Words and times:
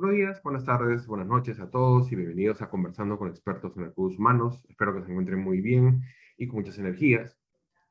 Buenos 0.00 0.14
días, 0.14 0.40
buenas 0.44 0.64
tardes, 0.64 1.08
buenas 1.08 1.26
noches 1.26 1.58
a 1.58 1.68
todos 1.72 2.12
y 2.12 2.14
bienvenidos 2.14 2.62
a 2.62 2.70
Conversando 2.70 3.18
con 3.18 3.30
expertos 3.30 3.76
en 3.76 3.82
recursos 3.82 4.16
humanos. 4.16 4.64
Espero 4.68 4.94
que 4.94 5.02
se 5.02 5.10
encuentren 5.10 5.40
muy 5.40 5.60
bien 5.60 6.02
y 6.36 6.46
con 6.46 6.60
muchas 6.60 6.78
energías. 6.78 7.36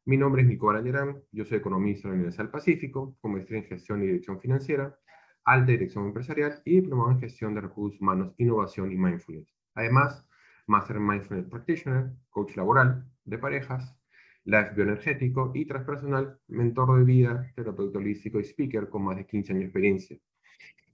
Mi 0.05 0.15
nombre 0.15 0.41
es 0.41 0.47
Nico 0.47 0.69
Arañarán, 0.69 1.21
yo 1.33 1.43
soy 1.43 1.57
economista 1.57 2.07
en 2.07 2.11
la 2.11 2.15
Universidad 2.15 2.45
del 2.45 2.51
Pacífico, 2.51 3.17
con 3.19 3.33
maestría 3.33 3.59
en 3.59 3.65
gestión 3.65 4.01
y 4.01 4.05
dirección 4.05 4.39
financiera, 4.39 4.97
alta 5.43 5.73
dirección 5.73 6.05
empresarial 6.05 6.61
y 6.63 6.79
diplomado 6.79 7.11
en 7.11 7.19
gestión 7.19 7.53
de 7.53 7.59
recursos 7.59 7.99
humanos, 7.99 8.33
innovación 8.37 8.89
y 8.89 8.95
mindfulness. 8.95 9.53
Además, 9.75 10.25
Master 10.65 11.01
Mindfulness 11.01 11.49
Practitioner, 11.49 12.11
coach 12.29 12.55
laboral, 12.55 13.05
de 13.25 13.37
parejas, 13.37 13.97
life 14.45 14.71
bioenergético 14.75 15.51
y 15.53 15.65
transpersonal, 15.65 16.39
mentor 16.47 16.99
de 16.99 17.03
vida, 17.03 17.51
terapeuta 17.53 17.99
holístico 17.99 18.39
y 18.39 18.45
speaker 18.45 18.87
con 18.87 19.03
más 19.03 19.17
de 19.17 19.25
15 19.25 19.51
años 19.51 19.59
de 19.59 19.65
experiencia. 19.65 20.17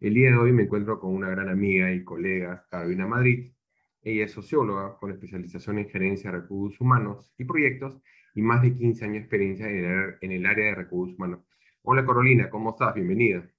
El 0.03 0.15
día 0.15 0.31
de 0.31 0.37
hoy 0.37 0.51
me 0.51 0.63
encuentro 0.63 0.99
con 0.99 1.15
una 1.15 1.29
gran 1.29 1.47
amiga 1.47 1.89
y 1.93 2.03
colega, 2.03 2.67
Carolina 2.69 3.07
Madrid. 3.07 3.53
Ella 4.01 4.25
es 4.25 4.33
socióloga 4.33 4.97
con 4.97 5.11
especialización 5.11 5.79
en 5.79 5.89
gerencia 5.89 6.29
de 6.29 6.39
recursos 6.39 6.81
humanos 6.81 7.33
y 7.37 7.45
proyectos 7.45 8.01
y 8.35 8.41
más 8.41 8.61
de 8.61 8.73
15 8.73 9.05
años 9.05 9.13
de 9.13 9.19
experiencia 9.19 9.69
en 9.69 10.31
el, 10.31 10.45
área 10.45 10.65
de 10.65 10.75
recursos 10.75 11.15
humanos. 11.15 11.39
Hola 11.83 12.05
Carolina, 12.05 12.49
¿cómo 12.49 12.71
estás? 12.71 12.93
Bienvenida. 12.95 13.49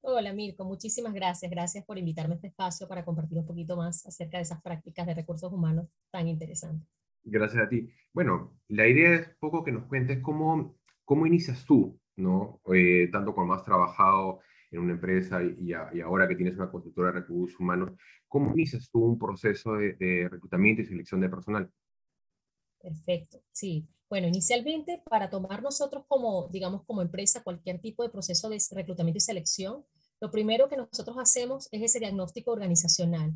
Hola 0.00 0.32
Mirko, 0.32 0.64
muchísimas 0.64 1.12
gracias. 1.12 1.50
Gracias 1.50 1.84
por 1.84 1.98
invitarme 1.98 2.32
a 2.32 2.36
este 2.36 2.48
espacio 2.48 2.88
para 2.88 3.04
compartir 3.04 3.36
un 3.36 3.46
poquito 3.46 3.76
más 3.76 4.06
acerca 4.06 4.38
de 4.38 4.44
esas 4.44 4.62
prácticas 4.62 5.06
de 5.06 5.12
recursos 5.12 5.52
humanos 5.52 5.86
tan 6.10 6.28
interesantes. 6.28 6.88
Gracias 7.22 7.62
a 7.62 7.68
ti. 7.68 7.92
Bueno, 8.14 8.58
la 8.68 8.88
idea 8.88 9.16
es 9.16 9.28
poco 9.38 9.62
que 9.62 9.72
nos 9.72 9.84
cuentes 9.84 10.20
cómo, 10.22 10.78
cómo 11.04 11.26
inicias 11.26 11.66
tú, 11.66 12.00
¿no? 12.16 12.62
Eh, 12.72 13.10
tanto 13.12 13.34
como 13.34 13.52
has 13.52 13.64
trabajado 13.64 14.40
en 14.70 14.80
una 14.80 14.92
empresa 14.92 15.40
y, 15.42 15.72
ahora 15.72 16.28
que 16.28 16.36
tienes 16.36 16.56
una 16.56 16.70
consultora 16.70 17.12
de 17.12 17.20
recursos 17.20 17.58
humanos, 17.58 17.92
¿cómo 18.28 18.52
inicias 18.52 18.88
tú 18.90 19.04
un 19.04 19.18
proceso 19.18 19.74
de, 19.74 20.28
reclutamiento 20.30 20.82
y 20.82 20.86
selección 20.86 21.20
de 21.20 21.28
personal? 21.28 21.70
Perfecto, 22.80 23.42
sí. 23.52 23.86
Bueno, 24.08 24.26
inicialmente 24.26 25.02
para 25.08 25.30
tomar 25.30 25.62
nosotros 25.62 26.04
como, 26.08 26.48
digamos, 26.48 26.84
como 26.84 27.02
empresa 27.02 27.42
cualquier 27.42 27.80
tipo 27.80 28.02
de 28.02 28.08
proceso 28.08 28.48
de 28.48 28.58
reclutamiento 28.72 29.18
y 29.18 29.20
selección, 29.20 29.84
lo 30.20 30.30
primero 30.30 30.68
que 30.68 30.76
nosotros 30.76 31.16
hacemos 31.18 31.68
es 31.72 31.82
ese 31.82 31.98
diagnóstico 32.00 32.50
organizacional. 32.50 33.32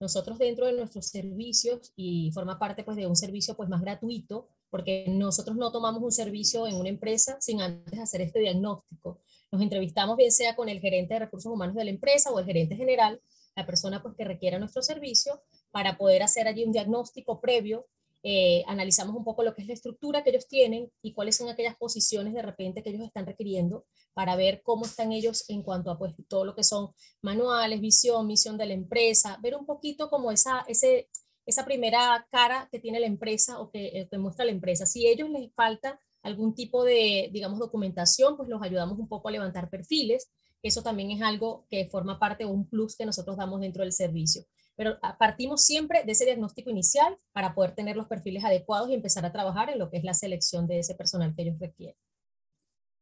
Nosotros 0.00 0.38
dentro 0.38 0.66
de 0.66 0.74
nuestros 0.74 1.06
servicios 1.08 1.92
y 1.96 2.30
forma 2.32 2.58
parte 2.58 2.84
pues 2.84 2.96
de 2.96 3.06
un 3.06 3.16
servicio 3.16 3.56
pues 3.56 3.68
más 3.68 3.80
gratuito, 3.80 4.48
porque 4.70 5.06
nosotros 5.08 5.56
no 5.56 5.72
tomamos 5.72 6.02
un 6.02 6.12
servicio 6.12 6.66
en 6.66 6.76
una 6.76 6.88
empresa 6.88 7.36
sin 7.40 7.60
antes 7.60 7.98
hacer 7.98 8.20
este 8.20 8.40
diagnóstico. 8.40 9.20
Nos 9.50 9.62
entrevistamos 9.62 10.16
bien 10.16 10.32
sea 10.32 10.56
con 10.56 10.68
el 10.68 10.80
gerente 10.80 11.14
de 11.14 11.20
recursos 11.20 11.52
humanos 11.52 11.76
de 11.76 11.84
la 11.84 11.90
empresa 11.90 12.30
o 12.30 12.38
el 12.38 12.46
gerente 12.46 12.76
general, 12.76 13.20
la 13.54 13.64
persona 13.64 14.02
pues 14.02 14.14
que 14.16 14.24
requiera 14.24 14.58
nuestro 14.58 14.82
servicio, 14.82 15.42
para 15.70 15.96
poder 15.96 16.22
hacer 16.22 16.48
allí 16.48 16.64
un 16.64 16.72
diagnóstico 16.72 17.40
previo. 17.40 17.86
Eh, 18.22 18.64
analizamos 18.66 19.14
un 19.14 19.24
poco 19.24 19.44
lo 19.44 19.54
que 19.54 19.62
es 19.62 19.68
la 19.68 19.74
estructura 19.74 20.24
que 20.24 20.30
ellos 20.30 20.48
tienen 20.48 20.90
y 21.00 21.14
cuáles 21.14 21.36
son 21.36 21.48
aquellas 21.48 21.76
posiciones 21.76 22.34
de 22.34 22.42
repente 22.42 22.82
que 22.82 22.90
ellos 22.90 23.06
están 23.06 23.24
requiriendo 23.24 23.84
para 24.14 24.34
ver 24.34 24.62
cómo 24.64 24.84
están 24.84 25.12
ellos 25.12 25.44
en 25.48 25.62
cuanto 25.62 25.92
a 25.92 25.98
pues 25.98 26.12
todo 26.26 26.44
lo 26.44 26.56
que 26.56 26.64
son 26.64 26.90
manuales, 27.22 27.80
visión, 27.80 28.26
misión 28.26 28.58
de 28.58 28.66
la 28.66 28.74
empresa, 28.74 29.38
ver 29.42 29.54
un 29.54 29.64
poquito 29.64 30.10
como 30.10 30.32
esa, 30.32 30.64
ese, 30.66 31.08
esa 31.46 31.64
primera 31.64 32.26
cara 32.30 32.68
que 32.70 32.80
tiene 32.80 33.00
la 33.00 33.06
empresa 33.06 33.60
o 33.60 33.70
que, 33.70 33.86
eh, 33.86 34.08
que 34.10 34.18
muestra 34.18 34.44
la 34.44 34.50
empresa. 34.50 34.84
Si 34.84 35.06
a 35.06 35.10
ellos 35.10 35.30
les 35.30 35.52
falta 35.54 36.00
algún 36.22 36.54
tipo 36.54 36.84
de, 36.84 37.30
digamos, 37.32 37.60
documentación, 37.60 38.36
pues 38.36 38.48
los 38.48 38.60
ayudamos 38.60 38.98
un 38.98 39.08
poco 39.08 39.28
a 39.28 39.32
levantar 39.32 39.70
perfiles. 39.70 40.30
Eso 40.62 40.82
también 40.82 41.12
es 41.12 41.22
algo 41.22 41.66
que 41.70 41.88
forma 41.88 42.18
parte 42.18 42.44
de 42.44 42.50
un 42.50 42.68
plus 42.68 42.96
que 42.96 43.06
nosotros 43.06 43.36
damos 43.36 43.60
dentro 43.60 43.84
del 43.84 43.92
servicio. 43.92 44.42
Pero 44.76 44.98
ah, 45.02 45.16
partimos 45.18 45.64
siempre 45.64 46.02
de 46.04 46.12
ese 46.12 46.24
diagnóstico 46.24 46.68
inicial 46.68 47.16
para 47.32 47.54
poder 47.54 47.74
tener 47.74 47.96
los 47.96 48.08
perfiles 48.08 48.44
adecuados 48.44 48.90
y 48.90 48.94
empezar 48.94 49.24
a 49.24 49.32
trabajar 49.32 49.70
en 49.70 49.78
lo 49.78 49.88
que 49.88 49.98
es 49.98 50.04
la 50.04 50.14
selección 50.14 50.66
de 50.66 50.80
ese 50.80 50.96
personal 50.96 51.34
que 51.34 51.42
ellos 51.42 51.58
requieren. 51.60 51.96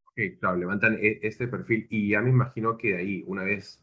Ok, 0.04 0.38
claro, 0.38 0.56
levantan 0.56 0.98
e, 1.00 1.18
este 1.22 1.48
perfil 1.48 1.86
y 1.90 2.10
ya 2.10 2.20
me 2.20 2.30
imagino 2.30 2.76
que 2.76 2.92
de 2.92 2.98
ahí, 2.98 3.24
una 3.26 3.42
vez 3.42 3.82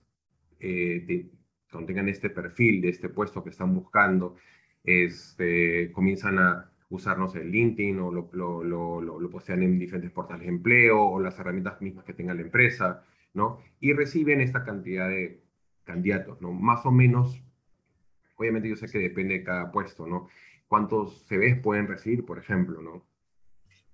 eh, 0.59 1.29
contengan 1.71 2.09
este 2.09 2.29
perfil 2.29 2.81
de 2.81 2.89
este 2.89 3.09
puesto 3.09 3.43
que 3.43 3.49
están 3.49 3.73
buscando, 3.73 4.35
este, 4.83 5.91
comienzan 5.91 6.37
a 6.39 6.71
usarnos 6.89 7.33
el 7.35 7.49
LinkedIn 7.49 7.99
o 7.99 8.11
lo, 8.11 8.29
lo, 8.33 8.63
lo, 8.63 9.01
lo, 9.01 9.29
postean 9.29 9.63
en 9.63 9.79
diferentes 9.79 10.11
portales 10.11 10.43
de 10.43 10.49
empleo 10.49 11.01
o 11.01 11.19
las 11.21 11.39
herramientas 11.39 11.81
mismas 11.81 12.03
que 12.03 12.13
tenga 12.13 12.33
la 12.33 12.41
empresa, 12.41 13.05
¿no? 13.33 13.61
Y 13.79 13.93
reciben 13.93 14.41
esta 14.41 14.65
cantidad 14.65 15.07
de 15.07 15.41
candidatos, 15.85 16.41
¿no? 16.41 16.51
Más 16.51 16.85
o 16.85 16.91
menos, 16.91 17.41
obviamente 18.35 18.67
yo 18.67 18.75
sé 18.75 18.87
que 18.87 18.99
depende 18.99 19.35
de 19.35 19.43
cada 19.43 19.71
puesto, 19.71 20.05
¿no? 20.05 20.27
¿Cuántos 20.67 21.25
CVs 21.27 21.61
pueden 21.61 21.87
recibir, 21.87 22.25
por 22.25 22.37
ejemplo, 22.37 22.81
¿no? 22.81 23.05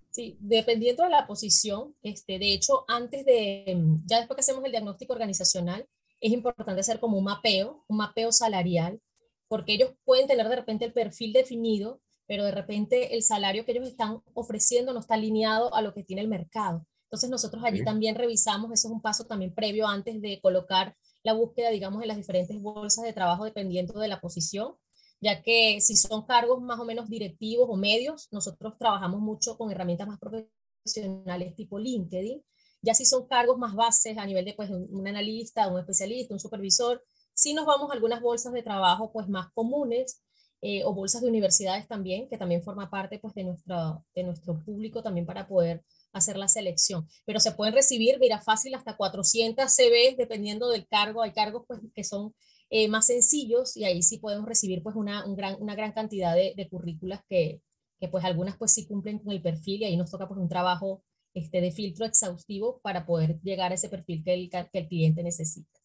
Sí, 0.10 0.36
dependiendo 0.40 1.04
de 1.04 1.12
la 1.12 1.28
posición, 1.28 1.94
este, 2.02 2.40
de 2.40 2.54
hecho, 2.54 2.86
antes 2.88 3.24
de, 3.24 3.78
ya 4.06 4.18
después 4.18 4.36
que 4.36 4.42
hacemos 4.42 4.66
el 4.66 4.72
diagnóstico 4.72 5.14
organizacional, 5.14 5.88
es 6.22 6.32
importante 6.32 6.82
hacer 6.82 7.00
como 7.00 7.18
un 7.18 7.26
mapeo, 7.26 7.84
un 7.88 7.98
mapeo 7.98 8.32
salarial, 8.32 9.02
porque 9.48 9.74
ellos 9.74 9.92
pueden 10.04 10.28
tener 10.28 10.48
de 10.50 10.56
repente 10.56 10.86
el 10.86 10.94
perfil 10.94 11.34
definido, 11.34 12.02
pero 12.28 12.44
de 12.44 12.52
repente 12.52 13.16
el 13.16 13.24
salario 13.24 13.66
que 13.66 13.72
ellos 13.72 13.88
están 13.88 14.22
ofreciendo 14.34 14.94
no 14.94 15.00
está 15.00 15.16
alineado 15.16 15.74
a 15.74 15.82
lo 15.82 15.94
que 15.94 16.04
tiene 16.04 16.22
el 16.22 16.28
mercado. 16.28 16.86
Entonces 17.06 17.30
nosotros 17.30 17.64
allí 17.64 17.84
también 17.86 18.16
revisamos, 18.16 18.72
eso 18.72 18.90
es 18.90 18.94
un 18.94 19.02
paso 19.02 19.26
también 19.26 19.54
previo 19.54 19.88
antes 19.88 20.22
de 20.22 20.42
colocar 20.42 20.96
la 21.24 21.34
búsqueda, 21.34 21.70
digamos, 21.70 22.02
en 22.02 22.10
las 22.10 22.18
diferentes 22.18 22.62
bolsas 22.62 23.06
de 23.06 23.14
trabajo 23.14 23.46
dependiendo 23.46 24.00
de 24.00 24.10
la 24.10 24.20
posición, 24.20 24.76
ya 25.22 25.42
que 25.42 25.80
si 25.80 25.96
son 25.96 26.26
cargos 26.26 26.62
más 26.62 26.80
o 26.80 26.86
menos 26.86 27.10
directivos 27.10 27.68
o 27.70 27.78
medios, 27.78 28.28
nosotros 28.32 28.78
trabajamos 28.78 29.22
mucho 29.22 29.58
con 29.58 29.72
herramientas 29.72 30.08
más 30.08 30.20
profesionales 30.20 31.56
tipo 31.56 31.80
LinkedIn. 31.80 32.44
Ya 32.82 32.94
si 32.94 33.06
son 33.06 33.28
cargos 33.28 33.58
más 33.58 33.76
bases 33.76 34.18
a 34.18 34.26
nivel 34.26 34.46
de 34.46 34.54
pues, 34.54 34.70
un 34.70 35.08
analista, 35.08 35.68
un 35.68 35.80
especialista, 35.80 36.34
un 36.34 36.40
supervisor, 36.40 37.04
si 37.34 37.54
nos 37.54 37.66
vamos 37.66 37.90
a 37.90 37.94
algunas 37.94 38.22
bolsas 38.22 38.54
de 38.54 38.64
trabajo 38.64 39.12
pues 39.12 39.28
más 39.28 39.52
comunes, 39.54 40.22
eh, 40.62 40.84
o 40.84 40.94
bolsas 40.94 41.22
de 41.22 41.30
universidades 41.30 41.88
también, 41.88 42.28
que 42.28 42.38
también 42.38 42.64
forma 42.64 42.90
parte 42.90 43.20
pues, 43.20 43.36
de, 43.36 43.44
nuestro, 43.44 44.04
de 44.16 44.24
nuestro 44.24 44.60
público 44.64 45.04
también 45.04 45.28
para 45.28 45.48
poder 45.48 45.84
hacer 46.14 46.36
la 46.36 46.48
selección. 46.48 47.08
Pero 47.26 47.40
se 47.40 47.52
pueden 47.52 47.76
recibir, 47.76 48.18
mira, 48.20 48.42
fácil 48.42 48.74
hasta 48.74 48.98
400 48.98 49.72
CVs 49.72 50.18
dependiendo 50.18 50.70
del 50.70 50.88
cargo. 50.88 51.22
Hay 51.22 51.32
cargos 51.32 51.64
pues, 51.68 51.80
que 51.94 52.04
son 52.04 52.34
eh, 52.72 52.88
más 52.88 53.06
sencillos 53.06 53.78
y 53.78 53.86
ahí 53.86 54.02
sí 54.02 54.18
podemos 54.18 54.48
recibir 54.48 54.82
pues, 54.82 54.96
una, 54.96 55.28
un 55.28 55.36
gran, 55.36 55.62
una 55.62 55.76
gran 55.76 55.92
cantidad 55.92 56.34
de, 56.34 56.54
de 56.58 56.68
currículas 56.70 57.22
que, 57.30 57.62
que, 58.00 58.08
pues 58.08 58.26
algunas 58.26 58.58
pues 58.58 58.74
sí 58.74 58.88
cumplen 58.88 59.20
con 59.20 59.32
el 59.32 59.44
perfil 59.44 59.82
y 59.82 59.86
ahí 59.86 59.98
nos 59.98 60.10
toca 60.10 60.28
pues 60.28 60.40
un 60.40 60.50
trabajo 60.50 61.04
este, 61.38 61.62
de 61.62 61.72
filtro 61.72 62.06
exhaustivo 62.06 62.80
para 62.82 63.06
poder 63.06 63.40
llegar 63.42 63.72
a 63.72 63.76
ese 63.76 63.90
perfil 63.90 64.24
que 64.24 64.34
el, 64.34 64.50
que 64.50 64.80
el 64.80 64.88
cliente 64.88 65.24
necesita. 65.24 65.80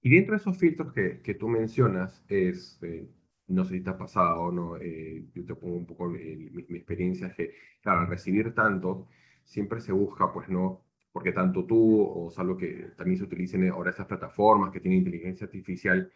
Y 0.00 0.10
dentro 0.10 0.32
de 0.32 0.38
esos 0.38 0.56
filtros 0.56 0.92
que, 0.92 1.20
que 1.20 1.34
tú 1.34 1.48
mencionas, 1.48 2.24
este, 2.28 3.08
no 3.48 3.64
sé 3.64 3.74
si 3.76 3.80
te 3.82 3.90
ha 3.90 3.98
pasado, 3.98 4.50
¿no? 4.52 4.76
Eh, 4.76 5.26
yo 5.34 5.44
te 5.44 5.54
pongo 5.54 5.76
un 5.76 5.86
poco 5.86 6.08
mi, 6.08 6.18
mi, 6.18 6.76
experiencia, 6.76 7.32
que, 7.34 7.54
claro, 7.80 8.00
al 8.00 8.08
recibir 8.08 8.54
tanto, 8.54 9.08
siempre 9.44 9.80
se 9.80 9.92
busca, 9.92 10.32
pues, 10.32 10.48
¿no? 10.48 10.84
Porque 11.12 11.32
tanto 11.32 11.64
tú, 11.64 12.26
o 12.26 12.30
sea, 12.30 12.44
lo 12.44 12.56
que 12.56 12.90
también 12.96 13.18
se 13.18 13.24
utilicen 13.24 13.68
ahora 13.70 13.90
estas 13.90 14.06
plataformas 14.06 14.70
que 14.72 14.80
tienen 14.80 15.00
inteligencia 15.00 15.46
artificial, 15.46 16.12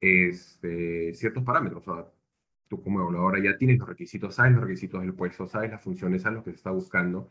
es 0.00 0.54
este, 0.54 1.14
ciertos 1.14 1.44
parámetros, 1.44 1.86
o 1.88 1.94
sea, 1.94 2.12
tú 2.68 2.82
como 2.82 3.00
evaluadora 3.00 3.42
ya 3.42 3.56
tienes 3.56 3.78
los 3.78 3.88
requisitos, 3.88 4.34
sabes 4.34 4.52
los 4.52 4.62
requisitos 4.64 5.00
del 5.02 5.14
puesto, 5.14 5.46
sabes 5.46 5.70
las 5.70 5.82
funciones, 5.82 6.22
sabes 6.22 6.38
lo 6.38 6.44
que 6.44 6.50
se 6.50 6.56
está 6.56 6.70
buscando, 6.70 7.30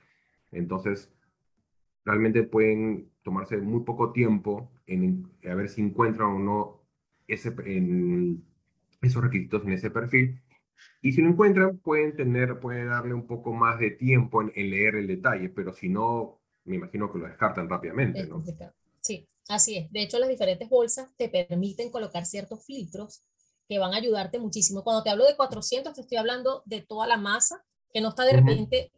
entonces 0.56 1.12
realmente 2.04 2.44
pueden 2.44 3.12
tomarse 3.24 3.58
muy 3.58 3.84
poco 3.84 4.12
tiempo 4.12 4.72
en, 4.86 5.32
a 5.50 5.56
ver 5.56 5.70
si 5.70 5.82
encuentran 5.82 6.30
o 6.30 6.40
no 6.40 6.82
ese, 7.28 7.54
en, 7.66 8.44
esos 9.02 9.24
requisitos 9.24 9.64
en 9.64 9.74
ese 9.74 9.90
perfil. 9.90 10.42
Y 11.02 11.14
si 11.14 11.22
lo 11.22 11.30
encuentran, 11.30 11.78
pueden 11.78 12.16
tener, 12.16 12.60
pueden 12.60 12.90
darle 12.90 13.14
un 13.14 13.26
poco 13.26 13.54
más 13.54 13.80
de 13.80 13.92
tiempo 13.92 14.42
en, 14.42 14.70
leer 14.70 14.96
el 14.96 15.08
detalle, 15.08 15.50
pero 15.50 15.74
si 15.74 15.90
no, 15.90 16.40
me 16.66 16.76
imagino 16.76 17.12
que 17.12 17.20
lo 17.20 17.28
descartan 17.28 17.70
rápidamente, 17.70 18.26
¿no? 18.28 18.44
Sí, 19.02 19.28
así 19.48 19.78
es. 19.78 19.92
De 19.92 20.04
hecho, 20.04 20.20
las 20.20 20.30
diferentes 20.30 20.70
bolsas 20.70 21.10
te 21.18 21.30
permiten 21.30 21.92
colocar 21.92 22.26
ciertos 22.26 22.66
filtros 22.66 23.24
que 23.68 23.80
van 23.80 23.94
a 23.94 23.98
ayudarte 23.98 24.40
muchísimo. 24.40 24.84
Cuando 24.84 25.04
te 25.04 25.10
hablo 25.10 25.26
de 25.26 25.36
400, 25.36 25.94
te 25.94 26.02
estoy 26.02 26.18
hablando 26.18 26.62
de 26.66 26.82
toda 26.82 27.08
la 27.08 27.18
masa, 27.18 27.64
que 27.92 28.02
no 28.02 28.10
está 28.10 28.26
de 28.26 28.34
repente, 28.34 28.92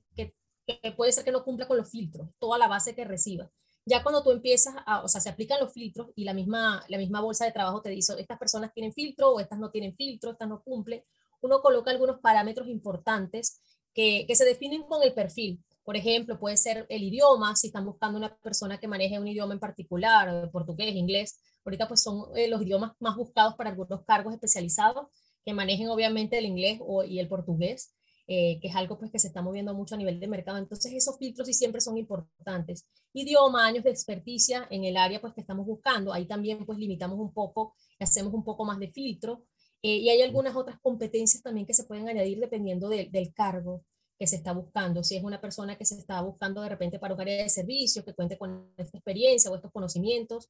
que, 0.68 0.92
puede 0.92 1.12
ser 1.12 1.24
que 1.24 1.32
no 1.32 1.44
cumpla 1.44 1.68
con 1.68 1.78
los 1.78 1.90
filtros, 1.90 2.30
toda 2.40 2.58
la 2.58 2.68
base 2.68 2.94
que 2.94 3.06
reciba. 3.06 3.50
Ya 3.86 4.04
cuando 4.04 4.22
tú 4.22 4.32
empiezas 4.32 4.76
a, 4.86 5.02
o 5.02 5.08
sea, 5.08 5.22
se 5.22 5.30
aplican 5.30 5.62
los 5.62 5.72
filtros 5.72 6.10
y 6.16 6.26
la 6.26 6.34
misma, 6.34 6.84
la 6.90 6.98
misma 6.98 7.22
bolsa 7.22 7.46
de 7.46 7.54
trabajo 7.54 7.82
te 7.82 7.90
dice, 7.90 8.14
estas 8.20 8.38
personas 8.38 8.74
tienen 8.74 8.92
filtro 8.92 9.32
o 9.32 9.40
estas 9.40 9.60
no 9.60 9.72
tienen 9.72 9.96
filtro, 9.96 10.32
estas 10.32 10.50
no 10.50 10.62
cumplen, 10.62 11.04
uno 11.42 11.62
coloca 11.62 11.92
algunos 11.92 12.20
parámetros 12.20 12.68
importantes 12.68 13.62
que, 13.94 14.26
que 14.28 14.36
se 14.36 14.44
definen 14.44 14.84
con 14.84 15.02
el 15.04 15.14
perfil. 15.14 15.64
Por 15.84 15.96
ejemplo, 15.96 16.38
puede 16.38 16.58
ser 16.58 16.86
el 16.90 17.02
idioma, 17.02 17.56
si 17.56 17.68
están 17.68 17.86
buscando 17.86 18.18
una 18.18 18.36
persona 18.40 18.78
que 18.78 18.90
maneje 18.90 19.20
un 19.20 19.28
idioma 19.28 19.54
en 19.54 19.60
particular, 19.62 20.52
portugués, 20.52 20.94
inglés. 20.94 21.40
Ahorita 21.64 21.88
pues 21.88 22.04
son 22.04 22.26
eh, 22.36 22.50
los 22.50 22.62
idiomas 22.62 22.92
más 23.00 23.16
buscados 23.16 23.56
para 23.56 23.70
algunos 23.70 24.04
cargos 24.04 24.34
especializados 24.34 25.08
que 25.46 25.54
manejen 25.54 25.88
obviamente 25.88 26.38
el 26.38 26.46
inglés 26.46 26.80
o, 26.82 27.06
y 27.06 27.20
el 27.20 27.30
portugués, 27.30 27.94
eh, 28.28 28.60
que 28.62 28.68
es 28.68 28.76
algo 28.76 29.00
pues 29.00 29.10
que 29.10 29.20
se 29.20 29.28
está 29.28 29.42
moviendo 29.42 29.74
mucho 29.74 29.96
a 29.96 29.98
nivel 29.98 30.20
de 30.20 30.28
mercado. 30.28 30.58
Entonces 30.58 30.92
esos 30.94 31.18
filtros 31.18 31.48
sí 31.48 31.54
siempre 31.54 31.82
son 31.82 31.98
importantes. 31.98 32.86
Idioma, 33.14 33.66
años 33.66 33.84
de 33.84 33.92
experticia 33.92 34.68
en 34.70 34.84
el 34.84 34.98
área 34.98 35.22
pues 35.22 35.34
que 35.34 35.42
estamos 35.42 35.66
buscando. 35.66 36.14
Ahí 36.14 36.26
también 36.26 36.66
pues 36.66 36.78
limitamos 36.78 37.18
un 37.20 37.34
poco, 37.34 37.76
hacemos 38.00 38.34
un 38.34 38.44
poco 38.44 38.66
más 38.66 38.80
de 38.80 38.92
filtro. 38.92 39.44
Eh, 39.82 39.98
y 39.98 40.10
hay 40.10 40.22
algunas 40.22 40.56
otras 40.56 40.80
competencias 40.82 41.42
también 41.42 41.66
que 41.66 41.74
se 41.74 41.86
pueden 41.86 42.10
añadir 42.10 42.40
dependiendo 42.40 42.90
del 42.90 43.34
cargo 43.34 43.84
que 44.20 44.28
se 44.28 44.38
está 44.38 44.52
buscando. 44.52 45.04
Si 45.04 45.16
es 45.16 45.24
una 45.24 45.40
persona 45.40 45.78
que 45.78 45.86
se 45.86 45.96
está 45.96 46.20
buscando 46.22 46.62
de 46.62 46.70
repente 46.70 47.00
para 47.00 47.14
un 47.14 47.22
área 47.22 47.44
de 47.44 47.50
servicios, 47.50 48.04
que 48.04 48.14
cuente 48.14 48.38
con 48.38 48.74
esta 48.78 48.98
experiencia 48.98 49.52
o 49.52 49.56
estos 49.56 49.72
conocimientos, 49.72 50.50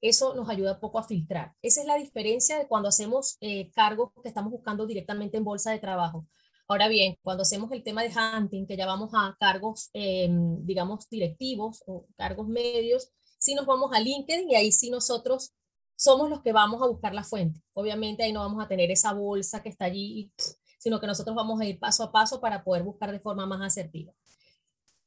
eso 0.00 0.34
nos 0.34 0.48
ayuda 0.48 0.74
un 0.74 0.80
poco 0.80 0.98
a 0.98 1.04
filtrar. 1.04 1.54
Esa 1.62 1.80
es 1.80 1.86
la 1.86 1.96
diferencia 1.96 2.58
de 2.58 2.68
cuando 2.68 2.88
hacemos 2.88 3.36
eh, 3.40 3.70
cargos 3.72 4.12
que 4.22 4.28
estamos 4.28 4.52
buscando 4.52 4.86
directamente 4.86 5.38
en 5.38 5.44
bolsa 5.44 5.72
de 5.72 5.78
trabajo. 5.78 6.26
Ahora 6.68 6.88
bien, 6.88 7.16
cuando 7.22 7.42
hacemos 7.42 7.70
el 7.72 7.82
tema 7.82 8.02
de 8.02 8.10
hunting, 8.10 8.66
que 8.66 8.76
ya 8.76 8.86
vamos 8.86 9.10
a 9.14 9.36
cargos, 9.38 9.90
em, 9.92 10.64
digamos, 10.66 11.08
directivos 11.08 11.82
o 11.86 12.06
cargos 12.16 12.48
medios, 12.48 13.12
sí 13.38 13.54
nos 13.54 13.66
vamos 13.66 13.92
a 13.92 14.00
LinkedIn 14.00 14.50
y 14.50 14.54
ahí 14.56 14.72
sí 14.72 14.90
nosotros 14.90 15.52
somos 15.96 16.28
los 16.28 16.42
que 16.42 16.52
vamos 16.52 16.82
a 16.82 16.86
buscar 16.86 17.14
la 17.14 17.24
fuente. 17.24 17.60
Obviamente 17.72 18.24
ahí 18.24 18.32
no 18.32 18.40
vamos 18.40 18.62
a 18.64 18.68
tener 18.68 18.90
esa 18.90 19.12
bolsa 19.12 19.62
que 19.62 19.68
está 19.68 19.86
allí 19.86 20.32
sino 20.78 21.00
que 21.00 21.06
nosotros 21.08 21.34
vamos 21.34 21.60
a 21.60 21.64
ir 21.64 21.80
paso 21.80 22.04
a 22.04 22.12
paso 22.12 22.40
para 22.40 22.62
poder 22.62 22.84
buscar 22.84 23.10
de 23.10 23.18
forma 23.18 23.44
más 23.44 23.60
asertiva. 23.60 24.12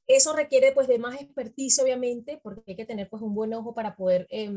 Eso 0.07 0.35
requiere 0.35 0.73
pues 0.73 0.89
de 0.89 1.00
más 1.00 1.21
experticia, 1.21 1.83
obviamente, 1.83 2.39
porque 2.44 2.63
hay 2.67 2.75
que 2.75 2.85
tener 2.85 3.09
pues 3.09 3.21
un 3.21 3.33
buen 3.33 3.53
ojo 3.53 3.73
para 3.73 3.95
poder 3.95 4.27
eh, 4.29 4.51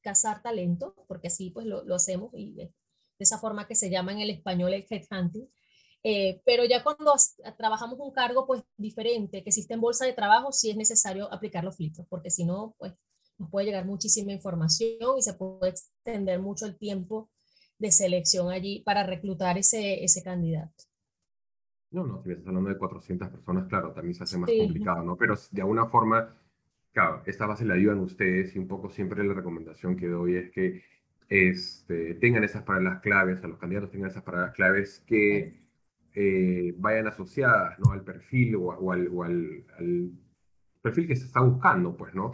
cazar 0.00 0.42
talento, 0.42 0.96
porque 1.06 1.28
así 1.28 1.50
pues 1.50 1.66
lo, 1.66 1.84
lo, 1.84 1.94
hacemos 1.94 2.32
y 2.34 2.54
de 2.54 2.72
esa 3.20 3.38
forma 3.38 3.68
que 3.68 3.76
se 3.76 3.88
llama 3.88 4.10
en 4.12 4.18
el 4.18 4.30
español 4.30 4.72
el 4.72 4.86
headhunting. 4.90 5.48
Eh, 6.02 6.40
pero 6.46 6.64
ya 6.64 6.82
cuando 6.82 7.12
trabajamos 7.58 7.98
un 8.00 8.12
cargo 8.12 8.46
pues 8.46 8.62
diferente, 8.76 9.42
que 9.42 9.50
existe 9.50 9.74
en 9.74 9.80
bolsa 9.80 10.06
de 10.06 10.14
trabajo, 10.14 10.52
sí 10.52 10.70
es 10.70 10.76
necesario 10.76 11.32
aplicar 11.32 11.64
los 11.64 11.76
filtros, 11.76 12.06
porque 12.08 12.30
si 12.30 12.44
no, 12.44 12.74
pues 12.78 12.94
nos 13.38 13.50
puede 13.50 13.66
llegar 13.66 13.86
muchísima 13.86 14.32
información 14.32 15.18
y 15.18 15.22
se 15.22 15.34
puede 15.34 15.70
extender 15.70 16.40
mucho 16.40 16.66
el 16.66 16.76
tiempo 16.76 17.30
de 17.78 17.90
selección 17.90 18.50
allí 18.50 18.82
para 18.84 19.04
reclutar 19.04 19.58
ese, 19.58 20.04
ese 20.04 20.22
candidato. 20.22 20.84
No, 21.90 22.06
no, 22.06 22.22
si 22.22 22.30
estás 22.30 22.46
hablando 22.46 22.70
de 22.70 22.78
400 22.78 23.28
personas, 23.30 23.66
claro, 23.66 23.92
también 23.92 24.14
se 24.14 24.22
hace 24.22 24.38
más 24.38 24.50
complicado, 24.50 25.02
¿no? 25.02 25.16
Pero 25.16 25.34
de 25.50 25.60
alguna 25.60 25.86
forma, 25.86 26.36
claro, 26.92 27.22
esta 27.26 27.46
base 27.46 27.64
la 27.64 27.74
ayudan 27.74 27.98
ustedes 27.98 28.54
y 28.54 28.58
un 28.58 28.68
poco 28.68 28.90
siempre 28.90 29.24
la 29.24 29.34
recomendación 29.34 29.96
que 29.96 30.06
doy 30.06 30.36
es 30.36 30.50
que 30.50 30.82
este, 31.28 32.14
tengan 32.14 32.44
esas 32.44 32.62
palabras 32.62 33.00
claves, 33.00 33.42
a 33.42 33.48
los 33.48 33.58
candidatos 33.58 33.90
tengan 33.90 34.10
esas 34.10 34.22
palabras 34.22 34.54
claves 34.54 35.02
que 35.06 35.60
eh, 36.14 36.74
vayan 36.78 37.06
asociadas, 37.06 37.78
¿no? 37.78 37.92
Al 37.92 38.02
perfil 38.02 38.56
o, 38.56 38.92
al, 38.92 39.08
o 39.12 39.22
al, 39.22 39.64
al, 39.78 40.10
perfil 40.82 41.06
que 41.06 41.16
se 41.16 41.26
está 41.26 41.40
buscando, 41.40 41.96
pues, 41.96 42.14
¿no? 42.14 42.32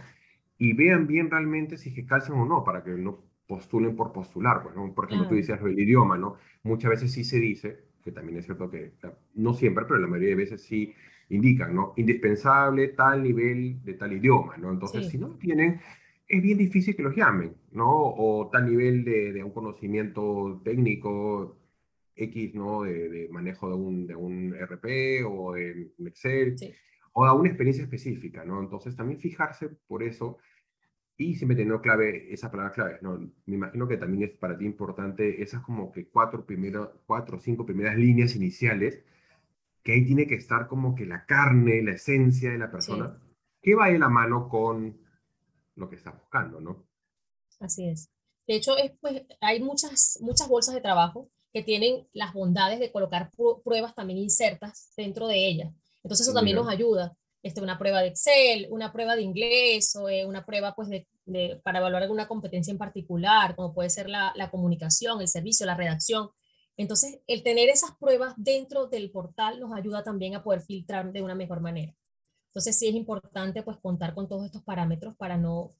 Y 0.58 0.72
vean 0.72 1.06
bien 1.06 1.30
realmente 1.30 1.76
si 1.76 1.90
es 1.90 1.94
que 1.94 2.06
calzan 2.06 2.38
o 2.38 2.46
no, 2.46 2.64
para 2.64 2.82
que 2.82 2.90
no 2.92 3.24
postulen 3.46 3.94
por 3.94 4.12
postular. 4.12 4.62
Pues, 4.62 4.74
¿no? 4.74 4.94
Por 4.94 5.06
ejemplo, 5.06 5.28
tú 5.28 5.34
dices 5.34 5.58
el 5.62 5.78
idioma, 5.78 6.16
¿no? 6.16 6.36
Muchas 6.62 6.90
veces 6.90 7.12
sí 7.12 7.24
se 7.24 7.38
dice, 7.38 7.84
que 8.02 8.12
también 8.12 8.38
es 8.38 8.46
cierto 8.46 8.70
que, 8.70 8.92
no 9.34 9.52
siempre, 9.52 9.84
pero 9.84 9.98
la 9.98 10.06
mayoría 10.06 10.30
de 10.30 10.36
veces 10.36 10.62
sí 10.62 10.94
indican, 11.28 11.74
¿no? 11.74 11.92
Indispensable 11.96 12.88
tal 12.88 13.22
nivel 13.22 13.82
de 13.84 13.94
tal 13.94 14.12
idioma, 14.12 14.56
¿no? 14.56 14.70
Entonces, 14.70 15.08
si 15.08 15.18
no 15.18 15.28
lo 15.28 15.34
tienen, 15.34 15.80
es 16.28 16.42
bien 16.42 16.56
difícil 16.56 16.96
que 16.96 17.02
los 17.02 17.14
llamen, 17.14 17.54
¿no? 17.72 17.90
O 17.90 18.48
tal 18.50 18.66
nivel 18.66 19.04
de, 19.04 19.32
de 19.32 19.44
un 19.44 19.50
conocimiento 19.50 20.60
técnico 20.64 21.58
X, 22.16 22.54
¿no? 22.54 22.82
De, 22.82 23.08
de, 23.08 23.28
manejo 23.28 23.68
de 23.68 23.74
un, 23.74 24.06
de 24.06 24.16
un 24.16 24.54
RP 24.54 25.24
o 25.26 25.52
de 25.52 25.92
Excel, 26.06 26.56
o 27.12 27.24
de 27.24 27.32
una 27.32 27.48
experiencia 27.48 27.84
específica, 27.84 28.44
¿no? 28.44 28.60
Entonces, 28.60 28.96
también 28.96 29.20
fijarse 29.20 29.68
por 29.86 30.02
eso 30.02 30.38
y 31.18 31.34
siempre 31.34 31.56
teniendo 31.56 31.80
clave, 31.80 32.32
esa 32.32 32.50
palabra 32.50 32.72
clave, 32.72 32.98
¿no? 33.00 33.18
Me 33.46 33.54
imagino 33.54 33.88
que 33.88 33.96
también 33.96 34.24
es 34.24 34.36
para 34.36 34.56
ti 34.56 34.66
importante 34.66 35.42
esas 35.42 35.62
como 35.62 35.90
que 35.90 36.08
cuatro, 36.08 36.44
primero, 36.44 37.02
cuatro 37.06 37.36
o 37.36 37.40
cinco 37.40 37.64
primeras 37.64 37.96
líneas 37.96 38.36
iniciales, 38.36 39.02
que 39.82 39.92
ahí 39.92 40.04
tiene 40.04 40.26
que 40.26 40.34
estar 40.34 40.66
como 40.66 40.94
que 40.94 41.06
la 41.06 41.24
carne, 41.24 41.82
la 41.82 41.92
esencia 41.92 42.50
de 42.50 42.58
la 42.58 42.70
persona, 42.70 43.18
que 43.62 43.74
va 43.74 43.88
de 43.88 43.98
la 43.98 44.10
mano 44.10 44.48
con 44.48 44.98
lo 45.76 45.88
que 45.88 45.96
está 45.96 46.10
buscando, 46.10 46.60
¿no? 46.60 46.86
Así 47.60 47.88
es. 47.88 48.10
De 48.46 48.56
hecho, 48.56 48.76
es, 48.76 48.92
pues, 49.00 49.22
hay 49.40 49.62
muchas, 49.62 50.18
muchas 50.20 50.48
bolsas 50.48 50.74
de 50.74 50.80
trabajo 50.82 51.30
que 51.56 51.62
tienen 51.62 52.06
las 52.12 52.34
bondades 52.34 52.78
de 52.78 52.92
colocar 52.92 53.30
pruebas 53.64 53.94
también 53.94 54.18
insertas 54.18 54.92
dentro 54.94 55.26
de 55.26 55.48
ellas. 55.48 55.72
Entonces 56.02 56.26
eso 56.26 56.34
también 56.34 56.54
nos 56.54 56.68
ayuda 56.68 57.16
este, 57.42 57.62
una 57.62 57.78
prueba 57.78 58.02
de 58.02 58.08
Excel, 58.08 58.66
una 58.68 58.92
prueba 58.92 59.16
de 59.16 59.22
inglés 59.22 59.96
o 59.96 60.06
eh, 60.10 60.26
una 60.26 60.44
prueba 60.44 60.74
pues, 60.74 60.90
de, 60.90 61.08
de, 61.24 61.58
para 61.64 61.78
evaluar 61.78 62.02
alguna 62.02 62.28
competencia 62.28 62.70
en 62.72 62.76
particular, 62.76 63.56
como 63.56 63.72
puede 63.72 63.88
ser 63.88 64.10
la, 64.10 64.34
la, 64.36 64.50
comunicación, 64.50 65.22
el 65.22 65.28
servicio, 65.28 65.64
la 65.64 65.74
redacción. 65.74 66.28
Entonces, 66.76 67.20
el 67.26 67.42
tener 67.42 67.70
esas 67.70 67.92
pruebas 67.98 68.34
dentro 68.36 68.88
del 68.88 69.10
portal 69.10 69.58
nos 69.58 69.72
ayuda 69.72 70.04
también 70.04 70.34
a 70.34 70.42
poder 70.42 70.60
filtrar 70.60 71.10
de 71.10 71.22
una 71.22 71.34
mejor 71.34 71.62
manera. 71.62 71.94
Entonces, 72.48 72.78
sí 72.78 72.86
es 72.88 72.94
importante 72.94 73.62
pues 73.62 73.78
contar 73.78 74.12
con 74.12 74.28
todos 74.28 74.44
estos 74.44 74.62
parámetros 74.62 75.16
para 75.16 75.38
no, 75.38 75.72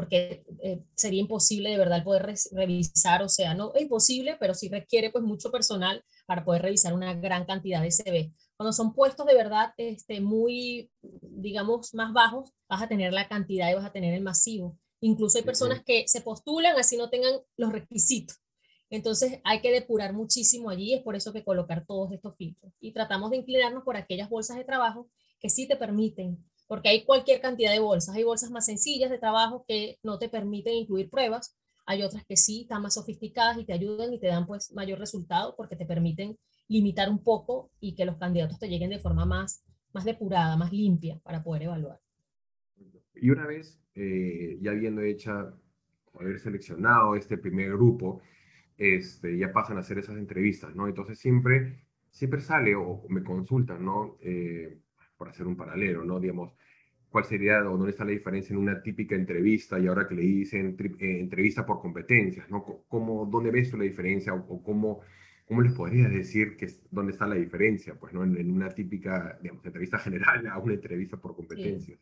porque 0.00 0.46
eh, 0.62 0.82
sería 0.94 1.20
imposible 1.20 1.68
de 1.68 1.76
verdad 1.76 2.02
poder 2.02 2.34
revisar, 2.52 3.22
o 3.22 3.28
sea, 3.28 3.52
no 3.52 3.70
es 3.74 3.82
imposible, 3.82 4.38
pero 4.40 4.54
sí 4.54 4.70
requiere 4.70 5.10
pues 5.10 5.22
mucho 5.22 5.50
personal 5.50 6.02
para 6.24 6.42
poder 6.42 6.62
revisar 6.62 6.94
una 6.94 7.12
gran 7.12 7.44
cantidad 7.44 7.82
de 7.82 7.90
CV. 7.90 8.32
Cuando 8.56 8.72
son 8.72 8.94
puestos 8.94 9.26
de 9.26 9.34
verdad 9.34 9.74
este, 9.76 10.22
muy, 10.22 10.90
digamos, 11.02 11.92
más 11.92 12.14
bajos, 12.14 12.50
vas 12.66 12.80
a 12.80 12.88
tener 12.88 13.12
la 13.12 13.28
cantidad 13.28 13.70
y 13.70 13.74
vas 13.74 13.84
a 13.84 13.92
tener 13.92 14.14
el 14.14 14.22
masivo. 14.22 14.78
Incluso 15.02 15.36
hay 15.36 15.44
personas 15.44 15.82
que 15.84 16.08
se 16.08 16.22
postulan 16.22 16.78
así 16.78 16.96
no 16.96 17.10
tengan 17.10 17.34
los 17.58 17.70
requisitos. 17.70 18.38
Entonces 18.88 19.38
hay 19.44 19.60
que 19.60 19.70
depurar 19.70 20.14
muchísimo 20.14 20.70
allí, 20.70 20.94
es 20.94 21.02
por 21.02 21.14
eso 21.14 21.34
que 21.34 21.44
colocar 21.44 21.84
todos 21.84 22.10
estos 22.10 22.36
filtros. 22.38 22.72
Y 22.80 22.92
tratamos 22.92 23.32
de 23.32 23.36
inclinarnos 23.36 23.84
por 23.84 23.98
aquellas 23.98 24.30
bolsas 24.30 24.56
de 24.56 24.64
trabajo 24.64 25.10
que 25.40 25.50
sí 25.50 25.68
te 25.68 25.76
permiten, 25.76 26.42
porque 26.70 26.88
hay 26.88 27.04
cualquier 27.04 27.40
cantidad 27.40 27.72
de 27.72 27.80
bolsas. 27.80 28.14
Hay 28.14 28.22
bolsas 28.22 28.52
más 28.52 28.66
sencillas 28.66 29.10
de 29.10 29.18
trabajo 29.18 29.64
que 29.66 29.98
no 30.04 30.20
te 30.20 30.28
permiten 30.28 30.74
incluir 30.74 31.10
pruebas, 31.10 31.58
hay 31.84 32.04
otras 32.04 32.24
que 32.24 32.36
sí 32.36 32.60
están 32.60 32.80
más 32.80 32.94
sofisticadas 32.94 33.58
y 33.58 33.64
te 33.64 33.72
ayudan 33.72 34.12
y 34.12 34.20
te 34.20 34.28
dan 34.28 34.46
pues 34.46 34.72
mayor 34.72 35.00
resultado 35.00 35.56
porque 35.56 35.74
te 35.74 35.84
permiten 35.84 36.38
limitar 36.68 37.10
un 37.10 37.24
poco 37.24 37.72
y 37.80 37.96
que 37.96 38.04
los 38.04 38.18
candidatos 38.18 38.60
te 38.60 38.68
lleguen 38.68 38.90
de 38.90 39.00
forma 39.00 39.26
más, 39.26 39.64
más 39.92 40.04
depurada, 40.04 40.56
más 40.56 40.72
limpia 40.72 41.18
para 41.24 41.42
poder 41.42 41.64
evaluar. 41.64 41.98
Y 43.16 43.30
una 43.30 43.48
vez 43.48 43.82
eh, 43.96 44.56
ya 44.60 44.70
habiendo 44.70 45.02
hecho, 45.02 45.58
haber 46.14 46.38
seleccionado 46.38 47.16
este 47.16 47.36
primer 47.36 47.72
grupo, 47.72 48.20
este, 48.76 49.36
ya 49.36 49.52
pasan 49.52 49.76
a 49.76 49.80
hacer 49.80 49.98
esas 49.98 50.18
entrevistas, 50.18 50.72
¿no? 50.76 50.86
Entonces 50.86 51.18
siempre, 51.18 51.82
siempre 52.10 52.40
sale 52.40 52.76
o 52.76 53.04
me 53.08 53.24
consultan, 53.24 53.84
¿no? 53.84 54.18
Eh, 54.20 54.78
por 55.20 55.28
hacer 55.28 55.46
un 55.46 55.54
paralelo, 55.54 56.02
¿no? 56.02 56.18
Digamos, 56.18 56.54
¿cuál 57.10 57.26
sería 57.26 57.58
o 57.60 57.76
dónde 57.76 57.90
está 57.90 58.06
la 58.06 58.12
diferencia 58.12 58.54
en 58.54 58.58
una 58.58 58.82
típica 58.82 59.14
entrevista 59.14 59.78
y 59.78 59.86
ahora 59.86 60.08
que 60.08 60.14
le 60.14 60.22
dicen 60.22 60.74
eh, 60.78 61.20
entrevista 61.20 61.66
por 61.66 61.82
competencias, 61.82 62.48
¿no? 62.48 62.64
¿Cómo, 62.88 63.26
¿Dónde 63.26 63.50
ves 63.50 63.70
tú 63.70 63.76
la 63.76 63.84
diferencia 63.84 64.32
o, 64.32 64.38
o 64.48 64.62
cómo 64.62 65.02
¿cómo 65.50 65.62
les 65.62 65.72
podrías 65.72 66.12
decir 66.12 66.56
que, 66.56 66.68
dónde 66.92 67.10
está 67.10 67.26
la 67.26 67.34
diferencia? 67.34 67.98
Pues, 67.98 68.12
¿no? 68.12 68.22
En, 68.22 68.50
una 68.52 68.72
típica, 68.72 69.36
digamos, 69.42 69.66
entrevista 69.66 69.98
general 69.98 70.46
a 70.46 70.58
una 70.58 70.74
entrevista 70.74 71.16
por 71.16 71.34
competencias. 71.34 71.98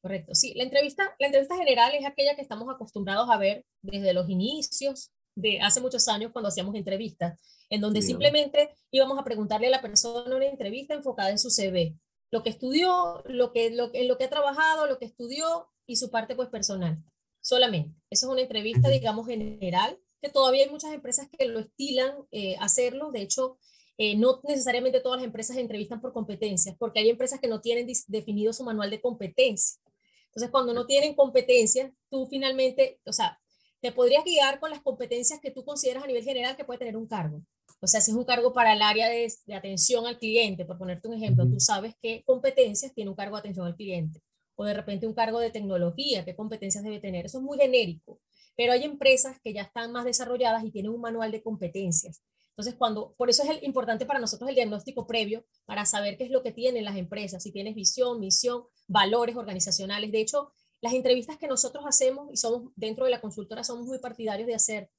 Correcto, 0.00 0.36
sí. 0.36 0.54
La 0.54 0.62
entrevista, 0.62 1.16
la 1.18 1.26
entrevista 1.26 1.56
general 1.56 1.92
es 1.98 2.06
aquella 2.06 2.36
que 2.36 2.42
estamos 2.42 2.72
acostumbrados 2.72 3.28
a 3.28 3.38
ver 3.38 3.66
desde 3.82 4.14
los 4.14 4.30
inicios 4.30 5.10
de 5.34 5.60
hace 5.60 5.80
muchos 5.80 6.06
años 6.06 6.30
cuando 6.30 6.48
hacíamos 6.48 6.76
entrevistas, 6.76 7.40
en 7.70 7.80
donde 7.80 8.02
simplemente 8.02 8.70
íbamos 8.92 9.18
a 9.18 9.24
preguntarle 9.24 9.66
a 9.66 9.70
la 9.70 9.82
persona 9.82 10.36
una 10.36 10.46
entrevista 10.46 10.94
enfocada 10.94 11.30
en 11.30 11.40
su 11.40 11.50
CV, 11.50 11.96
lo 12.34 12.42
que 12.42 12.50
estudió, 12.50 13.22
lo 13.26 13.52
que, 13.52 13.70
lo, 13.70 13.90
en 13.94 14.08
lo 14.08 14.18
que 14.18 14.24
ha 14.24 14.30
trabajado, 14.30 14.86
lo 14.86 14.98
que 14.98 15.06
estudió 15.06 15.68
y 15.86 15.96
su 15.96 16.10
parte 16.10 16.34
pues 16.34 16.48
personal, 16.48 17.02
solamente. 17.40 17.94
Eso 18.10 18.26
es 18.26 18.32
una 18.32 18.42
entrevista, 18.42 18.88
digamos, 18.88 19.26
general 19.26 19.98
todavía 20.30 20.64
hay 20.64 20.70
muchas 20.70 20.92
empresas 20.92 21.28
que 21.30 21.46
lo 21.46 21.60
estilan 21.60 22.12
eh, 22.30 22.56
hacerlo. 22.60 23.10
De 23.10 23.22
hecho, 23.22 23.58
eh, 23.98 24.16
no 24.16 24.40
necesariamente 24.44 25.00
todas 25.00 25.18
las 25.18 25.26
empresas 25.26 25.56
entrevistan 25.56 26.00
por 26.00 26.12
competencias, 26.12 26.76
porque 26.78 27.00
hay 27.00 27.10
empresas 27.10 27.40
que 27.40 27.48
no 27.48 27.60
tienen 27.60 27.86
definido 28.08 28.52
su 28.52 28.64
manual 28.64 28.90
de 28.90 29.00
competencia. 29.00 29.80
Entonces, 30.26 30.50
cuando 30.50 30.74
no 30.74 30.86
tienen 30.86 31.14
competencias, 31.14 31.92
tú 32.10 32.26
finalmente, 32.26 33.00
o 33.06 33.12
sea, 33.12 33.40
te 33.80 33.92
podrías 33.92 34.24
guiar 34.24 34.58
con 34.58 34.70
las 34.70 34.82
competencias 34.82 35.40
que 35.40 35.50
tú 35.50 35.64
consideras 35.64 36.04
a 36.04 36.06
nivel 36.06 36.24
general 36.24 36.56
que 36.56 36.64
puede 36.64 36.78
tener 36.78 36.96
un 36.96 37.06
cargo. 37.06 37.42
O 37.84 37.86
sea, 37.86 38.00
si 38.00 38.12
es 38.12 38.16
un 38.16 38.24
cargo 38.24 38.54
para 38.54 38.72
el 38.72 38.80
área 38.80 39.10
de, 39.10 39.30
atención 39.54 40.06
al 40.06 40.18
cliente, 40.18 40.64
por 40.64 40.78
ponerte 40.78 41.06
un 41.06 41.14
ejemplo, 41.14 41.46
tú 41.46 41.60
sabes 41.60 41.94
qué 42.00 42.22
competencias 42.24 42.94
tiene 42.94 43.10
un 43.10 43.16
cargo 43.16 43.36
de 43.36 43.40
atención 43.40 43.66
al 43.66 43.76
cliente. 43.76 44.22
O 44.56 44.64
de 44.64 44.72
repente 44.72 45.06
un 45.06 45.12
cargo 45.12 45.38
de 45.38 45.50
tecnología, 45.50 46.24
qué 46.24 46.34
competencias 46.34 46.82
debe 46.82 46.98
tener. 46.98 47.26
Eso 47.26 47.38
es 47.38 47.44
muy 47.44 47.58
genérico. 47.58 48.20
Pero 48.56 48.72
hay 48.72 48.84
empresas 48.84 49.38
que 49.44 49.52
ya 49.52 49.62
están 49.62 49.92
más 49.92 50.06
desarrolladas 50.06 50.64
y 50.64 50.70
tienen 50.70 50.92
un 50.92 51.00
manual 51.02 51.30
de 51.30 51.42
competencias. 51.42 52.22
Entonces, 52.50 52.74
cuando, 52.74 53.14
por 53.18 53.28
eso 53.28 53.42
es 53.42 53.50
el, 53.50 53.64
importante 53.64 54.06
para 54.06 54.18
nosotros 54.18 54.48
el 54.48 54.54
diagnóstico 54.54 55.06
previo, 55.06 55.44
para 55.66 55.84
saber 55.84 56.16
qué 56.16 56.24
es 56.24 56.30
lo 56.30 56.42
que 56.42 56.52
tienen 56.52 56.86
las 56.86 56.96
empresas, 56.96 57.42
si 57.42 57.52
tienes 57.52 57.74
visión, 57.74 58.18
misión, 58.18 58.62
valores 58.88 59.36
organizacionales. 59.36 60.10
De 60.10 60.22
hecho, 60.22 60.52
las 60.80 60.94
entrevistas 60.94 61.36
que 61.36 61.48
nosotros 61.48 61.84
hacemos 61.86 62.32
y 62.32 62.38
somos 62.38 62.72
dentro 62.76 63.04
de 63.04 63.10
la 63.10 63.20
consultora 63.20 63.62
somos 63.62 63.86
muy 63.86 63.98
partidarios 63.98 64.46
de 64.46 64.54
hacer 64.54 64.90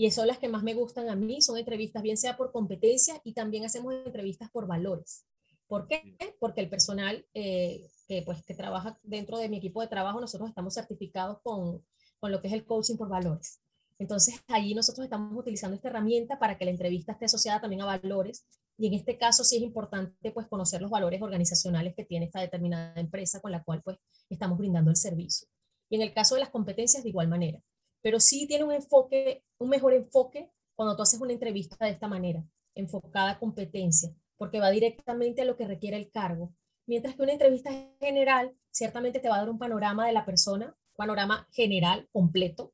y 0.00 0.08
son 0.12 0.28
las 0.28 0.38
que 0.38 0.48
más 0.48 0.62
me 0.62 0.74
gustan 0.74 1.08
a 1.08 1.16
mí, 1.16 1.42
son 1.42 1.58
entrevistas 1.58 2.04
bien 2.04 2.16
sea 2.16 2.36
por 2.36 2.52
competencia 2.52 3.20
y 3.24 3.32
también 3.32 3.64
hacemos 3.64 3.92
entrevistas 4.06 4.48
por 4.48 4.68
valores. 4.68 5.24
¿Por 5.66 5.88
qué? 5.88 6.16
Porque 6.38 6.60
el 6.60 6.70
personal 6.70 7.26
eh, 7.34 7.84
que, 8.06 8.22
pues, 8.22 8.44
que 8.44 8.54
trabaja 8.54 8.96
dentro 9.02 9.38
de 9.38 9.48
mi 9.48 9.56
equipo 9.56 9.80
de 9.80 9.88
trabajo, 9.88 10.20
nosotros 10.20 10.48
estamos 10.48 10.74
certificados 10.74 11.40
con, 11.42 11.84
con 12.20 12.30
lo 12.30 12.40
que 12.40 12.46
es 12.46 12.54
el 12.54 12.64
coaching 12.64 12.94
por 12.96 13.08
valores. 13.08 13.60
Entonces, 13.98 14.36
allí 14.46 14.72
nosotros 14.72 15.02
estamos 15.02 15.36
utilizando 15.36 15.74
esta 15.74 15.88
herramienta 15.88 16.38
para 16.38 16.56
que 16.56 16.64
la 16.64 16.70
entrevista 16.70 17.10
esté 17.10 17.24
asociada 17.24 17.60
también 17.60 17.82
a 17.82 17.86
valores. 17.86 18.46
Y 18.78 18.86
en 18.86 18.94
este 18.94 19.18
caso 19.18 19.42
sí 19.42 19.56
es 19.56 19.62
importante 19.62 20.30
pues 20.30 20.46
conocer 20.46 20.80
los 20.80 20.92
valores 20.92 21.20
organizacionales 21.20 21.96
que 21.96 22.04
tiene 22.04 22.26
esta 22.26 22.40
determinada 22.40 22.94
empresa 23.00 23.40
con 23.40 23.50
la 23.50 23.64
cual 23.64 23.82
pues 23.82 23.98
estamos 24.30 24.58
brindando 24.58 24.90
el 24.90 24.96
servicio. 24.96 25.48
Y 25.90 25.96
en 25.96 26.02
el 26.02 26.14
caso 26.14 26.36
de 26.36 26.42
las 26.42 26.50
competencias 26.50 27.02
de 27.02 27.08
igual 27.08 27.26
manera 27.26 27.60
pero 28.02 28.20
sí 28.20 28.46
tiene 28.46 28.64
un 28.64 28.72
enfoque, 28.72 29.44
un 29.58 29.68
mejor 29.68 29.94
enfoque 29.94 30.50
cuando 30.74 30.96
tú 30.96 31.02
haces 31.02 31.20
una 31.20 31.32
entrevista 31.32 31.84
de 31.84 31.92
esta 31.92 32.08
manera, 32.08 32.44
enfocada 32.74 33.32
a 33.32 33.38
competencia, 33.38 34.14
porque 34.36 34.60
va 34.60 34.70
directamente 34.70 35.42
a 35.42 35.44
lo 35.44 35.56
que 35.56 35.66
requiere 35.66 35.96
el 35.96 36.10
cargo. 36.10 36.54
Mientras 36.86 37.16
que 37.16 37.22
una 37.22 37.32
entrevista 37.32 37.70
general 38.00 38.56
ciertamente 38.70 39.20
te 39.20 39.28
va 39.28 39.36
a 39.36 39.38
dar 39.40 39.50
un 39.50 39.58
panorama 39.58 40.06
de 40.06 40.12
la 40.12 40.24
persona, 40.24 40.76
panorama 40.96 41.48
general, 41.52 42.08
completo, 42.12 42.72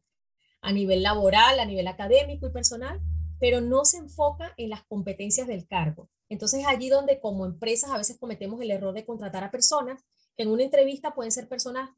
a 0.60 0.72
nivel 0.72 1.02
laboral, 1.02 1.58
a 1.58 1.64
nivel 1.64 1.88
académico 1.88 2.46
y 2.46 2.52
personal, 2.52 3.00
pero 3.40 3.60
no 3.60 3.84
se 3.84 3.98
enfoca 3.98 4.54
en 4.56 4.70
las 4.70 4.84
competencias 4.84 5.46
del 5.46 5.66
cargo. 5.66 6.10
Entonces 6.28 6.64
allí 6.66 6.88
donde 6.88 7.20
como 7.20 7.44
empresas 7.44 7.90
a 7.90 7.98
veces 7.98 8.18
cometemos 8.18 8.60
el 8.60 8.70
error 8.70 8.94
de 8.94 9.04
contratar 9.04 9.44
a 9.44 9.50
personas 9.50 10.02
en 10.36 10.50
una 10.50 10.64
entrevista 10.64 11.14
pueden 11.14 11.32
ser 11.32 11.48
personas 11.48 11.90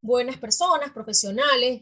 buenas 0.00 0.38
personas, 0.38 0.92
profesionales, 0.92 1.80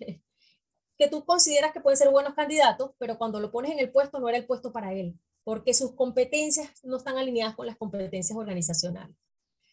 que 0.99 1.09
tú 1.09 1.25
consideras 1.25 1.73
que 1.73 1.81
pueden 1.81 1.97
ser 1.97 2.11
buenos 2.11 2.35
candidatos, 2.35 2.93
pero 2.99 3.19
cuando 3.19 3.41
lo 3.41 3.51
pones 3.51 3.73
en 3.73 3.79
el 3.79 3.91
puesto 3.91 4.19
no 4.19 4.29
era 4.29 4.39
el 4.39 4.47
puesto 4.47 4.73
para 4.73 4.93
él, 4.93 5.19
porque 5.45 5.75
sus 5.75 5.93
competencias 5.93 6.71
no 6.85 6.97
están 6.97 7.19
alineadas 7.19 7.55
con 7.55 7.67
las 7.67 7.77
competencias 7.77 8.37
organizacionales. 8.37 9.17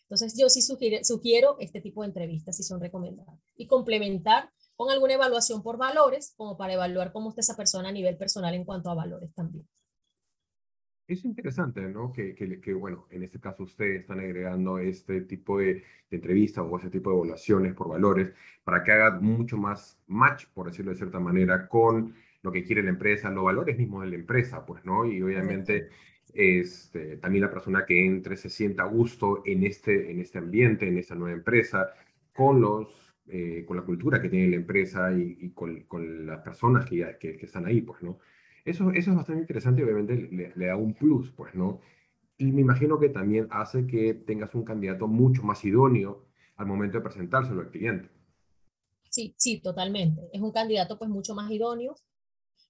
Entonces 0.03 0.37
yo 0.37 0.49
sí 0.49 0.61
sugiero, 0.61 1.57
este 1.59 1.81
tipo 1.81 2.01
de 2.01 2.07
entrevistas 2.07 2.57
si 2.57 2.63
son 2.63 2.79
recomendadas 2.79 3.35
y 3.55 3.67
complementar 3.67 4.51
con 4.75 4.91
alguna 4.91 5.13
evaluación 5.13 5.63
por 5.63 5.77
valores, 5.77 6.33
como 6.35 6.57
para 6.57 6.73
evaluar 6.73 7.11
cómo 7.11 7.29
está 7.29 7.41
esa 7.41 7.55
persona 7.55 7.89
a 7.89 7.91
nivel 7.91 8.17
personal 8.17 8.53
en 8.53 8.65
cuanto 8.65 8.89
a 8.89 8.95
valores 8.95 9.33
también. 9.33 9.67
Es 11.05 11.25
interesante, 11.25 11.81
¿no? 11.81 12.12
Que, 12.13 12.33
que, 12.33 12.74
bueno, 12.74 13.07
en 13.12 13.24
este 13.24 13.39
caso 13.39 13.63
ustedes 13.63 14.01
están 14.01 14.19
agregando 14.19 14.77
este 14.79 15.22
tipo 15.22 15.60
de, 15.60 15.74
de 15.74 16.17
entrevistas 16.17 16.65
o 16.67 16.77
ese 16.77 16.89
tipo 16.89 17.10
de 17.10 17.17
evaluaciones 17.17 17.74
por 17.74 17.89
valores 17.89 18.31
para 18.63 18.83
que 18.83 18.93
haga 18.93 19.19
mucho 19.19 19.57
más 19.57 20.01
match, 20.07 20.45
por 20.53 20.67
decirlo 20.67 20.91
de 20.91 20.98
cierta 20.98 21.19
manera, 21.19 21.67
con 21.67 22.15
lo 22.41 22.51
que 22.51 22.63
quiere 22.63 22.83
la 22.83 22.89
empresa, 22.89 23.29
los 23.29 23.43
valores 23.43 23.77
mismos 23.77 24.03
de 24.03 24.12
la 24.12 24.15
empresa, 24.15 24.65
pues, 24.65 24.86
¿no? 24.86 25.05
Y 25.05 25.22
obviamente 25.22 25.89
este, 26.33 27.17
también 27.17 27.43
la 27.43 27.51
persona 27.51 27.86
que 27.86 28.05
entre 28.05 28.38
se 28.38 28.50
sienta 28.50 28.83
a 28.83 28.88
gusto 28.88 29.43
en 29.45 29.63
este, 29.65 30.10
en 30.10 30.19
este 30.22 30.39
ambiente, 30.39 30.88
en 30.88 30.98
esta 30.98 31.15
nueva 31.15 31.36
empresa, 31.36 31.93
con 32.33 32.62
los 32.62 33.03
eh, 33.27 33.63
con 33.65 33.77
la 33.77 33.83
cultura 33.83 34.22
que 34.22 34.27
tiene 34.29 34.50
la 34.50 34.57
empresa 34.57 35.13
y, 35.13 35.51
con, 35.51 35.83
con, 35.83 36.25
las 36.25 36.41
personas 36.41 36.86
que, 36.86 37.15
que, 37.17 37.38
que, 37.38 37.45
están 37.45 37.65
ahí, 37.65 37.81
pues, 37.81 38.01
¿no? 38.03 38.19
Eso, 38.65 38.91
eso 38.91 39.12
es 39.12 39.15
bastante 39.17 39.41
interesante 39.41 39.84
obviamente 39.84 40.15
le, 40.15 40.65
da 40.65 40.75
un 40.77 40.93
plus, 40.93 41.32
pues, 41.32 41.53
¿no? 41.53 41.82
Y 42.38 42.46
me 42.51 42.62
imagino 42.62 43.00
que 43.00 43.10
también 43.10 43.48
hace 43.51 43.86
que 43.86 44.13
tengas 44.13 44.55
un 44.55 44.63
candidato 44.63 45.08
mucho 45.08 45.43
más 45.43 45.63
idóneo 45.65 46.25
al 46.55 46.65
momento 46.65 46.98
de 46.98 47.03
presentárselo 47.03 47.62
al 47.62 47.72
cliente. 47.72 48.10
Sí, 49.10 49.36
sí, 49.38 49.60
totalmente. 49.62 50.29
Es 50.32 50.41
un 50.41 50.51
candidato 50.51 50.98
pues 50.98 51.10
mucho 51.10 51.36
más 51.36 51.51
idóneo 51.51 51.96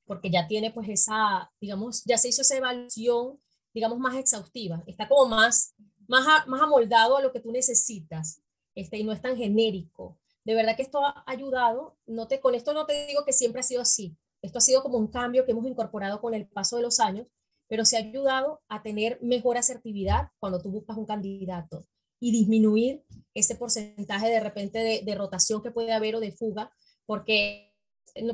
porque 0.06 0.30
ya 0.30 0.48
tiene 0.48 0.72
pues 0.72 0.90
esa, 0.90 1.52
digamos, 1.62 2.04
ya 2.04 2.18
se 2.18 2.30
hizo 2.30 2.42
esa 2.42 2.58
evaluación, 2.58 3.40
digamos, 3.74 4.00
más 4.00 4.16
exhaustiva. 4.18 4.84
Está 4.86 5.08
como 5.08 5.30
más, 5.30 5.76
más, 6.08 6.48
más 6.48 6.62
amoldado 6.62 7.18
a 7.18 7.22
lo 7.22 7.32
que 7.32 7.40
tú 7.40 7.52
necesitas 7.52 8.42
este, 8.76 8.98
y 8.98 9.04
no 9.04 9.14
es 9.14 9.22
tan 9.22 9.38
genérico. 9.38 10.20
De 10.44 10.56
verdad 10.56 10.76
que 10.76 10.82
esto 10.82 11.06
ha 11.06 11.24
ayudado. 11.26 11.98
No 12.06 12.28
te, 12.28 12.42
con 12.42 12.56
esto 12.56 12.74
no 12.74 12.86
te 12.86 13.06
digo 13.08 13.24
que 13.26 13.32
siempre 13.32 13.62
ha 13.62 13.64
sido 13.64 13.82
así, 13.82 14.18
esto 14.44 14.58
ha 14.58 14.62
sido 14.62 14.84
como 14.84 14.98
un 14.98 15.08
cambio 15.08 15.46
que 15.46 15.54
hemos 15.54 15.66
incorporado 15.66 16.20
con 16.20 16.34
el 16.34 16.48
paso 16.48 16.76
de 16.76 16.84
los 16.84 17.00
años, 17.00 17.28
pero 17.70 17.86
se 17.86 17.96
ha 17.96 18.02
ayudado 18.02 18.62
a 18.68 18.84
tener 18.84 19.18
mejor 19.22 19.58
asertividad 19.58 20.30
cuando 20.38 20.62
tú 20.62 20.70
buscas 20.70 20.98
un 20.98 21.06
candidato 21.06 21.88
y 22.20 22.32
disminuir 22.32 23.04
ese 23.34 23.56
porcentaje 23.56 24.30
de 24.30 24.42
repente 24.42 25.02
de, 25.04 25.16
rotación 25.16 25.64
que 25.64 25.72
puede 25.72 25.94
haber 25.94 26.16
o 26.18 26.20
de 26.20 26.34
fuga, 26.34 26.72
porque 27.06 27.74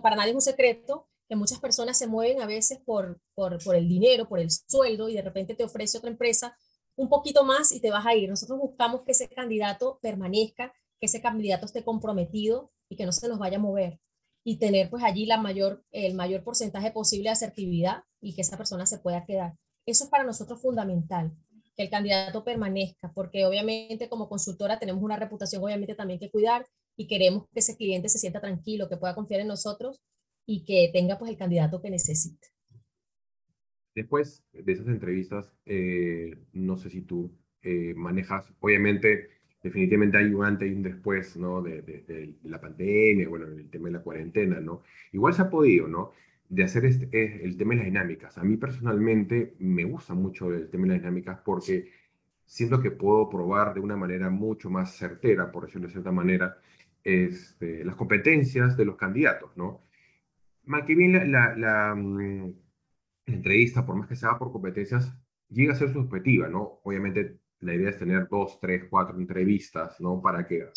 para 0.01 0.16
nadie 0.16 0.32
es 0.32 0.36
un 0.36 0.42
secreto 0.42 1.08
que 1.28 1.36
muchas 1.36 1.60
personas 1.60 1.98
se 1.98 2.08
mueven 2.08 2.42
a 2.42 2.48
veces 2.48 2.80
por, 2.84 3.22
por, 3.36 3.63
por 3.63 3.75
el 3.75 3.88
dinero, 3.88 4.28
por 4.28 4.39
el 4.39 4.50
sueldo 4.50 5.10
y 5.10 5.13
de 5.13 5.22
repente 5.22 5.54
te 5.54 5.63
ofrece 5.63 6.00
otra 6.00 6.10
empresa 6.10 6.58
un 6.96 7.08
poquito 7.08 7.46
más 7.46 7.72
y 7.72 7.80
te 7.80 7.92
vas 7.92 8.06
a 8.06 8.16
ir. 8.16 8.30
Nosotros 8.30 8.60
buscamos 8.60 9.04
que 9.04 9.12
ese 9.12 9.30
candidato 9.30 10.00
permanezca, 10.01 10.74
que 11.00 11.06
ese 11.06 11.22
candidato 11.22 11.68
esté 11.68 11.84
comprometido 11.84 12.72
y 12.89 12.96
que 12.96 13.06
no 13.06 13.12
se 13.12 13.28
nos 13.28 13.38
vaya 13.38 13.58
a 13.58 13.62
mover 13.62 14.00
y 14.50 14.58
tener 14.58 14.89
pues 14.89 15.03
allí 15.03 15.29
el 15.91 16.15
mayor 16.15 16.44
porcentaje 16.44 16.89
posible 16.89 17.25
de 17.25 17.34
asertividad 17.34 18.01
y 18.20 18.34
que 18.34 18.41
esa 18.41 18.58
persona 18.58 18.88
se 18.88 18.98
pueda 18.98 19.24
quedar. 19.24 19.53
Eso 19.86 20.06
es 20.06 20.10
para 20.10 20.24
nosotros 20.24 20.60
fundamental, 20.60 21.32
que 21.75 21.84
el 21.84 21.91
candidato 21.91 22.44
permanezca, 22.44 23.12
porque 23.13 23.46
obviamente 23.46 24.10
como 24.10 24.27
consultora 24.27 24.79
tenemos 24.79 25.03
una 25.03 25.18
reputación 25.18 25.63
obviamente 25.63 25.94
también 25.94 26.20
que 26.20 26.32
cuidar 26.32 26.65
y 26.98 27.06
queremos 27.06 27.48
que 27.53 27.60
ese 27.60 27.77
cliente 27.77 28.10
se 28.10 28.18
sienta 28.18 28.41
tranquilo, 28.41 28.89
que 28.89 28.98
pueda 28.98 29.13
confiar 29.13 29.41
en 29.41 29.50
nosotros 29.50 30.01
y 30.48 30.65
que 30.65 30.89
tenga 30.91 31.20
pues 31.20 31.29
el 31.29 31.38
candidato 31.38 31.79
que 31.79 31.91
necesite. 31.91 32.48
Después 33.94 34.44
de 34.51 34.72
esas 34.72 34.88
entrevistas, 34.88 35.53
eh, 35.68 36.39
no 36.53 36.75
sé 36.75 36.89
si 36.89 37.03
tú 37.03 37.38
eh, 37.62 37.94
manejas, 37.94 38.51
obviamente 38.62 39.29
definitivamente 39.62 40.18
hay 40.18 40.34
un 40.34 40.46
antes 40.46 40.70
y 40.70 40.74
un 40.74 40.84
después, 40.84 41.36
¿no? 41.38 41.62
De, 41.62 41.82
de, 41.82 42.36
la 42.44 42.62
pandemia, 42.62 43.28
bueno, 43.28 43.46
el 43.48 43.70
tema 43.70 43.88
de 43.89 43.94
la 43.94 44.01
cuarentena, 44.01 44.60
¿no? 44.60 44.84
Igual 45.12 45.34
se 45.34 45.42
ha 45.42 45.50
podido, 45.50 45.88
¿no? 45.88 46.12
De 46.48 46.63
hacer 46.63 46.86
este, 46.86 47.44
el 47.44 47.58
tema 47.58 47.72
de 47.72 47.78
las 47.78 47.86
dinámicas. 47.86 48.38
A 48.38 48.44
mí 48.44 48.58
personalmente 48.58 49.56
me 49.60 49.84
gusta 49.86 50.13
mucho 50.13 50.54
el 50.54 50.70
tema 50.70 50.84
de 50.88 50.94
las 50.94 51.01
dinámicas 51.01 51.39
porque 51.44 51.92
siento 52.46 52.82
que 52.82 52.92
puedo 52.92 53.30
probar 53.30 53.74
de 53.74 53.80
una 53.80 53.96
manera 53.96 54.30
mucho 54.30 54.70
más 54.70 54.96
certera, 54.98 55.51
por 55.51 55.66
decirlo 55.66 55.88
de 55.88 55.94
cierta 55.94 56.12
manera, 56.12 56.58
este, 57.04 57.86
las 57.86 57.96
competencias 57.96 58.78
de 58.78 58.86
los 58.86 58.96
candidatos, 58.98 59.56
¿no? 59.58 59.82
Más 60.66 60.84
que 60.86 60.96
bien 60.96 61.32
la, 61.32 61.56
la, 61.56 61.96
mm, 61.96 62.54
la 63.28 63.36
entrevista, 63.36 63.86
por 63.86 63.96
más 63.96 64.08
que 64.08 64.16
sea 64.16 64.38
por 64.38 64.51
competencias, 64.51 65.13
llega 65.50 65.74
a 65.74 65.75
ser 65.75 65.94
subjetiva, 65.94 66.48
¿no? 66.50 66.80
Obviamente 66.84 67.38
la 67.62 67.74
idea 67.74 67.89
es 67.89 68.00
tener 68.00 68.28
dos, 68.30 68.60
tres, 68.60 68.86
cuatro 68.89 69.18
entrevistas, 69.18 70.00
¿no? 70.00 70.22
Para 70.22 70.48
que 70.48 70.70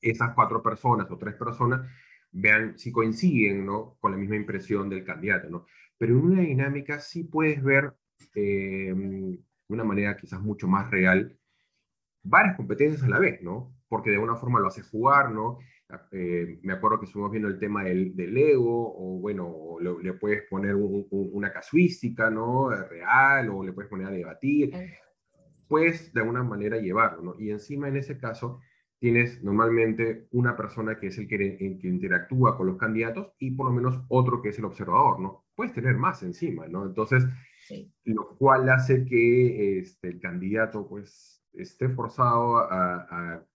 esas 0.00 0.34
cuatro 0.34 0.62
personas 0.62 1.10
o 1.10 1.18
tres 1.18 1.34
personas 1.34 1.88
vean 2.30 2.78
si 2.78 2.92
coinciden, 2.92 3.66
¿no? 3.66 3.96
Con 4.00 4.12
la 4.12 4.18
misma 4.18 4.36
impresión 4.36 4.88
del 4.88 5.04
candidato, 5.04 5.48
¿no? 5.50 5.66
Pero 5.96 6.12
en 6.16 6.24
una 6.24 6.42
dinámica 6.42 7.00
sí 7.00 7.24
puedes 7.24 7.62
ver 7.62 7.92
eh, 8.34 8.92
de 8.94 9.38
una 9.68 9.84
manera 9.84 10.16
quizás 10.16 10.40
mucho 10.40 10.68
más 10.68 10.90
real 10.90 11.36
varias 12.22 12.56
competencias 12.56 13.02
a 13.02 13.08
la 13.08 13.18
vez, 13.18 13.42
¿no? 13.42 13.74
Porque 13.88 14.10
de 14.10 14.16
alguna 14.16 14.36
forma 14.36 14.60
lo 14.60 14.68
hace 14.68 14.82
jugar, 14.82 15.32
¿no? 15.32 15.58
Eh, 16.12 16.58
me 16.62 16.74
acuerdo 16.74 17.00
que 17.00 17.06
estuvimos 17.06 17.32
viendo 17.32 17.48
el 17.48 17.58
tema 17.58 17.82
del, 17.84 18.14
del 18.14 18.36
ego, 18.36 18.94
o 18.94 19.18
bueno, 19.18 19.78
le, 19.80 20.12
puedes 20.12 20.42
poner 20.48 20.76
una 20.76 21.50
casuística, 21.50 22.30
¿no? 22.30 22.70
Real, 22.70 23.48
o 23.48 23.64
le 23.64 23.72
puedes 23.72 23.88
poner 23.88 24.06
a 24.06 24.10
debatir 24.10 24.70
puedes 25.68 26.12
de 26.12 26.20
alguna 26.20 26.42
manera 26.42 26.78
llevarlo, 26.78 27.22
¿no? 27.22 27.34
Y 27.38 27.50
encima 27.50 27.88
en 27.88 27.96
ese 27.96 28.18
caso 28.18 28.60
tienes 28.98 29.42
normalmente 29.44 30.26
una 30.32 30.56
persona 30.56 30.98
que 30.98 31.08
es 31.08 31.18
el 31.18 31.28
que, 31.28 31.56
que, 31.80 31.88
interactúa 31.88 32.56
con 32.56 32.66
los 32.66 32.76
candidatos 32.76 33.32
y 33.38 33.52
por 33.52 33.66
lo 33.66 33.72
menos 33.72 34.00
otro 34.08 34.42
que 34.42 34.48
es 34.48 34.58
el 34.58 34.64
observador, 34.64 35.20
¿no? 35.20 35.44
Puedes 35.54 35.72
tener 35.72 35.96
más 35.96 36.22
encima, 36.22 36.66
¿no? 36.66 36.84
Entonces, 36.84 37.24
lo 38.04 38.36
cual 38.36 38.68
hace 38.70 39.04
que 39.04 39.78
este, 39.78 40.08
el 40.08 40.20
candidato 40.20 40.88
pues 40.88 41.44
esté 41.52 41.88
forzado 41.88 42.56
a, 42.56 42.96
a, 43.10 43.46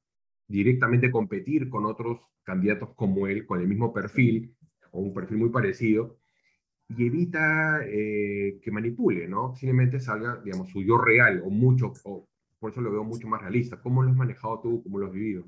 directamente 0.47 1.11
competir 1.11 1.69
con 1.69 1.85
otros 1.85 2.19
candidatos 2.43 2.89
como 2.95 3.27
él, 3.27 3.45
con 3.45 3.59
el 3.59 3.67
mismo 3.67 3.93
perfil 3.93 4.55
o 4.91 4.99
un 5.01 5.13
perfil 5.13 5.37
muy 5.37 5.49
parecido, 5.49 6.17
y 6.97 7.05
evita 7.05 7.79
eh, 7.85 8.59
que 8.61 8.71
manipule, 8.71 9.27
¿no? 9.27 9.55
Simplemente 9.55 9.99
salga, 9.99 10.41
digamos, 10.43 10.69
su 10.69 10.81
yo 10.81 10.97
real 10.97 11.41
o 11.45 11.49
mucho, 11.49 11.93
o 12.03 12.27
por 12.59 12.71
eso 12.71 12.81
lo 12.81 12.91
veo 12.91 13.03
mucho 13.03 13.27
más 13.27 13.41
realista. 13.41 13.81
¿Cómo 13.81 14.03
lo 14.03 14.09
has 14.09 14.15
manejado 14.15 14.59
tú? 14.61 14.83
¿Cómo 14.83 14.99
lo 14.99 15.07
has 15.07 15.13
vivido? 15.13 15.45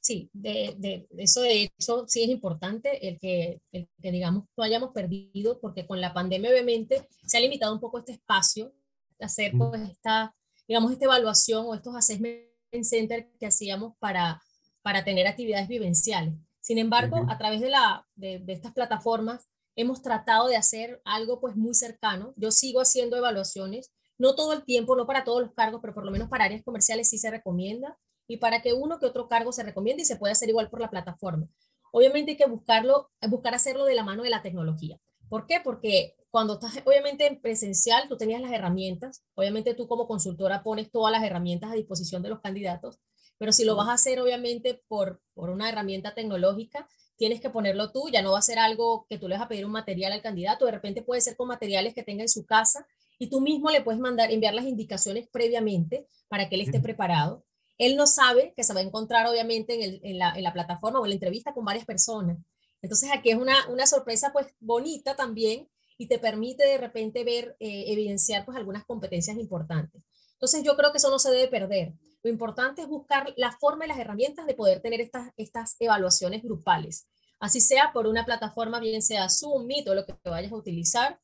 Sí, 0.00 0.28
de, 0.32 0.74
de, 0.78 1.06
eso 1.18 1.42
de 1.42 1.62
hecho 1.62 2.06
sí 2.08 2.24
es 2.24 2.28
importante 2.28 3.08
el 3.08 3.20
que, 3.20 3.60
el 3.70 3.88
que, 4.00 4.10
digamos, 4.10 4.44
no 4.56 4.64
hayamos 4.64 4.90
perdido, 4.90 5.60
porque 5.60 5.86
con 5.86 6.00
la 6.00 6.12
pandemia 6.12 6.50
obviamente 6.50 7.06
se 7.24 7.36
ha 7.36 7.40
limitado 7.40 7.72
un 7.72 7.80
poco 7.80 8.00
este 8.00 8.12
espacio 8.12 8.72
de 9.18 9.26
hacer 9.26 9.52
pues 9.56 9.80
esta, 9.88 10.34
digamos, 10.66 10.90
esta 10.90 11.04
evaluación 11.04 11.66
o 11.66 11.74
estos 11.74 11.94
assessment 11.94 12.42
center 12.82 13.28
que 13.38 13.46
hacíamos 13.46 13.94
para, 13.98 14.42
para 14.82 15.04
tener 15.04 15.28
actividades 15.28 15.68
vivenciales. 15.68 16.34
Sin 16.60 16.78
embargo, 16.78 17.24
a 17.28 17.38
través 17.38 17.60
de, 17.60 17.70
la, 17.70 18.04
de, 18.16 18.40
de, 18.40 18.52
estas 18.52 18.72
plataformas 18.72 19.48
hemos 19.76 20.02
tratado 20.02 20.48
de 20.48 20.56
hacer 20.56 21.00
algo 21.04 21.40
pues 21.40 21.56
muy 21.56 21.74
cercano. 21.74 22.34
Yo 22.36 22.50
sigo 22.50 22.80
haciendo 22.80 23.16
evaluaciones, 23.16 23.92
no 24.18 24.34
todo 24.34 24.52
el 24.52 24.64
tiempo, 24.64 24.96
no 24.96 25.06
para 25.06 25.24
todos 25.24 25.42
los 25.42 25.52
cargos, 25.52 25.80
pero 25.80 25.94
por 25.94 26.04
lo 26.04 26.10
menos 26.10 26.28
para 26.28 26.44
áreas 26.44 26.62
comerciales 26.62 27.08
sí 27.08 27.18
se 27.18 27.30
recomienda 27.30 27.98
y 28.28 28.36
para 28.36 28.62
que 28.62 28.72
uno 28.72 28.98
que 28.98 29.06
otro 29.06 29.28
cargo 29.28 29.52
se 29.52 29.62
recomiende 29.62 30.02
y 30.02 30.06
se 30.06 30.16
pueda 30.16 30.32
hacer 30.32 30.48
igual 30.48 30.70
por 30.70 30.80
la 30.80 30.90
plataforma. 30.90 31.48
Obviamente 31.92 32.32
hay 32.32 32.36
que 32.36 32.46
buscarlo, 32.46 33.10
buscar 33.28 33.54
hacerlo 33.54 33.84
de 33.84 33.94
la 33.94 34.04
mano 34.04 34.22
de 34.22 34.30
la 34.30 34.42
tecnología. 34.42 34.98
¿Por 35.28 35.46
qué? 35.46 35.60
Porque 35.62 36.14
cuando 36.30 36.54
estás 36.54 36.78
obviamente 36.86 37.26
en 37.26 37.40
presencial, 37.40 38.08
tú 38.08 38.16
tenías 38.16 38.40
las 38.40 38.52
herramientas, 38.52 39.22
obviamente 39.34 39.74
tú 39.74 39.86
como 39.86 40.06
consultora 40.06 40.62
pones 40.62 40.90
todas 40.90 41.12
las 41.12 41.22
herramientas 41.22 41.70
a 41.70 41.74
disposición 41.74 42.22
de 42.22 42.30
los 42.30 42.40
candidatos, 42.40 43.00
pero 43.38 43.52
si 43.52 43.64
lo 43.64 43.76
vas 43.76 43.88
a 43.88 43.94
hacer 43.94 44.20
obviamente 44.20 44.82
por, 44.88 45.20
por 45.34 45.50
una 45.50 45.68
herramienta 45.68 46.14
tecnológica, 46.14 46.88
tienes 47.16 47.40
que 47.40 47.50
ponerlo 47.50 47.92
tú, 47.92 48.08
ya 48.12 48.22
no 48.22 48.32
va 48.32 48.38
a 48.38 48.42
ser 48.42 48.58
algo 48.58 49.06
que 49.08 49.18
tú 49.18 49.28
le 49.28 49.36
vas 49.36 49.44
a 49.44 49.48
pedir 49.48 49.64
un 49.64 49.72
material 49.72 50.12
al 50.12 50.22
candidato, 50.22 50.66
de 50.66 50.72
repente 50.72 51.02
puede 51.02 51.20
ser 51.20 51.36
con 51.36 51.48
materiales 51.48 51.94
que 51.94 52.02
tenga 52.02 52.22
en 52.22 52.28
su 52.28 52.44
casa 52.44 52.86
y 53.18 53.28
tú 53.28 53.40
mismo 53.40 53.70
le 53.70 53.82
puedes 53.82 54.00
mandar, 54.00 54.30
enviar 54.30 54.54
las 54.54 54.64
indicaciones 54.64 55.28
previamente 55.30 56.06
para 56.28 56.48
que 56.48 56.56
él 56.56 56.62
esté 56.62 56.80
preparado. 56.80 57.44
Él 57.78 57.96
no 57.96 58.06
sabe 58.06 58.52
que 58.56 58.64
se 58.64 58.74
va 58.74 58.80
a 58.80 58.82
encontrar 58.82 59.26
obviamente 59.26 59.74
en, 59.74 59.82
el, 59.82 60.00
en, 60.02 60.18
la, 60.18 60.32
en 60.34 60.42
la, 60.42 60.52
plataforma 60.52 61.00
o 61.00 61.04
en 61.04 61.10
la 61.10 61.14
entrevista 61.14 61.54
con 61.54 61.64
varias 61.64 61.84
personas. 61.84 62.38
Entonces 62.80 63.10
aquí 63.12 63.30
es 63.30 63.36
una, 63.36 63.68
una 63.68 63.86
sorpresa 63.86 64.32
pues 64.32 64.48
bonita 64.60 65.14
también 65.14 65.68
y 65.98 66.08
te 66.08 66.18
permite 66.18 66.66
de 66.66 66.78
repente 66.78 67.22
ver, 67.22 67.56
eh, 67.60 67.84
evidenciar 67.92 68.44
pues 68.44 68.56
algunas 68.56 68.84
competencias 68.84 69.36
importantes. 69.36 70.02
Entonces 70.32 70.64
yo 70.64 70.76
creo 70.76 70.90
que 70.90 70.98
eso 70.98 71.10
no 71.10 71.20
se 71.20 71.30
debe 71.30 71.46
perder. 71.46 71.92
Lo 72.22 72.30
importante 72.30 72.82
es 72.82 72.88
buscar 72.88 73.32
la 73.36 73.52
forma 73.52 73.84
y 73.84 73.88
las 73.88 73.98
herramientas 73.98 74.46
de 74.46 74.54
poder 74.54 74.80
tener 74.80 75.00
estas, 75.00 75.30
estas 75.36 75.76
evaluaciones 75.80 76.42
grupales. 76.42 77.08
Así 77.40 77.60
sea 77.60 77.90
por 77.92 78.06
una 78.06 78.24
plataforma, 78.24 78.78
bien 78.78 79.02
sea 79.02 79.28
Zoom, 79.28 79.66
Meet 79.66 79.88
o 79.88 79.94
lo 79.94 80.06
que 80.06 80.14
vayas 80.24 80.52
a 80.52 80.56
utilizar, 80.56 81.18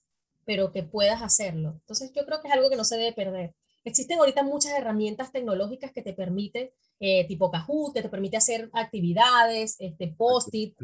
pero 0.44 0.72
que 0.72 0.82
puedas 0.82 1.22
hacerlo. 1.22 1.74
Entonces 1.80 2.10
yo 2.12 2.24
creo 2.24 2.40
que 2.40 2.48
es 2.48 2.54
algo 2.54 2.68
que 2.70 2.76
no 2.76 2.84
se 2.84 2.96
debe 2.96 3.12
perder. 3.12 3.54
Existen 3.84 4.18
ahorita 4.18 4.42
muchas 4.42 4.72
herramientas 4.72 5.30
tecnológicas 5.30 5.92
que 5.92 6.02
te 6.02 6.12
permiten, 6.12 6.70
eh, 6.98 7.26
tipo 7.28 7.50
Kahoot, 7.50 7.94
que 7.94 8.02
te 8.02 8.08
permite 8.08 8.36
hacer 8.36 8.68
actividades, 8.72 9.76
este, 9.78 10.08
post-it, 10.08 10.76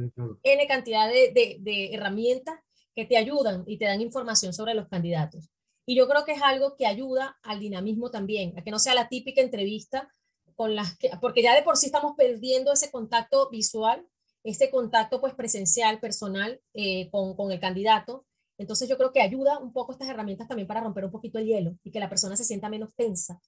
N 0.43 0.67
cantidad 0.69 1.09
de, 1.09 1.33
de, 1.33 1.57
de 1.61 1.95
herramientas 1.95 2.55
que 2.95 3.05
te 3.05 3.17
ayudan 3.17 3.65
y 3.67 3.79
te 3.79 3.87
dan 3.87 4.01
información 4.01 4.55
sobre 4.55 4.75
los 4.75 4.89
candidatos. 4.89 5.51
Y 5.87 5.97
yo 5.97 6.09
creo 6.09 6.25
que 6.25 6.33
es 6.33 6.43
algo 6.43 6.77
que 6.77 6.87
ayuda 6.87 7.39
al 7.43 7.61
dinamismo 7.61 8.11
también, 8.11 8.59
a 8.59 8.63
que 8.63 8.71
no 8.71 8.79
sea 8.79 8.95
la 8.95 9.09
típica 9.09 9.41
entrevista 9.41 10.09
con 10.55 10.75
las 10.75 10.97
que, 10.97 11.11
porque 11.21 11.43
ya 11.43 11.55
de 11.55 11.63
por 11.63 11.77
sí 11.77 11.87
estamos 11.87 12.15
perdiendo 12.17 12.73
ese 12.73 12.91
contacto 12.91 13.51
visual, 13.51 14.07
ese 14.45 14.71
contacto 14.71 15.21
pues 15.21 15.35
presencial, 15.35 16.01
personal 16.01 16.61
eh, 16.75 17.11
con, 17.11 17.35
con 17.35 17.51
el 17.51 17.61
candidato. 17.61 18.27
Entonces 18.57 18.89
yo 18.89 18.97
creo 18.97 19.13
que 19.13 19.21
ayuda 19.21 19.59
un 19.59 19.73
poco 19.73 19.93
estas 19.93 20.09
herramientas 20.09 20.47
también 20.47 20.69
para 20.69 20.81
romper 20.81 21.05
un 21.05 21.11
poquito 21.11 21.39
el 21.39 21.47
hielo 21.47 21.77
y 21.83 21.91
que 21.91 22.01
la 22.01 22.09
persona 22.09 22.37
se 22.37 22.45
sienta 22.45 22.69
menos 22.69 22.95
tensa, 22.95 23.41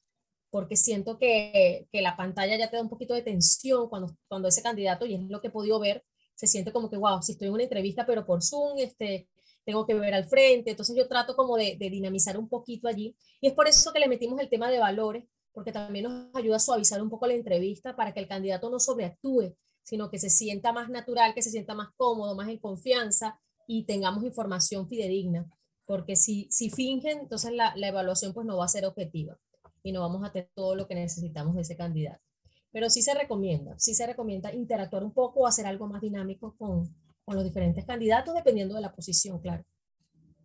porque 0.51 0.77
siento 0.77 1.19
que, 1.19 1.87
que 1.93 2.03
la 2.03 2.17
pantalla 2.17 2.57
ya 2.57 2.69
te 2.69 2.77
da 2.77 2.83
un 2.83 2.89
poquito 2.89 3.15
de 3.15 3.23
tensión 3.23 3.89
cuando, 3.89 4.17
cuando 4.29 4.49
ese 4.49 4.63
candidato, 4.63 5.07
y 5.07 5.15
es 5.15 5.21
lo 5.29 5.41
que 5.41 5.49
he 5.49 5.53
podido 5.53 5.79
ver, 5.79 6.05
se 6.35 6.47
siente 6.47 6.73
como 6.73 6.91
que, 6.91 6.97
wow, 6.97 7.23
si 7.23 7.33
estoy 7.33 7.49
en 7.49 7.55
una 7.55 7.63
entrevista, 7.63 8.05
pero 8.05 8.27
por 8.27 8.43
Zoom, 8.43 8.79
este, 8.79 9.29
tengo 9.67 9.85
que 9.85 9.95
ver 9.95 10.15
al 10.15 10.25
frente, 10.27 10.71
entonces 10.71 10.97
yo 10.97 11.09
trato 11.09 11.35
como 11.35 11.57
de, 11.57 11.77
de, 11.77 11.91
dinamizar 11.91 12.39
un 12.39 12.49
poquito 12.49 12.87
allí 12.87 13.17
y 13.41 13.49
es 13.49 13.53
por 13.53 13.67
eso 13.67 13.93
que 13.93 13.99
le 13.99 14.09
metimos 14.09 14.41
el 14.41 14.49
tema 14.49 14.71
de 14.71 14.79
valores, 14.79 15.25
porque 15.53 15.73
también 15.73 16.05
nos 16.05 16.35
ayuda 16.35 16.57
a 16.57 16.61
suavizar 16.61 17.03
un 17.03 17.11
poco 17.11 17.27
la 17.27 17.35
entrevista 17.35 17.97
para 17.97 18.15
que 18.15 18.21
el 18.21 18.29
candidato 18.29 18.71
no 18.71 18.79
sobreactúe, 18.79 19.57
sino 19.83 20.09
que 20.09 20.21
se 20.21 20.31
sienta 20.31 20.73
más 20.73 20.89
natural, 20.89 21.35
que 21.35 21.43
se 21.43 21.51
sienta 21.51 21.75
más 21.75 21.89
cómodo, 21.97 22.37
más 22.37 22.49
en 22.49 22.59
confianza 22.59 23.41
y 23.67 23.85
tengamos 23.85 24.23
información 24.25 24.89
fidedigna, 24.89 25.51
porque 25.85 26.15
si, 26.15 26.47
si 26.51 26.71
fingen, 26.71 27.19
entonces 27.19 27.53
la, 27.53 27.75
la 27.75 27.89
evaluación 27.89 28.33
pues 28.33 28.47
no 28.47 28.57
va 28.57 28.67
a 28.67 28.69
ser 28.69 28.87
objetiva 28.87 29.37
y 29.83 29.91
no 29.91 30.01
vamos 30.01 30.25
a 30.25 30.31
tener 30.31 30.49
todo 30.55 30.77
lo 30.77 30.87
que 30.87 30.95
necesitamos 30.95 31.57
de 31.57 31.63
ese 31.63 31.77
candidato. 31.77 32.23
Pero 32.71 32.89
sí 32.89 33.03
se 33.03 33.15
recomienda, 33.15 33.77
sí 33.79 33.95
se 33.95 34.07
recomienda 34.07 34.55
interactuar 34.55 35.03
un 35.03 35.13
poco 35.13 35.41
o 35.41 35.47
hacer 35.49 35.67
algo 35.67 35.89
más 35.89 36.01
dinámico 36.01 36.55
con, 36.57 36.95
con 37.27 37.35
los 37.35 37.45
diferentes 37.45 37.85
candidatos, 37.85 38.35
dependiendo 38.35 38.77
de 38.77 38.81
la 38.81 38.95
posición, 38.95 39.41
claro. 39.41 39.65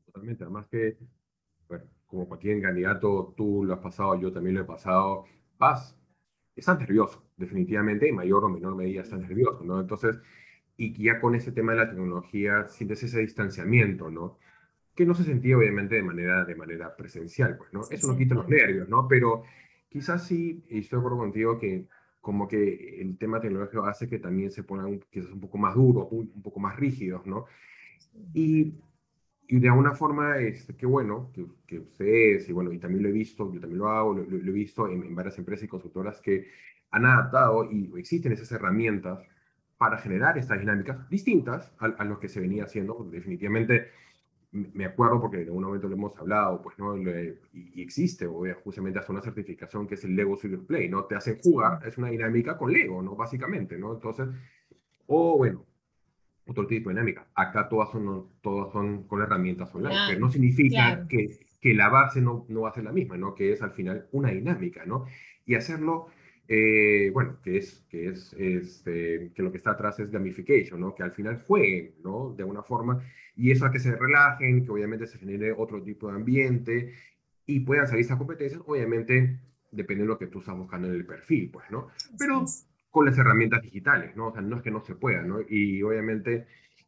Totalmente, 0.08 0.44
además 0.44 0.65
que, 0.67 0.98
bueno, 1.67 1.86
como 2.08 2.28
cualquier 2.28 2.60
candidato, 2.60 3.36
tú 3.38 3.63
lo 3.63 3.76
has 3.76 3.80
pasado, 3.80 4.20
yo 4.20 4.34
también 4.34 4.56
lo 4.56 4.62
he 4.62 4.65
pasado, 4.65 5.26
vas, 5.60 5.96
estás 6.56 6.80
nervioso, 6.80 7.24
definitivamente, 7.38 8.10
en 8.10 8.15
mayor 8.15 8.44
o 8.44 8.50
menor 8.50 8.76
medida 8.76 9.04
estás 9.04 9.20
nervioso, 9.20 9.63
¿no? 9.63 9.80
Entonces, 9.80 10.17
y 10.76 11.00
ya 11.04 11.22
con 11.22 11.36
ese 11.36 11.52
tema 11.52 11.74
de 11.74 11.78
la 11.78 11.89
tecnología 11.89 12.65
sientes 12.65 13.04
ese 13.04 13.20
distanciamiento, 13.20 14.10
¿no? 14.10 14.39
Que 14.96 15.06
no 15.06 15.13
se 15.13 15.24
sentía 15.24 15.58
obviamente 15.58 15.94
de 15.94 16.04
manera, 16.04 16.46
de 16.46 16.56
manera 16.56 16.96
presencial, 16.96 17.58
pues, 17.58 17.72
¿no? 17.74 17.82
Eso 17.91 18.08
no 18.08 18.17
quita 18.17 18.34
los 18.34 18.50
nervios, 18.50 18.89
¿no? 18.89 19.08
Pero 19.08 19.44
quizás 19.88 20.26
sí, 20.26 20.63
y 20.67 20.80
estoy 20.80 20.98
de 20.98 21.02
acuerdo 21.02 21.20
contigo 21.20 21.60
que 21.60 21.88
como 22.21 22.47
que 22.47 23.01
el 23.01 23.17
tema 23.17 23.41
tecnológico 23.41 23.84
hace 23.86 24.07
que 24.07 24.19
también 24.19 24.51
se 24.51 24.63
pongan 24.63 24.99
quizás 25.10 25.31
un 25.31 25.41
poco 25.41 25.57
más 25.57 25.75
duros, 25.75 26.07
un, 26.12 26.31
un 26.34 26.41
poco 26.41 26.60
más 26.60 26.77
rígidos, 26.77 27.25
¿no? 27.25 27.45
Y, 28.34 28.75
y 29.47 29.60
de 29.60 29.67
alguna 29.67 29.93
forma, 29.93 30.38
este, 30.38 30.75
qué 30.75 30.86
bueno 30.86 31.31
que, 31.34 31.45
que, 31.65 31.79
ustedes, 31.79 32.47
y 32.47 32.53
bueno, 32.53 32.71
y 32.71 32.77
también 32.79 33.03
lo 33.03 33.10
he 33.10 33.12
visto, 33.12 33.51
yo 33.51 33.60
también 33.60 33.79
lo 33.79 33.89
hago, 33.89 34.13
lo, 34.13 34.23
lo 34.23 34.51
he 34.51 34.53
visto 34.53 34.88
en, 34.88 35.03
en, 35.03 35.15
varias 35.15 35.38
empresas 35.39 35.65
y 35.65 35.67
consultoras 35.67 36.21
que 36.21 36.47
han 36.91 37.05
adaptado 37.05 37.69
y 37.71 37.91
existen 37.97 38.31
esas 38.31 38.51
herramientas 38.51 39.19
para 39.77 39.97
generar 39.97 40.38
estas 40.38 40.60
dinámicas 40.60 41.10
distintas 41.10 41.73
a, 41.79 41.86
a 41.88 42.05
lo 42.05 42.19
que 42.19 42.29
se 42.29 42.39
venía 42.39 42.65
haciendo, 42.65 43.07
definitivamente 43.12 43.88
me 44.51 44.85
acuerdo 44.85 45.21
porque 45.21 45.41
en 45.41 45.47
algún 45.47 45.63
momento 45.63 45.87
lo 45.87 45.95
hemos 45.95 46.17
hablado, 46.17 46.61
pues, 46.61 46.77
¿no? 46.77 46.97
y, 46.97 47.81
existe, 47.81 48.27
justamente 48.63 48.99
hasta 48.99 49.11
una 49.11 49.21
certificación 49.21 49.87
que 49.87 49.95
es 49.95 50.03
el 50.03 50.15
Lego 50.15 50.35
Silver 50.35 50.59
Play, 50.59 50.89
¿no? 50.89 51.05
Te 51.05 51.15
hacen 51.15 51.37
jugar, 51.41 51.79
es 51.87 51.97
una 51.97 52.09
dinámica 52.09 52.57
con 52.57 52.71
Lego, 52.71 53.01
¿no? 53.01 53.15
Básicamente, 53.15 53.77
¿no? 53.77 53.93
Entonces, 53.93 54.27
o 55.07 55.37
bueno, 55.37 55.65
otro 56.45 56.67
tipo 56.67 56.89
de 56.89 56.95
dinámica. 56.95 57.27
Acá 57.33 57.69
todas 57.69 57.91
son, 57.91 58.27
todas 58.41 58.73
son 58.73 59.03
con 59.03 59.21
herramientas 59.21 59.73
online, 59.73 59.93
claro, 59.93 60.07
pero 60.09 60.19
no 60.19 60.29
significa 60.29 60.95
claro. 60.95 61.07
que, 61.07 61.39
que 61.61 61.73
la 61.73 61.87
base 61.89 62.19
no, 62.21 62.45
no 62.49 62.61
va 62.61 62.69
a 62.69 62.73
ser 62.73 62.83
la 62.83 62.91
misma, 62.91 63.15
¿no? 63.15 63.33
Que 63.33 63.53
es 63.53 63.61
al 63.61 63.71
final 63.71 64.07
una 64.11 64.31
dinámica, 64.31 64.85
¿no? 64.85 65.05
Y 65.45 65.55
hacerlo 65.55 66.07
eh, 66.47 67.10
bueno, 67.13 67.39
que 67.41 67.58
es, 67.58 67.86
que 67.89 68.08
es 68.08 68.34
este, 68.34 69.32
que 69.34 69.43
lo 69.43 69.51
que 69.51 69.58
está 69.58 69.71
atrás 69.71 69.99
es 69.99 70.12
gamification, 70.12 70.80
¿no? 70.80 70.93
Que 70.93 71.04
al 71.04 71.12
final 71.12 71.43
jueguen, 71.47 71.95
¿no? 72.04 72.34
De 72.36 72.43
alguna 72.43 72.63
forma, 72.63 73.01
y 73.36 73.51
eso 73.51 73.65
a 73.65 73.71
que 73.71 73.80
se 73.80 73.95
relajen, 73.95 74.65
que 74.65 74.71
obviamente 74.71 75.08
se 75.08 75.17
genere 75.17 75.54
otro 75.54 75.82
tipo 75.82 76.10
de 76.10 76.15
ambiente 76.15 76.93
y 77.45 77.62
puedan 77.62 77.88
salir 77.88 78.06
esas 78.06 78.17
competencias, 78.17 78.62
obviamente, 78.65 79.39
depende 79.71 80.04
de 80.04 80.08
lo 80.08 80.17
que 80.17 80.27
tú 80.27 80.39
estás 80.39 80.58
buscando 80.58 80.88
en 80.88 80.95
el 80.95 81.06
perfil, 81.06 81.49
pues, 81.51 81.69
¿no? 81.71 81.88
Pero 82.17 82.45
con 82.89 83.06
las 83.06 83.17
herramientas 83.17 83.62
digitales, 83.62 84.15
¿no? 84.15 84.27
O 84.27 84.34
sea, 84.34 84.41
no 84.41 84.58
es 84.58 84.62
que 84.62 84.71
no 84.71 84.84
se 84.84 84.95
pueda, 84.95 85.23
¿no? 85.23 85.39
Y 85.47 85.82
obviamente, 85.82 86.47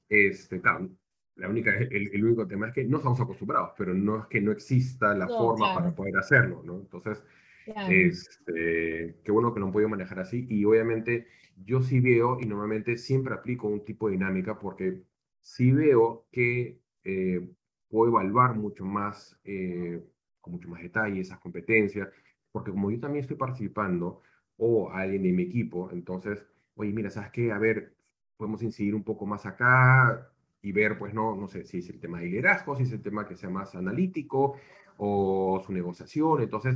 este, 0.09 0.59
claro, 0.59 0.89
la 1.35 1.49
única, 1.49 1.75
el, 1.75 2.11
el, 2.13 2.25
único 2.25 2.45
tema 2.45 2.67
es 2.67 2.73
que 2.73 2.83
no 2.83 2.97
estamos 2.97 3.19
acostumbrados, 3.19 3.71
pero 3.77 3.93
no 3.93 4.19
es 4.19 4.25
que 4.27 4.41
no 4.41 4.51
exista 4.51 5.15
la 5.15 5.25
no, 5.25 5.37
forma 5.37 5.65
claro. 5.65 5.79
para 5.79 5.95
poder 5.95 6.17
hacerlo, 6.17 6.61
¿no? 6.63 6.75
Entonces, 6.79 7.23
Claro. 7.65 7.91
Este, 7.93 9.15
qué 9.23 9.31
bueno 9.31 9.53
que 9.53 9.59
lo 9.59 9.67
han 9.67 9.71
podido 9.71 9.89
manejar 9.89 10.19
así. 10.19 10.45
Y 10.49 10.65
obviamente 10.65 11.27
yo 11.57 11.81
sí 11.81 11.99
veo, 11.99 12.39
y 12.39 12.45
normalmente 12.45 12.97
siempre 12.97 13.33
aplico 13.33 13.67
un 13.67 13.85
tipo 13.85 14.07
de 14.07 14.13
dinámica, 14.13 14.59
porque 14.59 15.01
sí 15.41 15.71
veo 15.71 16.25
que 16.31 16.79
eh, 17.03 17.49
puedo 17.89 18.09
evaluar 18.11 18.55
mucho 18.55 18.85
más, 18.85 19.39
eh, 19.43 20.03
con 20.41 20.53
mucho 20.53 20.67
más 20.69 20.81
detalle 20.81 21.21
esas 21.21 21.39
competencias, 21.39 22.09
porque 22.51 22.71
como 22.71 22.91
yo 22.91 22.99
también 22.99 23.21
estoy 23.23 23.37
participando, 23.37 24.21
o 24.57 24.91
alguien 24.91 25.23
de 25.23 25.31
mi 25.31 25.43
equipo, 25.43 25.89
entonces, 25.91 26.45
oye, 26.75 26.91
mira, 26.93 27.09
¿sabes 27.09 27.31
qué? 27.31 27.51
A 27.51 27.57
ver, 27.59 27.95
podemos 28.37 28.61
incidir 28.63 28.93
un 28.95 29.03
poco 29.03 29.25
más 29.25 29.45
acá 29.45 30.31
y 30.61 30.71
ver, 30.71 30.97
pues, 30.97 31.13
no, 31.13 31.35
no 31.35 31.47
sé 31.47 31.65
si 31.65 31.79
es 31.79 31.89
el 31.89 31.99
tema 31.99 32.19
de 32.19 32.27
liderazgo, 32.27 32.75
si 32.75 32.83
es 32.83 32.91
el 32.91 33.01
tema 33.01 33.27
que 33.27 33.35
sea 33.35 33.49
más 33.49 33.75
analítico 33.75 34.55
o 34.97 35.61
su 35.65 35.73
negociación. 35.73 36.41
Entonces, 36.43 36.75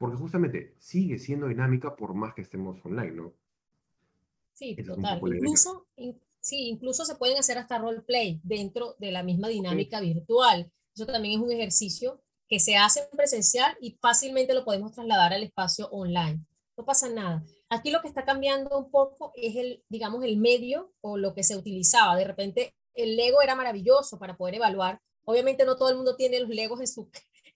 porque 0.00 0.16
justamente 0.16 0.74
sigue 0.78 1.18
siendo 1.18 1.46
dinámica 1.46 1.94
por 1.94 2.14
más 2.14 2.32
que 2.34 2.40
estemos 2.40 2.82
online, 2.84 3.12
¿no? 3.12 3.34
Sí, 4.54 4.74
Esa 4.76 4.94
total. 4.94 5.20
Incluso, 5.22 5.86
in, 5.96 6.18
Sí, 6.40 6.68
incluso 6.68 7.04
se 7.04 7.16
pueden 7.16 7.38
hacer 7.38 7.58
hasta 7.58 7.78
roleplay 7.78 8.40
dentro 8.42 8.96
de 8.98 9.12
la 9.12 9.22
misma 9.22 9.48
dinámica 9.48 10.00
virtual. 10.00 10.72
Eso 10.94 11.06
también 11.06 11.38
es 11.38 11.46
un 11.46 11.52
ejercicio 11.52 12.20
que 12.48 12.58
se 12.58 12.76
hace 12.76 13.00
en 13.00 13.16
presencial 13.16 13.76
y 13.80 13.92
fácilmente 14.00 14.54
lo 14.54 14.64
podemos 14.64 14.92
trasladar 14.92 15.34
al 15.34 15.42
espacio 15.42 15.88
online. 15.90 16.44
No 16.76 16.84
pasa 16.84 17.10
nada. 17.10 17.44
Aquí 17.68 17.90
lo 17.90 18.00
que 18.00 18.08
está 18.08 18.24
cambiando 18.24 18.76
un 18.76 18.90
poco 18.90 19.32
es 19.36 19.54
el, 19.54 19.84
digamos, 19.90 20.24
el 20.24 20.38
medio 20.38 20.92
o 21.02 21.18
lo 21.18 21.34
que 21.34 21.44
se 21.44 21.56
utilizaba. 21.56 22.16
De 22.16 22.24
repente 22.24 22.74
el 22.94 23.16
Lego 23.16 23.42
era 23.42 23.54
maravilloso 23.54 24.18
para 24.18 24.36
poder 24.36 24.54
evaluar. 24.54 24.98
Obviamente 25.24 25.66
no 25.66 25.76
todo 25.76 25.90
el 25.90 25.96
mundo 25.96 26.16
tiene 26.16 26.40
los 26.40 26.48
Legos 26.48 26.80
en 26.80 26.88
su, 26.88 27.10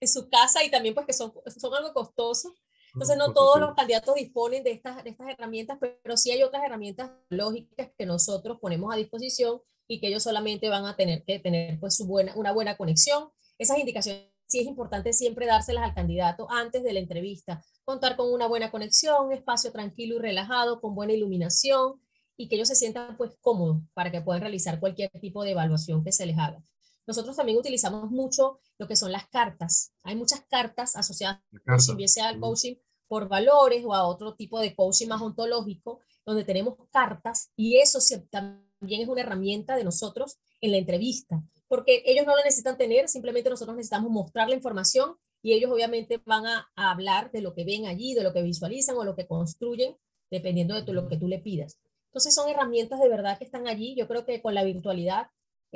en 0.05 0.07
su 0.07 0.29
casa 0.29 0.63
y 0.63 0.71
también 0.71 0.93
pues 0.93 1.05
que 1.05 1.13
son, 1.13 1.33
son 1.59 1.73
algo 1.73 1.93
costosos. 1.93 2.53
Entonces 2.93 3.17
no 3.17 3.33
todos 3.33 3.59
los 3.59 3.75
candidatos 3.75 4.15
disponen 4.15 4.63
de 4.63 4.71
estas, 4.71 5.03
de 5.03 5.09
estas 5.09 5.27
herramientas, 5.27 5.77
pero 5.81 6.15
sí 6.15 6.31
hay 6.31 6.43
otras 6.43 6.63
herramientas 6.63 7.11
lógicas 7.29 7.89
que 7.97 8.05
nosotros 8.05 8.57
ponemos 8.61 8.93
a 8.93 8.95
disposición 8.95 9.61
y 9.87 9.99
que 9.99 10.07
ellos 10.07 10.23
solamente 10.23 10.69
van 10.69 10.85
a 10.85 10.95
tener 10.95 11.23
que 11.25 11.39
tener 11.39 11.77
pues 11.79 11.95
su 11.97 12.07
buena, 12.07 12.33
una 12.35 12.53
buena 12.53 12.77
conexión. 12.77 13.29
Esas 13.57 13.79
indicaciones 13.79 14.29
sí 14.47 14.59
es 14.61 14.67
importante 14.67 15.11
siempre 15.11 15.45
dárselas 15.45 15.83
al 15.83 15.93
candidato 15.93 16.47
antes 16.49 16.83
de 16.83 16.93
la 16.93 16.99
entrevista. 16.99 17.61
Contar 17.83 18.15
con 18.15 18.31
una 18.31 18.47
buena 18.47 18.71
conexión, 18.71 19.25
un 19.25 19.33
espacio 19.33 19.71
tranquilo 19.73 20.15
y 20.15 20.19
relajado, 20.19 20.79
con 20.79 20.95
buena 20.95 21.13
iluminación 21.13 21.99
y 22.37 22.47
que 22.47 22.55
ellos 22.55 22.69
se 22.69 22.75
sientan 22.75 23.17
pues 23.17 23.31
cómodos 23.41 23.81
para 23.93 24.11
que 24.11 24.21
puedan 24.21 24.41
realizar 24.41 24.79
cualquier 24.79 25.09
tipo 25.19 25.43
de 25.43 25.51
evaluación 25.51 26.03
que 26.03 26.13
se 26.13 26.25
les 26.25 26.37
haga. 26.37 26.61
Nosotros 27.07 27.35
también 27.35 27.57
utilizamos 27.57 28.09
mucho 28.09 28.59
lo 28.77 28.87
que 28.87 28.95
son 28.95 29.11
las 29.11 29.27
cartas. 29.27 29.93
Hay 30.03 30.15
muchas 30.15 30.41
cartas 30.49 30.95
asociadas 30.95 31.41
coaching, 31.65 31.95
bien 31.97 32.09
sea 32.09 32.29
al 32.29 32.39
coaching 32.39 32.75
por 33.07 33.27
valores 33.27 33.83
o 33.85 33.93
a 33.93 34.07
otro 34.07 34.35
tipo 34.35 34.59
de 34.59 34.75
coaching 34.75 35.07
más 35.07 35.21
ontológico, 35.21 35.99
donde 36.25 36.43
tenemos 36.43 36.75
cartas 36.91 37.51
y 37.55 37.77
eso 37.77 37.99
también 38.29 39.01
es 39.01 39.07
una 39.07 39.21
herramienta 39.21 39.75
de 39.75 39.83
nosotros 39.83 40.37
en 40.61 40.71
la 40.71 40.77
entrevista 40.77 41.43
porque 41.67 42.03
ellos 42.05 42.25
no 42.25 42.35
lo 42.35 42.43
necesitan 42.43 42.77
tener, 42.77 43.09
simplemente 43.09 43.49
nosotros 43.49 43.75
necesitamos 43.75 44.11
mostrar 44.11 44.49
la 44.49 44.55
información 44.55 45.15
y 45.41 45.53
ellos 45.53 45.71
obviamente 45.71 46.21
van 46.25 46.45
a, 46.45 46.69
hablar 46.75 47.31
de 47.31 47.41
lo 47.41 47.53
que 47.53 47.65
ven 47.65 47.85
allí, 47.85 48.13
de 48.13 48.23
lo 48.23 48.33
que 48.33 48.41
visualizan 48.41 48.97
o 48.97 49.03
lo 49.03 49.15
que 49.15 49.27
construyen, 49.27 49.95
dependiendo 50.31 50.79
de 50.79 50.93
lo 50.93 51.07
que 51.07 51.17
tú 51.17 51.27
le 51.27 51.39
pidas. 51.39 51.79
Entonces 52.07 52.33
son 52.33 52.49
herramientas 52.49 52.99
de 52.99 53.09
verdad 53.09 53.37
que 53.37 53.43
están 53.43 53.67
allí. 53.67 53.95
Yo 53.95 54.07
creo 54.07 54.25
que 54.25 54.41
con 54.41 54.55
la 54.55 54.63
virtualidad, 54.63 55.27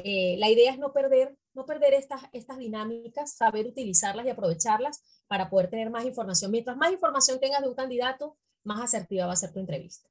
eh, 0.04 0.38
la 0.38 0.50
idea 0.50 0.72
es 0.72 0.80
no 0.80 0.92
perder, 0.92 1.36
no 1.54 1.66
perder 1.66 1.94
estas, 1.94 2.24
estas 2.34 2.58
dinámicas, 2.58 3.36
saber 3.36 3.68
utilizarlas 3.68 4.26
y 4.26 4.30
aprovecharlas 4.30 5.24
para 5.28 5.50
poder 5.50 5.70
tener 5.70 5.90
más 5.90 6.06
información. 6.06 6.52
Mientras 6.52 6.78
más 6.78 6.92
información 6.92 7.40
tengas 7.40 7.62
de 7.62 7.70
un 7.70 7.76
candidato, 7.76 8.38
más 8.64 8.82
asertiva 8.82 9.26
va 9.26 9.34
a 9.34 9.38
ser 9.38 9.52
tu 9.52 9.60
entrevista. 9.60 10.08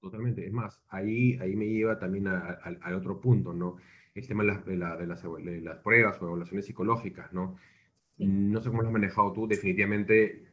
totalmente. 0.00 0.46
Es 0.46 0.52
más, 0.52 0.82
ahí, 0.88 1.38
ahí 1.40 1.56
me 1.56 1.66
lleva 1.66 1.98
también 1.98 2.28
al 2.28 2.94
otro 2.94 3.20
punto, 3.20 3.52
¿no? 3.52 3.76
el 4.14 4.26
tema 4.26 4.42
de 4.42 4.48
las, 4.48 4.64
de, 4.64 4.76
la, 4.76 4.96
de, 4.96 5.06
las, 5.06 5.22
de 5.22 5.60
las, 5.60 5.78
pruebas 5.78 6.20
o 6.20 6.26
evaluaciones 6.26 6.66
psicológicas, 6.66 7.32
¿no? 7.32 7.56
No 8.18 8.60
sé 8.60 8.68
cómo 8.68 8.82
lo 8.82 8.88
has 8.88 8.92
manejado 8.92 9.32
tú, 9.32 9.46
definitivamente 9.46 10.46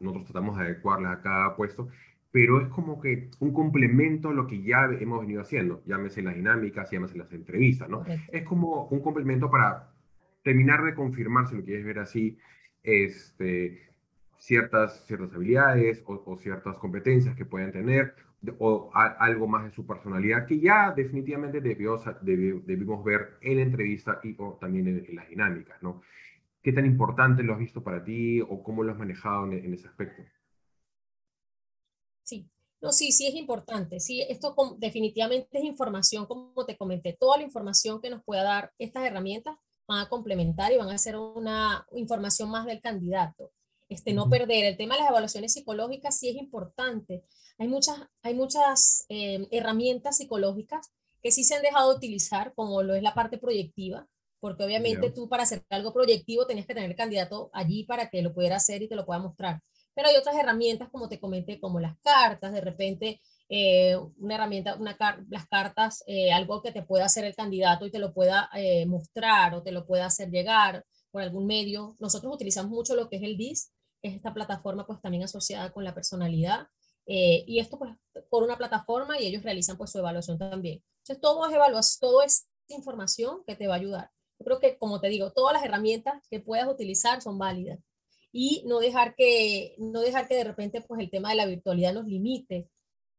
nosotros 0.00 0.24
tratamos 0.24 0.58
de 0.58 0.64
adecuarlas 0.64 1.18
a 1.18 1.22
cada 1.22 1.56
puesto, 1.56 1.88
pero 2.34 2.60
es 2.60 2.66
como 2.66 3.00
que 3.00 3.30
un 3.38 3.52
complemento 3.52 4.30
a 4.30 4.32
lo 4.32 4.48
que 4.48 4.60
ya 4.60 4.86
hemos 4.98 5.20
venido 5.20 5.40
haciendo, 5.40 5.84
llámese 5.86 6.20
las 6.20 6.34
dinámicas, 6.34 6.90
llámese 6.90 7.16
las 7.16 7.32
entrevistas, 7.32 7.88
¿no? 7.88 8.04
Es 8.32 8.42
como 8.42 8.88
un 8.88 9.00
complemento 9.02 9.48
para 9.48 9.92
terminar 10.42 10.82
de 10.82 10.96
confirmar, 10.96 11.46
si 11.46 11.54
lo 11.54 11.62
quieres 11.62 11.84
ver 11.84 12.00
así, 12.00 12.36
este, 12.82 13.88
ciertas, 14.36 15.06
ciertas 15.06 15.32
habilidades 15.32 16.02
o, 16.06 16.24
o 16.26 16.36
ciertas 16.36 16.76
competencias 16.78 17.36
que 17.36 17.44
pueden 17.44 17.70
tener, 17.70 18.16
o 18.58 18.90
algo 18.92 19.46
más 19.46 19.66
de 19.66 19.70
su 19.70 19.86
personalidad 19.86 20.44
que 20.44 20.58
ya 20.58 20.90
definitivamente 20.90 21.60
debió, 21.60 22.02
debimos 22.20 23.04
ver 23.04 23.38
en 23.42 23.58
la 23.58 23.62
entrevista 23.62 24.18
y 24.24 24.34
o 24.38 24.58
también 24.60 24.88
en, 24.88 25.14
las 25.14 25.28
dinámicas, 25.28 25.80
¿no? 25.84 26.02
¿Qué 26.60 26.72
tan 26.72 26.84
importante 26.84 27.44
lo 27.44 27.52
has 27.52 27.60
visto 27.60 27.84
para 27.84 28.02
ti 28.02 28.40
o 28.40 28.60
cómo 28.64 28.82
lo 28.82 28.90
has 28.90 28.98
manejado 28.98 29.52
en, 29.52 29.72
ese 29.72 29.86
aspecto? 29.86 30.24
No, 32.84 32.92
sí, 32.92 33.12
sí 33.12 33.26
es 33.26 33.34
importante. 33.34 33.98
Sí, 33.98 34.20
esto 34.28 34.54
definitivamente 34.78 35.58
es 35.58 35.64
información, 35.64 36.26
como 36.26 36.66
te 36.66 36.76
comenté, 36.76 37.16
toda 37.18 37.38
la 37.38 37.42
información 37.42 38.00
que 38.00 38.10
nos 38.10 38.22
pueda 38.22 38.42
dar 38.42 38.72
estas 38.78 39.06
herramientas 39.06 39.56
van 39.88 40.00
a 40.00 40.08
complementar 40.08 40.70
y 40.70 40.76
van 40.76 40.90
a 40.90 40.98
ser 40.98 41.16
una 41.16 41.86
información 41.92 42.50
más 42.50 42.66
del 42.66 42.80
candidato. 42.80 43.52
Este, 43.88 44.12
no 44.12 44.28
perder. 44.28 44.64
El 44.64 44.76
tema 44.76 44.94
de 44.94 45.00
las 45.00 45.10
evaluaciones 45.10 45.52
psicológicas 45.52 46.18
sí 46.18 46.28
es 46.28 46.36
importante. 46.36 47.24
Hay 47.58 47.68
muchas, 47.68 47.96
hay 48.22 48.34
muchas 48.34 49.06
eh, 49.08 49.46
herramientas 49.50 50.18
psicológicas 50.18 50.92
que 51.22 51.32
sí 51.32 51.42
se 51.42 51.54
han 51.54 51.62
dejado 51.62 51.90
de 51.90 51.96
utilizar, 51.96 52.52
como 52.54 52.82
lo 52.82 52.94
es 52.94 53.02
la 53.02 53.14
parte 53.14 53.38
proyectiva, 53.38 54.06
porque 54.40 54.62
obviamente 54.64 55.10
tú 55.10 55.26
para 55.30 55.44
hacer 55.44 55.64
algo 55.70 55.94
proyectivo 55.94 56.46
tenías 56.46 56.66
que 56.66 56.74
tener 56.74 56.90
el 56.90 56.96
candidato 56.96 57.48
allí 57.54 57.84
para 57.84 58.10
que 58.10 58.20
lo 58.20 58.34
pudiera 58.34 58.56
hacer 58.56 58.82
y 58.82 58.88
te 58.88 58.94
lo 58.94 59.06
pueda 59.06 59.20
mostrar. 59.20 59.62
Pero 59.94 60.08
hay 60.08 60.16
otras 60.16 60.36
herramientas, 60.36 60.88
como 60.90 61.08
te 61.08 61.20
comenté, 61.20 61.60
como 61.60 61.80
las 61.80 61.96
cartas, 62.00 62.52
de 62.52 62.60
repente 62.60 63.20
eh, 63.48 63.96
una 64.18 64.34
herramienta, 64.34 64.74
una 64.74 64.96
las 65.28 65.46
cartas, 65.46 66.02
eh, 66.06 66.32
algo 66.32 66.62
que 66.62 66.72
te 66.72 66.82
pueda 66.82 67.04
hacer 67.04 67.24
el 67.24 67.34
candidato 67.34 67.86
y 67.86 67.90
te 67.90 67.98
lo 67.98 68.12
pueda 68.12 68.50
mostrar 68.86 69.54
o 69.54 69.62
te 69.62 69.72
lo 69.72 69.86
pueda 69.86 70.06
hacer 70.06 70.30
llegar 70.30 70.84
por 71.14 71.22
algún 71.22 71.46
medio. 71.46 71.94
Nosotros 72.00 72.34
utilizamos 72.34 72.72
mucho 72.72 72.96
lo 72.96 73.08
que 73.08 73.16
es 73.16 73.22
el 73.22 73.36
DIS, 73.36 73.70
que 74.02 74.08
es 74.08 74.16
esta 74.16 74.34
plataforma 74.34 74.84
pues 74.84 75.00
también 75.00 75.22
asociada 75.22 75.72
con 75.72 75.84
la 75.84 75.94
personalidad. 75.94 76.66
Eh, 77.06 77.44
y 77.46 77.60
esto 77.60 77.78
pues 77.78 77.94
por 78.30 78.42
una 78.42 78.56
plataforma 78.56 79.20
y 79.20 79.26
ellos 79.26 79.42
realizan 79.42 79.76
pues 79.76 79.92
su 79.92 79.98
evaluación 79.98 80.38
también. 80.38 80.82
Entonces 81.02 81.20
todo 81.20 81.46
es 81.46 81.54
evaluación, 81.54 82.00
todo 82.00 82.22
es 82.22 82.48
información 82.68 83.44
que 83.46 83.54
te 83.54 83.68
va 83.68 83.74
a 83.74 83.76
ayudar. 83.76 84.10
Yo 84.38 84.44
creo 84.44 84.58
que 84.58 84.76
como 84.76 85.00
te 85.00 85.08
digo, 85.08 85.32
todas 85.32 85.52
las 85.52 85.64
herramientas 85.64 86.20
que 86.28 86.40
puedas 86.40 86.66
utilizar 86.66 87.22
son 87.22 87.38
válidas 87.38 87.78
y 88.36 88.64
no 88.66 88.80
dejar 88.80 89.14
que, 89.14 89.76
no 89.78 90.00
dejar 90.00 90.26
que 90.26 90.34
de 90.34 90.42
repente 90.42 90.82
pues 90.82 91.00
el 91.00 91.08
tema 91.08 91.30
de 91.30 91.36
la 91.36 91.46
virtualidad 91.46 91.94
nos 91.94 92.04
limite 92.04 92.56
eh, 92.56 92.68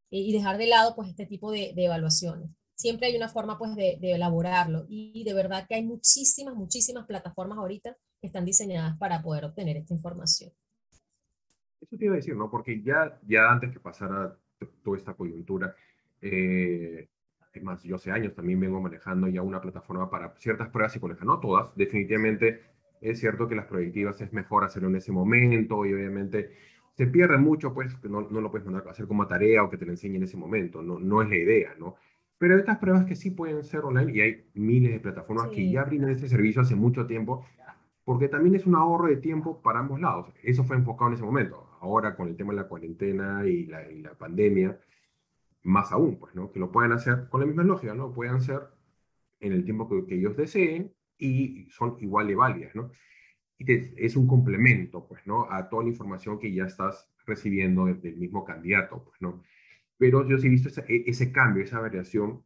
y 0.10 0.34
dejar 0.34 0.58
de 0.58 0.68
lado 0.68 0.94
pues 0.94 1.08
este 1.08 1.26
tipo 1.26 1.52
de, 1.52 1.72
de 1.74 1.86
evaluaciones. 1.86 2.50
Siempre 2.76 3.08
hay 3.08 3.16
una 3.16 3.30
forma 3.30 3.58
pues 3.58 3.74
de, 3.78 3.98
de, 4.02 4.12
elaborarlo 4.12 4.86
y 4.90 5.24
de 5.24 5.34
verdad 5.34 5.66
que 5.70 5.76
hay 5.76 5.86
muchísimas, 5.86 6.54
muchísimas 6.56 7.06
plataformas 7.06 7.58
ahorita 7.58 7.96
que 8.20 8.28
están 8.28 8.44
diseñadas 8.44 8.98
para 8.98 9.22
poder 9.22 9.46
obtener 9.46 9.78
esta 9.78 9.94
información. 9.94 10.52
Eso 11.80 11.96
te 11.98 12.04
iba 12.04 12.16
a 12.16 12.18
decir, 12.18 12.36
¿no? 12.36 12.52
Porque 12.52 12.82
ya, 12.84 13.18
ya 13.26 13.50
antes 13.50 13.72
que 13.72 13.80
pasara 13.80 14.38
toda 14.84 14.98
esta 14.98 15.14
coyuntura, 15.14 15.74
eh, 16.22 17.08
es 17.54 17.64
más, 17.64 17.82
yo 17.84 17.96
hace 17.96 18.12
años 18.12 18.36
también 18.36 18.60
vengo 18.60 18.82
manejando 18.82 19.30
ya 19.30 19.42
una 19.42 19.62
plataforma 19.62 20.10
para 20.10 20.36
ciertas 20.36 20.68
pruebas 20.68 20.92
psicológicas, 20.92 21.26
no 21.26 21.40
todas, 21.40 21.74
definitivamente 21.78 22.75
es 23.10 23.20
cierto 23.20 23.48
que 23.48 23.56
las 23.56 23.66
proyectivas 23.66 24.20
es 24.22 24.34
mejor 24.34 24.64
hacerlo 24.64 24.90
en 24.90 24.96
ese 24.96 25.12
momento 25.12 25.86
y 25.86 25.94
obviamente 25.94 26.52
se 26.94 27.08
pierde 27.08 27.38
mucho, 27.38 27.74
pues 27.74 27.96
no, 28.04 28.22
no 28.22 28.42
lo 28.42 28.50
puedes 28.50 28.66
mandar 28.66 28.88
a 28.88 28.92
hacer 28.92 29.08
como 29.08 29.28
tarea 29.28 29.64
o 29.64 29.70
que 29.70 29.78
te 29.78 29.86
lo 29.86 29.92
enseñe 29.92 30.16
en 30.16 30.24
ese 30.24 30.38
momento, 30.38 30.82
no, 30.82 31.00
no 31.00 31.22
es 31.22 31.30
la 31.30 31.36
idea, 31.36 31.76
¿no? 31.78 31.96
Pero 32.38 32.58
estas 32.58 32.80
pruebas 32.80 33.06
que 33.06 33.16
sí 33.16 33.32
pueden 33.32 33.64
ser 33.64 33.82
online 33.86 34.12
y 34.14 34.22
hay 34.22 34.46
miles 34.56 34.92
de 34.92 35.00
plataformas 35.00 35.50
que 35.50 35.70
ya 35.70 35.84
brindan 35.84 36.10
este 36.10 36.28
servicio 36.28 36.62
hace 36.62 36.76
mucho 36.76 37.06
tiempo 37.06 37.46
porque 38.04 38.28
también 38.28 38.56
es 38.56 38.66
un 38.66 38.76
ahorro 38.76 39.08
de 39.08 39.18
tiempo 39.18 39.62
para 39.62 39.80
ambos 39.80 40.00
lados. 40.00 40.32
Eso 40.44 40.64
fue 40.64 40.76
enfocado 40.76 41.10
en 41.10 41.16
ese 41.16 41.24
momento. 41.24 41.70
Ahora 41.82 42.16
con 42.16 42.28
el 42.28 42.36
tema 42.36 42.54
de 42.54 42.62
la 42.62 42.68
cuarentena 42.68 43.48
y 43.48 43.66
la, 43.66 43.82
la 43.90 44.14
pandemia, 44.16 44.80
más 45.64 45.92
aún, 45.92 46.18
pues, 46.20 46.36
¿no? 46.36 46.52
Que 46.52 46.60
lo 46.60 46.72
puedan 46.72 46.92
hacer 46.92 47.28
con 47.30 47.42
la 47.42 47.48
misma 47.48 47.64
lógica, 47.64 47.94
¿no? 47.96 48.14
Puedan 48.14 48.42
ser 48.42 48.62
en 49.40 49.54
el 49.54 49.66
tiempo 49.66 49.90
que, 49.90 50.06
que 50.06 50.16
ellos 50.16 50.38
deseen 50.38 50.94
y 51.18 51.68
son 51.72 51.98
igual 52.00 52.28
de 52.28 52.36
válidas, 52.36 52.76
¿no? 52.76 52.92
Y 53.58 53.72
es 53.72 54.16
un 54.16 54.28
complemento, 54.28 55.08
pues, 55.08 55.26
¿no? 55.26 55.50
A 55.52 55.70
toda 55.70 55.84
la 55.84 55.90
información 55.90 56.40
que 56.40 56.54
ya 56.54 56.66
estás 56.66 57.10
recibiendo 57.26 57.86
del 57.86 58.18
mismo 58.18 58.44
candidato, 58.44 59.04
pues, 59.06 59.22
¿no? 59.22 59.44
Pero 59.98 60.28
yo 60.28 60.38
sí 60.38 60.48
he 60.48 60.50
visto 60.50 60.70
ese, 60.70 60.86
ese 60.88 61.32
cambio, 61.32 61.64
esa 61.64 61.80
variación, 61.80 62.44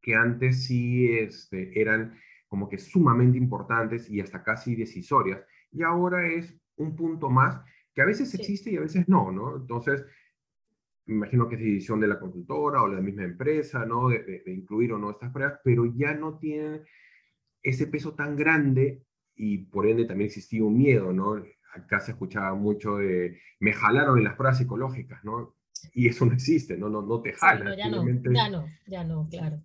que 0.00 0.14
antes 0.14 0.64
sí 0.64 1.12
este, 1.12 1.80
eran 1.80 2.18
como 2.48 2.68
que 2.68 2.78
sumamente 2.78 3.38
importantes 3.38 4.10
y 4.10 4.20
hasta 4.20 4.42
casi 4.42 4.74
decisorias, 4.74 5.40
y 5.70 5.82
ahora 5.82 6.26
es 6.26 6.56
un 6.76 6.96
punto 6.96 7.30
más 7.30 7.60
que 7.94 8.02
a 8.02 8.06
veces 8.06 8.34
existe 8.34 8.70
y 8.70 8.76
a 8.76 8.80
veces 8.80 9.08
no, 9.08 9.30
¿no? 9.30 9.56
Entonces, 9.56 10.04
me 11.06 11.16
imagino 11.16 11.48
que 11.48 11.56
es 11.56 11.60
decisión 11.60 12.00
de 12.00 12.08
la 12.08 12.18
consultora 12.18 12.82
o 12.82 12.88
la 12.88 13.00
misma 13.00 13.24
empresa, 13.24 13.84
¿no? 13.84 14.08
De, 14.08 14.42
incluir 14.46 14.92
o 14.92 14.98
no 14.98 15.10
estas 15.10 15.32
pruebas, 15.32 15.60
pero 15.64 15.86
ya 15.86 16.14
no 16.14 16.38
tienen 16.38 16.82
ese 17.62 17.86
peso 17.86 18.14
tan 18.14 18.36
grande 18.36 19.02
y 19.36 19.58
por 19.58 19.86
ende 19.86 20.04
también 20.04 20.28
existía 20.28 20.64
un 20.64 20.76
miedo, 20.76 21.12
¿no? 21.12 21.42
Acá 21.74 22.00
se 22.00 22.12
escuchaba 22.12 22.54
mucho 22.54 22.96
de, 22.96 23.38
me 23.60 23.72
jalaron 23.72 24.18
en 24.18 24.24
las 24.24 24.34
pruebas 24.34 24.58
psicológicas, 24.58 25.22
¿no? 25.24 25.54
Y 25.94 26.08
eso 26.08 26.26
no 26.26 26.34
existe, 26.34 26.76
¿no? 26.76 26.88
No, 26.88 27.02
no 27.02 27.22
te 27.22 27.32
jalan. 27.32 27.76
ya, 27.76 27.88
no, 27.88 28.04
ya 28.32 28.48
no, 28.50 28.66
ya 28.86 29.04
no, 29.04 29.28
claro. 29.30 29.62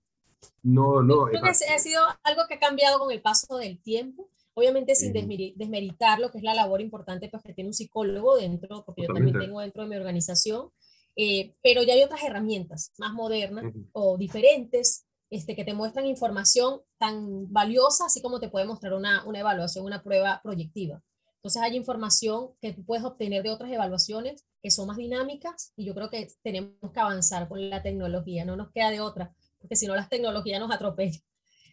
No, 0.63 1.01
no. 1.01 1.25
creo 1.25 1.41
que 1.41 1.49
ha 1.49 1.79
sido 1.79 2.01
algo 2.23 2.43
que 2.47 2.55
ha 2.55 2.59
cambiado 2.59 2.99
con 2.99 3.11
el 3.11 3.21
paso 3.21 3.57
del 3.57 3.81
tiempo. 3.81 4.29
Obviamente 4.53 4.95
sin 4.95 5.11
desmeritar 5.11 6.19
lo 6.19 6.31
que 6.31 6.37
es 6.37 6.43
la 6.43 6.53
labor 6.53 6.79
importante 6.79 7.27
pues, 7.27 7.43
que 7.43 7.53
tiene 7.53 7.69
un 7.69 7.73
psicólogo 7.73 8.37
dentro, 8.37 8.85
porque 8.85 9.01
yo 9.01 9.13
también 9.13 9.37
tengo 9.37 9.59
dentro 9.59 9.83
de 9.83 9.89
mi 9.89 9.97
organización. 9.97 10.69
Eh, 11.17 11.55
pero 11.61 11.83
ya 11.83 11.93
hay 11.93 12.03
otras 12.03 12.23
herramientas 12.23 12.93
más 12.97 13.13
modernas 13.13 13.65
o 13.93 14.17
diferentes 14.17 15.04
este, 15.29 15.55
que 15.55 15.65
te 15.65 15.73
muestran 15.73 16.05
información 16.05 16.81
tan 16.97 17.51
valiosa, 17.51 18.05
así 18.05 18.21
como 18.21 18.39
te 18.39 18.49
puede 18.49 18.65
mostrar 18.65 18.93
una, 18.93 19.25
una 19.25 19.39
evaluación, 19.39 19.85
una 19.85 20.03
prueba 20.03 20.39
proyectiva. 20.43 21.01
Entonces 21.37 21.61
hay 21.61 21.75
información 21.75 22.51
que 22.59 22.73
puedes 22.73 23.05
obtener 23.05 23.43
de 23.43 23.51
otras 23.51 23.71
evaluaciones 23.71 24.45
que 24.63 24.71
son 24.71 24.87
más 24.87 24.97
dinámicas 24.97 25.73
y 25.75 25.85
yo 25.85 25.93
creo 25.93 26.09
que 26.09 26.27
tenemos 26.41 26.91
que 26.91 26.99
avanzar 26.99 27.47
con 27.47 27.69
la 27.69 27.83
tecnología, 27.83 28.45
no 28.45 28.55
nos 28.55 28.71
queda 28.71 28.89
de 28.89 28.99
otra, 28.99 29.35
porque 29.59 29.75
si 29.75 29.85
no 29.85 29.95
las 29.95 30.09
tecnologías 30.09 30.59
nos 30.59 30.71
atropellan. 30.71 31.21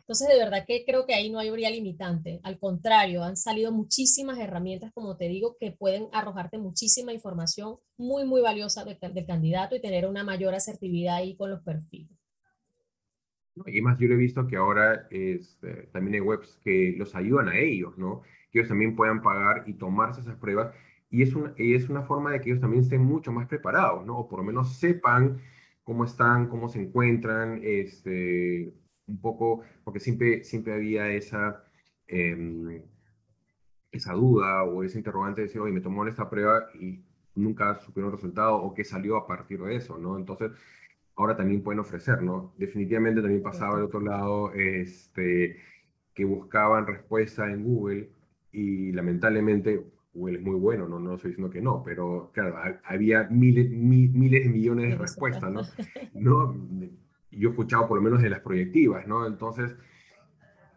Entonces, 0.03 0.29
de 0.29 0.37
verdad 0.37 0.65
que 0.67 0.85
creo 0.85 1.07
que 1.07 1.15
ahí 1.15 1.31
no 1.31 1.39
habría 1.39 1.71
limitante. 1.71 2.41
Al 2.43 2.59
contrario, 2.59 3.23
han 3.23 3.37
salido 3.37 3.71
muchísimas 3.71 4.39
herramientas, 4.39 4.93
como 4.93 5.17
te 5.17 5.29
digo, 5.29 5.57
que 5.59 5.71
pueden 5.71 6.09
arrojarte 6.13 6.59
muchísima 6.59 7.13
información 7.13 7.79
muy, 7.97 8.25
muy 8.25 8.43
valiosa 8.43 8.85
del, 8.85 8.99
candidato 9.27 9.77
y 9.77 9.81
tener 9.81 10.07
una 10.07 10.25
mayor 10.25 10.55
asertividad 10.55 11.17
ahí 11.17 11.37
con 11.37 11.51
los 11.51 11.63
perfiles. 11.63 12.11
Y 13.67 13.83
más, 13.83 13.99
yo 13.99 14.07
he 14.09 14.17
visto 14.17 14.47
que 14.47 14.57
ahora 14.57 15.07
este, 15.11 15.89
también 15.93 16.15
hay 16.15 16.21
webs 16.21 16.59
que 16.63 16.95
los 16.97 17.15
ayudan 17.15 17.49
a 17.49 17.59
ellos, 17.59 17.97
¿no? 17.99 18.23
Que 18.51 18.61
ellos 18.61 18.69
también 18.69 18.97
puedan 18.97 19.23
pagar 19.23 19.65
y 19.67 19.75
tomarse 19.75 20.23
esas 20.23 20.37
pruebas. 20.37 20.75
Y 21.11 21.23
es, 21.23 21.35
una, 21.35 21.53
y 21.59 21.75
es 21.75 21.89
una 21.91 22.03
forma 22.03 22.33
de 22.33 22.41
que 22.41 22.51
ellos 22.51 22.61
también 22.61 22.83
estén 22.83 23.03
mucho 23.03 23.33
más 23.33 23.47
preparados, 23.47 24.07
¿no? 24.07 24.19
O 24.19 24.29
por 24.29 24.39
lo 24.39 24.45
menos 24.45 24.79
sepan 24.79 25.41
cómo 25.83 26.05
están, 26.05 26.49
cómo 26.49 26.69
se 26.69 26.81
encuentran, 26.81 27.61
este, 27.63 28.73
un 29.07 29.21
poco, 29.21 29.63
porque 29.85 30.01
siempre, 30.01 30.45
siempre 30.45 30.75
había 30.75 31.13
esa, 31.13 31.63
em, 32.07 32.83
esa 33.91 34.15
duda 34.15 34.65
o 34.65 34.83
ese 34.83 34.99
interrogante 34.99 35.43
de 35.43 35.47
decir, 35.49 35.61
oye, 35.61 35.73
me 35.73 35.81
tomó 35.81 36.07
esta 36.07 36.31
prueba 36.31 36.69
y 36.81 37.05
nunca 37.35 37.75
supieron 37.77 38.11
el 38.11 38.17
resultado 38.17 38.57
o 38.57 38.75
qué 38.75 38.85
salió 38.85 39.17
a 39.17 39.27
partir 39.27 39.61
de 39.63 39.77
eso, 39.77 39.99
¿no? 39.99 40.17
Entonces, 40.19 40.53
ahora 41.17 41.37
también 41.37 41.63
pueden 41.63 41.81
ofrecer, 41.81 42.23
¿no? 42.23 42.55
Definitivamente 42.57 43.21
también 43.21 43.43
pasaba 43.43 43.77
al 43.77 43.85
otro 43.85 44.01
lado, 44.01 44.53
este, 44.55 45.57
que 46.15 46.25
buscaban 46.25 46.87
respuesta 46.87 47.51
en 47.51 47.65
Google 47.65 48.11
y 48.53 48.93
lamentablemente 48.93 49.85
Google 50.15 50.39
es 50.39 50.45
muy 50.45 50.57
bueno, 50.57 50.89
no, 50.89 50.99
no 50.99 51.15
estoy 51.15 51.31
diciendo 51.31 51.51
que 51.51 51.63
no, 51.63 51.83
pero 51.83 52.31
claro, 52.33 52.57
había 52.85 53.29
miles, 53.31 53.71
miles 53.71 54.45
de 54.45 54.51
millones 54.51 54.91
de 54.91 54.97
respuestas, 54.97 55.51
¿no? 55.51 55.63
¿no? 56.15 56.55
yo 57.31 57.49
he 57.49 57.53
escuchado 57.53 57.89
por 57.89 57.97
lo 57.97 58.03
menos 58.03 58.23
de 58.23 58.31
las 58.31 58.41
proyectivas, 58.41 59.07
¿no? 59.07 59.27
Entonces, 59.27 59.75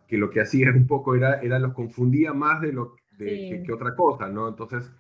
que 0.07 0.17
lo 0.17 0.29
que 0.29 0.41
hacía 0.41 0.71
un 0.71 0.87
poco 0.87 1.15
era, 1.15 1.41
era 1.41 1.59
los 1.59 1.73
confundía 1.73 2.33
más 2.33 2.61
de 2.61 2.71
lo 2.71 2.95
de, 3.17 3.63
que, 3.65 3.73
otra 3.73 3.95
cosa, 3.95 4.29
¿no? 4.29 4.47
Entonces, 4.47 4.91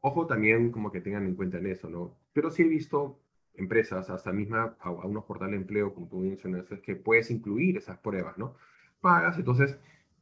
ojo 0.00 0.26
también 0.26 0.70
como 0.70 0.90
que 0.92 1.00
tengan 1.00 1.26
en 1.26 1.34
cuenta 1.34 1.58
en 1.58 1.66
eso, 1.66 1.88
¿no? 1.88 2.16
Pero 2.32 2.50
sí 2.50 2.62
he 2.62 2.68
visto 2.68 3.18
empresas, 3.58 4.08
hasta 4.08 4.32
misma 4.32 4.76
a, 4.80 4.90
unos 4.90 5.24
portales 5.24 5.52
de 5.52 5.58
empleo, 5.58 5.92
como 5.92 6.08
tú 6.08 6.20
mencionas, 6.20 6.66
que 6.82 6.96
puedes 6.96 7.30
incluir 7.30 7.76
esas 7.76 7.98
pruebas, 7.98 8.38
¿no? 8.38 8.54
Pagas, 9.00 9.36
entonces 9.38 9.76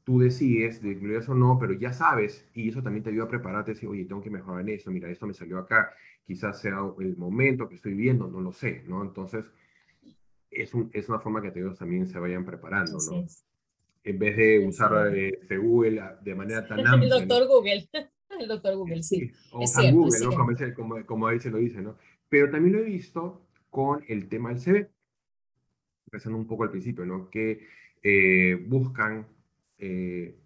tú 0.05 0.21
decides 0.21 0.83
de 0.83 0.93
incluir 0.93 1.17
eso 1.17 1.33
o 1.33 1.35
no, 1.35 1.59
pero 1.59 1.73
ya 1.75 1.93
sabes, 1.93 2.49
y 2.55 2.69
eso 2.69 2.83
también 2.83 3.03
te 3.03 3.11
ayuda 3.11 3.25
a 3.25 3.29
prepararte, 3.29 3.73
decir, 3.73 3.89
oye, 3.89 4.05
tengo 4.05 4.23
que 4.23 4.31
mejorar 4.31 4.61
en 4.63 4.71
esto, 4.71 4.91
mira, 4.91 5.11
esto 5.11 5.27
me 5.27 5.35
salió 5.35 5.59
acá, 5.59 5.93
quizás 6.25 6.61
sea 6.61 6.79
el 7.01 7.17
momento 7.17 7.69
que 7.69 7.75
estoy 7.75 7.95
viendo, 7.95 8.27
no 8.29 8.41
lo 8.41 8.53
sé, 8.53 8.85
¿no? 8.87 9.03
Entonces, 9.03 9.51
es, 10.51 10.75
un, 10.75 10.91
es 10.93 11.09
una 11.09 11.19
forma 11.19 11.43
que 11.43 11.49
ellos 11.59 11.79
también 11.79 12.07
se 12.07 12.19
vayan 12.19 12.45
preparando, 12.45 12.99
¿no? 13.11 13.27
En 14.05 14.19
vez 14.21 14.37
de 14.37 14.67
usar 14.67 15.15
eh, 15.17 15.39
Google 15.59 16.01
de 16.23 16.35
manera 16.35 16.67
tan 16.67 16.79
amplia. 16.87 17.15
El 17.15 17.21
doctor 17.21 17.49
Google. 17.49 17.89
El 18.41 18.49
doctor 18.49 18.77
Google, 18.77 19.03
sí. 19.03 19.31
O 19.53 19.65
Google, 19.93 20.21
¿no? 20.21 20.75
Como, 20.75 21.07
como, 21.07 21.27
ahí 21.27 21.41
se 21.41 21.51
lo 21.51 21.59
dice, 21.59 21.81
¿no? 21.81 21.97
Pero 22.29 22.51
también 22.51 22.75
lo 22.77 22.81
he 22.81 22.85
visto 22.85 23.47
con 23.71 24.05
el 24.09 24.29
tema 24.29 24.51
del 24.51 24.61
CV. 24.61 24.91
Empezando 26.07 26.39
un 26.39 26.47
poco 26.47 26.65
al 26.65 26.71
principio, 26.71 27.05
¿no? 27.05 27.31
Que 27.31 27.67
eh, 28.03 28.65
buscan, 28.69 29.27
eh, 29.79 30.37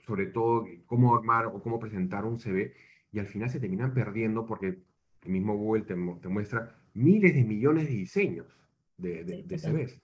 sobre 0.00 0.26
todo, 0.26 0.66
cómo 0.86 1.14
armar 1.16 1.46
o 1.46 1.62
cómo 1.62 1.78
presentar 1.78 2.24
un 2.24 2.38
CV 2.38 2.74
y 3.12 3.18
al 3.18 3.26
final 3.26 3.50
se 3.50 3.60
terminan 3.60 3.94
perdiendo 3.94 4.46
porque 4.46 4.78
el 5.22 5.30
mismo 5.30 5.56
Google 5.56 5.82
te, 5.82 5.94
te 5.94 6.28
muestra 6.28 6.78
miles 6.94 7.34
de 7.34 7.44
millones 7.44 7.88
de 7.88 7.94
diseños 7.94 8.46
de, 8.96 9.24
de, 9.24 9.58
CVs, 9.58 10.00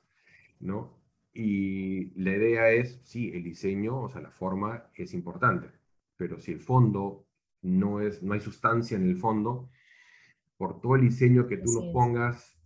¿no? 0.61 0.99
Y 1.33 2.11
la 2.21 2.37
idea 2.37 2.71
es, 2.71 3.01
sí, 3.03 3.31
el 3.35 3.43
diseño, 3.43 4.03
o 4.03 4.09
sea, 4.09 4.21
la 4.21 4.31
forma 4.31 4.85
es 4.95 5.15
importante, 5.15 5.69
pero 6.17 6.39
si 6.39 6.53
el 6.53 6.61
fondo 6.61 7.27
no 7.63 8.01
es, 8.01 8.23
no 8.23 8.35
hay 8.35 8.41
sustancia 8.41 8.97
en 8.97 9.05
el 9.09 9.17
fondo, 9.17 9.69
por 10.65 10.81
todo 10.81 10.97
el 10.97 11.03
diseño 11.03 11.47
que 11.47 11.59
tú 11.59 11.71
nos 11.73 11.93
pongas, 11.93 12.57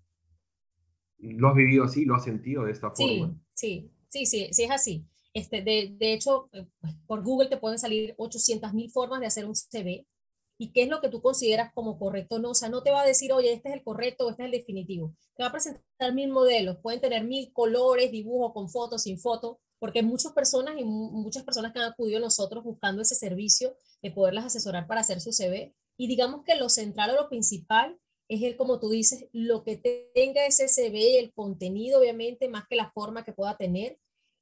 ¿lo 1.18 1.48
has 1.48 1.56
vivido 1.56 1.82
así? 1.82 2.04
¿Lo 2.04 2.14
has 2.14 2.22
sentido 2.22 2.64
de 2.64 2.70
esta 2.70 2.92
forma? 2.92 3.36
Sí, 3.54 3.90
sí, 4.08 4.24
sí, 4.24 4.48
sí, 4.52 4.62
es 4.62 4.70
así. 4.70 5.04
Este, 5.34 5.62
de, 5.62 5.96
de 5.98 6.12
hecho, 6.12 6.48
eh, 6.52 6.64
pues, 6.80 6.94
por 7.08 7.24
Google 7.24 7.48
te 7.48 7.56
pueden 7.56 7.76
salir 7.76 8.14
800 8.16 8.72
mil 8.72 8.88
formas 8.92 9.18
de 9.18 9.26
hacer 9.26 9.46
un 9.46 9.56
CV 9.56 10.06
y 10.58 10.70
qué 10.70 10.82
es 10.82 10.88
lo 10.88 11.00
que 11.00 11.08
tú 11.08 11.20
consideras 11.20 11.72
como 11.74 11.98
correcto. 11.98 12.38
No, 12.38 12.50
o 12.50 12.54
sea, 12.54 12.68
no 12.68 12.84
te 12.84 12.92
va 12.92 13.00
a 13.02 13.06
decir, 13.06 13.32
oye, 13.32 13.52
este 13.52 13.70
es 13.70 13.74
el 13.74 13.82
correcto 13.82 14.26
o 14.26 14.30
este 14.30 14.44
es 14.44 14.46
el 14.46 14.52
definitivo. 14.52 15.16
Te 15.34 15.42
va 15.42 15.48
a 15.48 15.52
presentar 15.52 16.14
mil 16.14 16.30
modelos, 16.30 16.78
pueden 16.80 17.00
tener 17.00 17.24
mil 17.24 17.52
colores, 17.52 18.12
dibujos 18.12 18.52
con 18.52 18.68
fotos, 18.68 19.02
sin 19.02 19.18
fotos, 19.18 19.56
porque 19.80 20.04
muchas 20.04 20.32
personas 20.32 20.76
y 20.78 20.84
muchas 20.84 21.42
personas 21.42 21.72
que 21.72 21.80
han 21.80 21.90
acudido 21.90 22.18
a 22.18 22.22
nosotros 22.22 22.62
buscando 22.62 23.02
ese 23.02 23.16
servicio 23.16 23.74
de 24.02 24.12
poderlas 24.12 24.44
asesorar 24.44 24.86
para 24.86 25.00
hacer 25.00 25.20
su 25.20 25.32
CV. 25.32 25.74
Y 25.98 26.06
digamos 26.06 26.44
que 26.44 26.54
lo 26.54 26.70
central 26.70 27.10
o 27.10 27.22
lo 27.22 27.28
principal 27.28 27.98
es 28.28 28.42
el, 28.42 28.56
como 28.56 28.78
tú 28.78 28.88
dices, 28.88 29.26
lo 29.32 29.64
que 29.64 29.76
tenga 30.14 30.46
ese 30.46 30.68
CV, 30.68 31.18
el 31.18 31.32
contenido, 31.32 32.00
obviamente, 32.00 32.48
más 32.48 32.66
que 32.68 32.76
la 32.76 32.90
forma 32.92 33.24
que 33.24 33.32
pueda 33.32 33.56
tener, 33.58 33.98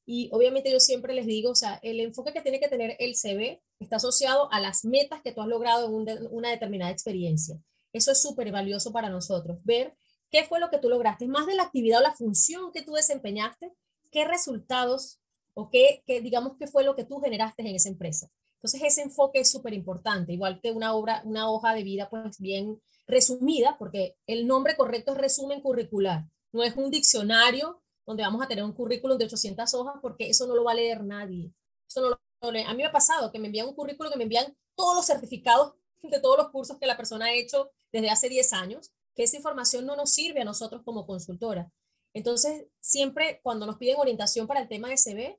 y 0.08 0.28
obviamente 0.32 0.70
yo 0.70 0.78
siempre 0.78 1.14
les 1.14 1.26
digo, 1.26 1.50
o 1.50 1.54
sea, 1.56 1.80
el 1.82 1.98
enfoque 1.98 2.32
que 2.32 2.40
tiene 2.40 2.60
que 2.60 2.68
tener 2.68 2.96
el 3.00 3.16
CV 3.16 3.60
está 3.80 3.96
asociado 3.96 4.48
a 4.52 4.60
las 4.60 4.84
metas 4.84 5.20
que 5.20 5.32
tú 5.32 5.40
has 5.40 5.48
logrado 5.48 5.86
en 5.86 6.28
una 6.30 6.50
determinada 6.50 6.92
experiencia. 6.92 7.60
Eso 7.92 8.12
es 8.12 8.22
súper 8.22 8.52
valioso 8.52 8.92
para 8.92 9.10
nosotros, 9.10 9.58
ver 9.64 9.96
qué 10.30 10.44
fue 10.44 10.60
lo 10.60 10.70
que 10.70 10.78
tú 10.78 10.88
lograste, 10.88 11.26
más 11.26 11.46
de 11.46 11.54
la 11.54 11.64
actividad 11.64 12.00
o 12.00 12.02
la 12.02 12.14
función 12.14 12.70
que 12.72 12.82
tú 12.82 12.92
desempeñaste, 12.92 13.72
qué 14.12 14.24
resultados 14.24 15.18
o 15.54 15.70
qué, 15.70 16.04
qué 16.06 16.20
digamos, 16.20 16.56
qué 16.58 16.68
fue 16.68 16.84
lo 16.84 16.94
que 16.94 17.04
tú 17.04 17.18
generaste 17.18 17.62
en 17.62 17.74
esa 17.74 17.88
empresa. 17.88 18.30
Entonces 18.66 18.82
ese 18.82 19.02
enfoque 19.02 19.38
es 19.38 19.50
súper 19.52 19.74
importante, 19.74 20.32
igual 20.32 20.60
que 20.60 20.72
una 20.72 20.92
obra, 20.92 21.22
una 21.24 21.48
hoja 21.48 21.72
de 21.72 21.84
vida 21.84 22.10
pues 22.10 22.40
bien 22.40 22.82
resumida, 23.06 23.76
porque 23.78 24.16
el 24.26 24.48
nombre 24.48 24.76
correcto 24.76 25.12
es 25.12 25.18
resumen 25.18 25.60
curricular, 25.60 26.24
no 26.50 26.64
es 26.64 26.74
un 26.74 26.90
diccionario 26.90 27.80
donde 28.04 28.24
vamos 28.24 28.42
a 28.42 28.48
tener 28.48 28.64
un 28.64 28.72
currículum 28.72 29.18
de 29.18 29.26
800 29.26 29.72
hojas 29.74 29.94
porque 30.02 30.28
eso 30.28 30.48
no 30.48 30.56
lo 30.56 30.64
va 30.64 30.72
a 30.72 30.74
leer 30.74 31.04
nadie. 31.04 31.52
Eso 31.88 32.00
no 32.00 32.08
lo, 32.08 32.18
a 32.48 32.72
mí 32.72 32.76
me 32.78 32.86
ha 32.86 32.90
pasado 32.90 33.30
que 33.30 33.38
me 33.38 33.46
envían 33.46 33.68
un 33.68 33.74
currículum 33.76 34.10
que 34.10 34.18
me 34.18 34.24
envían 34.24 34.56
todos 34.74 34.96
los 34.96 35.06
certificados 35.06 35.74
de 36.02 36.18
todos 36.18 36.36
los 36.36 36.50
cursos 36.50 36.76
que 36.80 36.86
la 36.86 36.96
persona 36.96 37.26
ha 37.26 37.34
hecho 37.34 37.70
desde 37.92 38.10
hace 38.10 38.28
10 38.28 38.52
años, 38.52 38.92
que 39.14 39.22
esa 39.22 39.36
información 39.36 39.86
no 39.86 39.94
nos 39.94 40.12
sirve 40.12 40.40
a 40.40 40.44
nosotros 40.44 40.82
como 40.84 41.06
consultora. 41.06 41.70
Entonces, 42.14 42.66
siempre 42.80 43.38
cuando 43.44 43.64
nos 43.64 43.76
piden 43.76 43.98
orientación 44.00 44.48
para 44.48 44.58
el 44.58 44.68
tema 44.68 44.88
de 44.88 44.96
CV, 44.96 45.38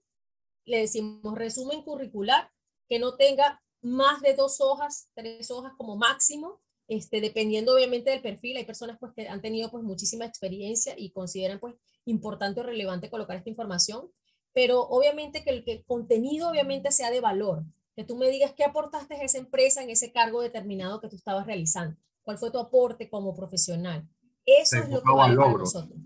le 0.63 0.79
decimos 0.79 1.35
resumen 1.35 1.81
curricular 1.81 2.51
que 2.87 2.99
no 2.99 3.15
tenga 3.15 3.61
más 3.81 4.21
de 4.21 4.33
dos 4.33 4.59
hojas, 4.61 5.09
tres 5.13 5.51
hojas 5.51 5.73
como 5.77 5.95
máximo, 5.95 6.59
este, 6.87 7.21
dependiendo 7.21 7.73
obviamente 7.73 8.11
del 8.11 8.21
perfil. 8.21 8.57
Hay 8.57 8.65
personas 8.65 8.97
pues, 8.99 9.13
que 9.13 9.27
han 9.27 9.41
tenido 9.41 9.69
pues, 9.69 9.83
muchísima 9.83 10.25
experiencia 10.25 10.93
y 10.97 11.11
consideran 11.11 11.59
pues, 11.59 11.75
importante 12.05 12.61
o 12.61 12.63
relevante 12.63 13.09
colocar 13.09 13.37
esta 13.37 13.49
información, 13.49 14.09
pero 14.53 14.81
obviamente 14.81 15.43
que 15.43 15.49
el, 15.51 15.63
que 15.63 15.83
contenido 15.83 16.49
obviamente 16.49 16.91
sea 16.91 17.11
de 17.11 17.21
valor, 17.21 17.63
que 17.95 18.03
tú 18.03 18.15
me 18.15 18.29
digas 18.29 18.53
qué 18.53 18.63
aportaste 18.63 19.15
a 19.15 19.23
esa 19.23 19.37
empresa 19.37 19.83
en 19.83 19.89
ese 19.89 20.11
cargo 20.11 20.41
determinado 20.41 21.01
que 21.01 21.09
tú 21.09 21.15
estabas 21.15 21.45
realizando, 21.45 21.97
cuál 22.23 22.37
fue 22.37 22.51
tu 22.51 22.59
aporte 22.59 23.09
como 23.09 23.35
profesional. 23.35 24.07
Eso 24.45 24.77
es 24.77 24.89
lo 24.89 25.01
que 25.01 25.11
vale 25.11 25.35
para 25.35 25.51
nosotros. 25.51 25.99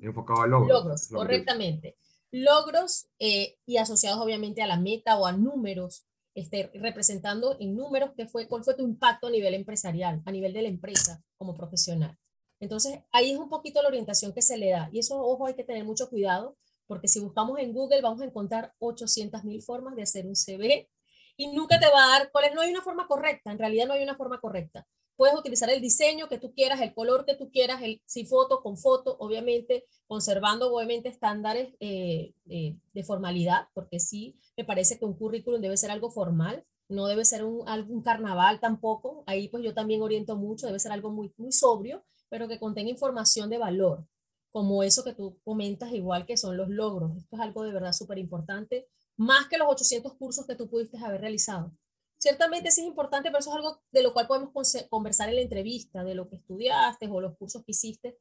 Enfocado 0.00 0.42
a 0.42 0.46
logros. 0.46 0.74
Logros, 0.74 1.08
correctamente. 1.08 1.96
Logros 2.30 3.08
eh, 3.18 3.56
y 3.64 3.78
asociados 3.78 4.20
obviamente 4.20 4.62
a 4.62 4.66
la 4.66 4.78
meta 4.78 5.16
o 5.16 5.26
a 5.26 5.32
números, 5.32 6.07
este, 6.38 6.70
representando 6.74 7.56
en 7.58 7.74
números 7.74 8.12
qué 8.16 8.28
fue, 8.28 8.46
cuál 8.46 8.62
fue 8.62 8.74
tu 8.74 8.84
impacto 8.84 9.26
a 9.26 9.30
nivel 9.30 9.54
empresarial, 9.54 10.22
a 10.24 10.30
nivel 10.30 10.52
de 10.52 10.62
la 10.62 10.68
empresa 10.68 11.20
como 11.36 11.52
profesional. 11.52 12.16
Entonces, 12.60 13.00
ahí 13.10 13.32
es 13.32 13.38
un 13.38 13.48
poquito 13.48 13.82
la 13.82 13.88
orientación 13.88 14.32
que 14.32 14.40
se 14.40 14.56
le 14.56 14.70
da. 14.70 14.88
Y 14.92 15.00
eso, 15.00 15.20
ojo, 15.20 15.46
hay 15.46 15.54
que 15.54 15.64
tener 15.64 15.84
mucho 15.84 16.08
cuidado, 16.08 16.56
porque 16.86 17.08
si 17.08 17.18
buscamos 17.18 17.58
en 17.58 17.72
Google 17.72 18.02
vamos 18.02 18.20
a 18.20 18.24
encontrar 18.24 18.72
800 18.78 19.42
mil 19.42 19.62
formas 19.62 19.96
de 19.96 20.02
hacer 20.02 20.26
un 20.26 20.36
CV 20.36 20.88
y 21.36 21.48
nunca 21.48 21.80
te 21.80 21.86
va 21.86 22.04
a 22.04 22.18
dar 22.18 22.30
cuál 22.30 22.54
No 22.54 22.60
hay 22.60 22.70
una 22.70 22.82
forma 22.82 23.08
correcta, 23.08 23.50
en 23.50 23.58
realidad 23.58 23.88
no 23.88 23.94
hay 23.94 24.04
una 24.04 24.16
forma 24.16 24.40
correcta. 24.40 24.86
Puedes 25.16 25.36
utilizar 25.36 25.68
el 25.70 25.80
diseño 25.80 26.28
que 26.28 26.38
tú 26.38 26.54
quieras, 26.54 26.80
el 26.80 26.94
color 26.94 27.24
que 27.26 27.34
tú 27.34 27.50
quieras, 27.50 27.82
el, 27.82 28.00
si 28.06 28.26
foto 28.26 28.62
con 28.62 28.78
foto, 28.78 29.16
obviamente 29.18 29.86
conservando 30.06 30.72
obviamente 30.72 31.08
estándares 31.08 31.74
eh, 31.80 32.32
eh, 32.48 32.76
de 32.92 33.02
formalidad, 33.02 33.66
porque 33.74 33.98
sí 33.98 34.38
me 34.58 34.64
parece 34.64 34.98
que 34.98 35.06
un 35.06 35.14
currículum 35.14 35.62
debe 35.62 35.78
ser 35.78 35.90
algo 35.90 36.10
formal, 36.10 36.66
no 36.90 37.06
debe 37.06 37.24
ser 37.24 37.44
un, 37.44 37.66
algún 37.66 38.02
carnaval 38.02 38.60
tampoco. 38.60 39.24
Ahí 39.26 39.48
pues 39.48 39.64
yo 39.64 39.72
también 39.72 40.02
oriento 40.02 40.36
mucho, 40.36 40.66
debe 40.66 40.78
ser 40.78 40.92
algo 40.92 41.10
muy, 41.10 41.32
muy 41.38 41.52
sobrio 41.52 42.04
pero 42.28 42.48
que 42.48 42.58
contenga 42.58 42.90
información 42.90 43.50
de 43.50 43.58
valor, 43.58 44.06
como 44.50 44.82
eso 44.82 45.04
que 45.04 45.14
tú 45.14 45.38
comentas, 45.44 45.92
igual 45.92 46.26
que 46.26 46.36
son 46.36 46.56
los 46.56 46.68
logros. 46.68 47.16
Esto 47.16 47.36
es 47.36 47.42
algo 47.42 47.64
de 47.64 47.72
verdad 47.72 47.92
súper 47.92 48.18
importante, 48.18 48.88
más 49.16 49.48
que 49.48 49.58
los 49.58 49.68
800 49.68 50.14
cursos 50.14 50.46
que 50.46 50.54
tú 50.54 50.68
pudiste 50.68 50.98
haber 50.98 51.20
realizado. 51.20 51.72
Ciertamente 52.18 52.70
sí 52.70 52.80
es 52.80 52.86
importante, 52.86 53.28
pero 53.28 53.38
eso 53.38 53.50
es 53.50 53.56
algo 53.56 53.80
de 53.92 54.02
lo 54.02 54.12
cual 54.12 54.26
podemos 54.26 54.50
conversar 54.90 55.28
en 55.28 55.36
la 55.36 55.42
entrevista, 55.42 56.02
de 56.02 56.14
lo 56.14 56.28
que 56.28 56.36
estudiaste 56.36 57.08
o 57.08 57.20
los 57.20 57.36
cursos 57.36 57.64
que 57.64 57.72
hiciste. 57.72 58.18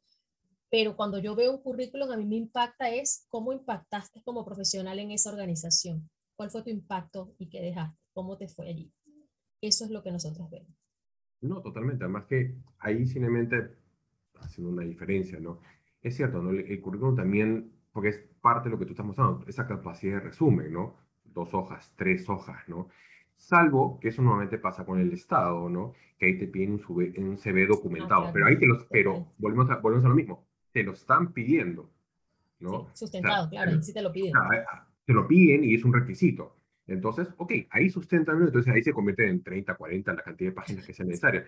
Pero 0.70 0.96
cuando 0.96 1.18
yo 1.18 1.34
veo 1.34 1.52
un 1.52 1.62
currículum, 1.62 2.12
a 2.12 2.18
mí 2.18 2.26
me 2.26 2.36
impacta 2.36 2.90
es 2.90 3.26
cómo 3.30 3.54
impactaste 3.54 4.22
como 4.22 4.46
profesional 4.46 5.00
en 5.00 5.12
esa 5.12 5.32
organización. 5.32 6.10
¿Cuál 6.38 6.52
fue 6.52 6.62
tu 6.64 6.70
impacto 6.70 7.34
y 7.40 7.50
qué 7.50 7.62
dejaste? 7.62 7.98
¿Cómo 8.14 8.38
te 8.38 8.48
fue 8.48 8.70
allí? 8.70 8.94
Eso 9.60 9.86
es 9.86 9.92
lo 9.92 10.04
que 10.04 10.12
nosotros 10.12 10.48
vemos. 10.52 10.70
No, 11.42 11.62
totalmente. 11.62 12.04
Además 12.04 12.26
que 12.26 12.56
ahí 12.78 13.08
simplemente 13.08 13.76
haciendo 14.36 14.72
una 14.72 14.84
diferencia, 14.84 15.40
¿no? 15.40 15.60
Es 16.00 16.16
cierto, 16.16 16.42
¿no? 16.42 16.52
El, 16.52 16.80
currículum 16.80 17.16
también, 17.16 17.72
porque 17.92 18.10
es 18.10 18.24
parte 18.40 18.70
de 18.70 18.74
lo 18.74 18.80
que 18.80 18.86
tú 18.86 18.92
estás 18.92 19.06
mostrando, 19.06 19.44
esa 19.48 19.68
capacidad 19.68 20.18
de 20.18 20.30
resumen, 20.30 20.72
¿no? 20.72 20.96
Dos 21.26 21.56
hojas, 21.56 21.92
tres 21.98 22.30
hojas, 22.30 22.70
¿no? 22.70 22.88
Salvo 23.34 24.00
que 24.00 24.10
eso 24.10 24.22
normalmente 24.22 24.60
pasa 24.60 24.86
con 24.86 25.00
el 25.00 25.12
Estado, 25.14 25.68
¿no? 25.70 25.94
Que 26.20 26.28
ahí 26.28 26.38
te 26.38 26.48
piden 26.48 26.74
un, 26.74 27.14
un 27.18 27.38
CV 27.38 27.66
documentado, 27.66 28.32
pero 28.32 28.46
ahí 28.46 28.60
te 28.60 28.68
los, 28.68 28.86
pero 28.86 29.34
volvemos 29.40 29.72
a, 29.72 29.78
volvemos 29.78 30.06
a 30.06 30.10
lo 30.10 30.16
mismo, 30.16 30.46
te 30.72 30.84
lo 30.84 30.94
están 30.94 31.34
pidiendo, 31.34 31.90
¿no? 32.60 32.90
sustentado, 32.94 33.50
claro, 33.50 33.82
sí 33.82 33.92
te 33.92 34.04
lo 34.04 34.12
piden. 34.12 34.34
Te 35.08 35.14
lo 35.14 35.26
piden 35.26 35.64
y 35.64 35.74
es 35.74 35.86
un 35.86 35.94
requisito. 35.94 36.58
Entonces, 36.86 37.30
ok, 37.38 37.54
ahí 37.70 37.90
sustentan, 37.90 38.42
entonces 38.42 38.74
ahí 38.74 38.84
se 38.84 38.92
convierte 38.92 39.28
en 39.28 39.42
30, 39.42 39.76
40 39.76 40.14
la 40.14 40.22
cantidad 40.22 40.52
de 40.52 40.56
páginas 40.56 40.86
que 40.86 40.94
sea 40.94 41.06
necesaria. 41.06 41.46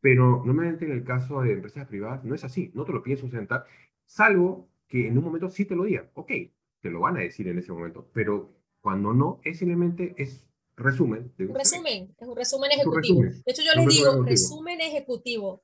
Pero 0.00 0.42
normalmente 0.44 0.86
en 0.86 0.92
el 0.92 1.04
caso 1.04 1.42
de 1.42 1.52
empresas 1.52 1.86
privadas 1.86 2.24
no 2.24 2.34
es 2.34 2.42
así, 2.42 2.70
no 2.74 2.84
te 2.86 2.92
lo 2.92 3.02
piden 3.02 3.18
sustentar, 3.18 3.66
salvo 4.06 4.70
que 4.88 5.06
en 5.06 5.18
un 5.18 5.24
momento 5.24 5.50
sí 5.50 5.66
te 5.66 5.76
lo 5.76 5.84
digan, 5.84 6.10
ok, 6.14 6.32
te 6.80 6.90
lo 6.90 7.00
van 7.00 7.18
a 7.18 7.20
decir 7.20 7.46
en 7.48 7.58
ese 7.58 7.70
momento, 7.70 8.08
pero 8.14 8.50
cuando 8.80 9.12
no, 9.12 9.40
es 9.44 9.58
simplemente 9.58 10.14
es 10.16 10.48
resumen. 10.76 11.32
un 11.38 11.54
resumen, 11.54 12.14
es 12.18 12.28
un 12.28 12.36
resumen 12.36 12.70
ejecutivo. 12.72 13.20
de 13.22 13.42
hecho, 13.46 13.62
yo 13.62 13.74
les 13.78 13.94
digo 13.94 14.22
resumen 14.24 14.80
ejecutivo, 14.80 15.62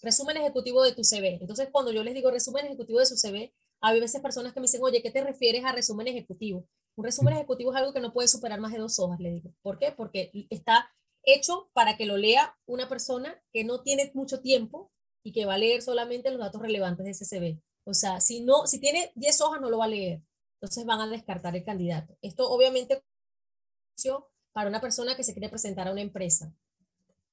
resumen 0.00 0.36
ejecutivo 0.36 0.84
de 0.84 0.94
tu 0.94 1.02
CV. 1.02 1.38
Entonces, 1.40 1.68
cuando 1.72 1.92
yo 1.92 2.04
les 2.04 2.14
digo 2.14 2.30
resumen 2.30 2.66
ejecutivo 2.66 3.00
de 3.00 3.06
su 3.06 3.16
CV, 3.16 3.52
hay 3.82 4.00
veces 4.00 4.20
personas 4.20 4.52
que 4.52 4.60
me 4.60 4.64
dicen, 4.64 4.82
oye, 4.82 5.02
¿qué 5.02 5.10
te 5.10 5.22
refieres 5.22 5.64
a 5.64 5.72
resumen 5.72 6.08
ejecutivo? 6.08 6.66
Un 6.96 7.04
resumen 7.04 7.34
ejecutivo 7.34 7.72
es 7.72 7.78
algo 7.78 7.92
que 7.92 8.00
no 8.00 8.12
puede 8.12 8.28
superar 8.28 8.60
más 8.60 8.72
de 8.72 8.78
dos 8.78 8.98
hojas, 8.98 9.18
le 9.20 9.30
digo. 9.30 9.52
¿Por 9.60 9.78
qué? 9.78 9.92
Porque 9.92 10.30
está 10.50 10.90
hecho 11.24 11.70
para 11.72 11.96
que 11.96 12.06
lo 12.06 12.16
lea 12.16 12.56
una 12.66 12.88
persona 12.88 13.42
que 13.52 13.64
no 13.64 13.82
tiene 13.82 14.10
mucho 14.14 14.40
tiempo 14.40 14.92
y 15.24 15.32
que 15.32 15.46
va 15.46 15.54
a 15.54 15.58
leer 15.58 15.82
solamente 15.82 16.30
los 16.30 16.40
datos 16.40 16.62
relevantes 16.62 17.04
de 17.04 17.10
ese 17.10 17.24
CV. 17.24 17.60
O 17.84 17.94
sea, 17.94 18.20
si, 18.20 18.40
no, 18.40 18.66
si 18.66 18.80
tiene 18.80 19.12
10 19.16 19.40
hojas 19.40 19.60
no 19.60 19.70
lo 19.70 19.78
va 19.78 19.86
a 19.86 19.88
leer. 19.88 20.22
Entonces 20.60 20.84
van 20.84 21.00
a 21.00 21.08
descartar 21.08 21.56
el 21.56 21.64
candidato. 21.64 22.16
Esto 22.22 22.48
obviamente 22.48 23.02
para 24.52 24.68
una 24.68 24.80
persona 24.80 25.16
que 25.16 25.24
se 25.24 25.32
quiere 25.32 25.48
presentar 25.48 25.88
a 25.88 25.92
una 25.92 26.00
empresa. 26.00 26.54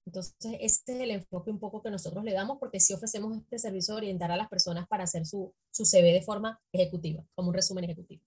Entonces, 0.10 0.36
este 0.60 0.94
es 0.94 1.00
el 1.02 1.12
enfoque 1.12 1.52
un 1.52 1.60
poco 1.60 1.84
que 1.84 1.92
nosotros 1.92 2.24
le 2.24 2.34
damos 2.34 2.58
porque 2.60 2.80
si 2.80 2.94
ofrecemos 2.96 3.38
este 3.38 3.60
servicio 3.60 3.94
de 3.94 4.00
orientar 4.00 4.32
a 4.32 4.38
las 4.38 4.50
personas 4.50 4.88
para 4.88 5.04
hacer 5.04 5.24
su, 5.24 5.54
su 5.70 5.86
CV 5.86 6.14
de 6.14 6.24
forma 6.24 6.60
ejecutiva, 6.72 7.24
como 7.36 7.50
un 7.50 7.54
resumen 7.54 7.84
ejecutivo. 7.84 8.24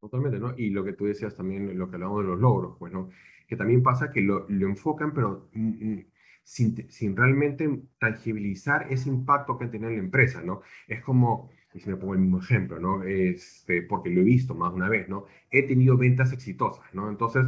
Totalmente, 0.00 0.40
¿no? 0.40 0.58
Y 0.58 0.70
lo 0.70 0.82
que 0.82 0.94
tú 0.94 1.04
decías 1.04 1.36
también, 1.36 1.78
lo 1.78 1.88
que 1.88 1.96
hablamos 1.96 2.22
de 2.22 2.30
los 2.30 2.40
logros, 2.40 2.76
pues, 2.80 2.92
¿no? 2.92 3.10
Que 3.46 3.54
también 3.54 3.80
pasa 3.80 4.10
que 4.10 4.22
lo, 4.22 4.48
lo 4.48 4.66
enfocan, 4.66 5.14
pero 5.14 5.48
mm, 5.52 5.92
mm, 5.92 6.06
sin, 6.42 6.90
sin, 6.90 7.16
realmente 7.16 7.80
tangibilizar 8.00 8.92
ese 8.92 9.08
impacto 9.08 9.56
que 9.56 9.68
tiene 9.68 9.86
en 9.86 9.92
la 9.92 10.00
empresa, 10.00 10.42
¿no? 10.42 10.62
Es 10.88 11.00
como, 11.00 11.50
y 11.72 11.78
si 11.78 11.88
me 11.88 11.96
pongo 11.96 12.14
el 12.14 12.20
mismo 12.20 12.40
ejemplo, 12.40 12.80
¿no? 12.80 13.04
Este, 13.04 13.82
porque 13.82 14.10
lo 14.10 14.22
he 14.22 14.24
visto 14.24 14.56
más 14.56 14.72
de 14.72 14.76
una 14.76 14.88
vez, 14.88 15.08
¿no? 15.08 15.26
He 15.48 15.62
tenido 15.62 15.96
ventas 15.96 16.32
exitosas, 16.32 16.92
¿no? 16.92 17.08
Entonces, 17.08 17.46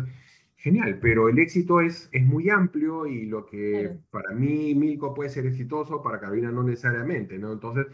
genial, 0.62 1.00
pero 1.02 1.28
el 1.28 1.40
éxito 1.40 1.80
es, 1.80 2.08
es 2.12 2.24
muy 2.24 2.48
amplio 2.48 3.06
y 3.06 3.26
lo 3.26 3.44
que 3.44 3.98
para 4.10 4.32
mí 4.32 4.76
Milko 4.76 5.12
puede 5.12 5.28
ser 5.28 5.44
exitoso, 5.46 6.00
para 6.00 6.20
Carolina 6.20 6.52
no 6.52 6.62
necesariamente, 6.62 7.36
¿no? 7.36 7.52
Entonces, 7.52 7.88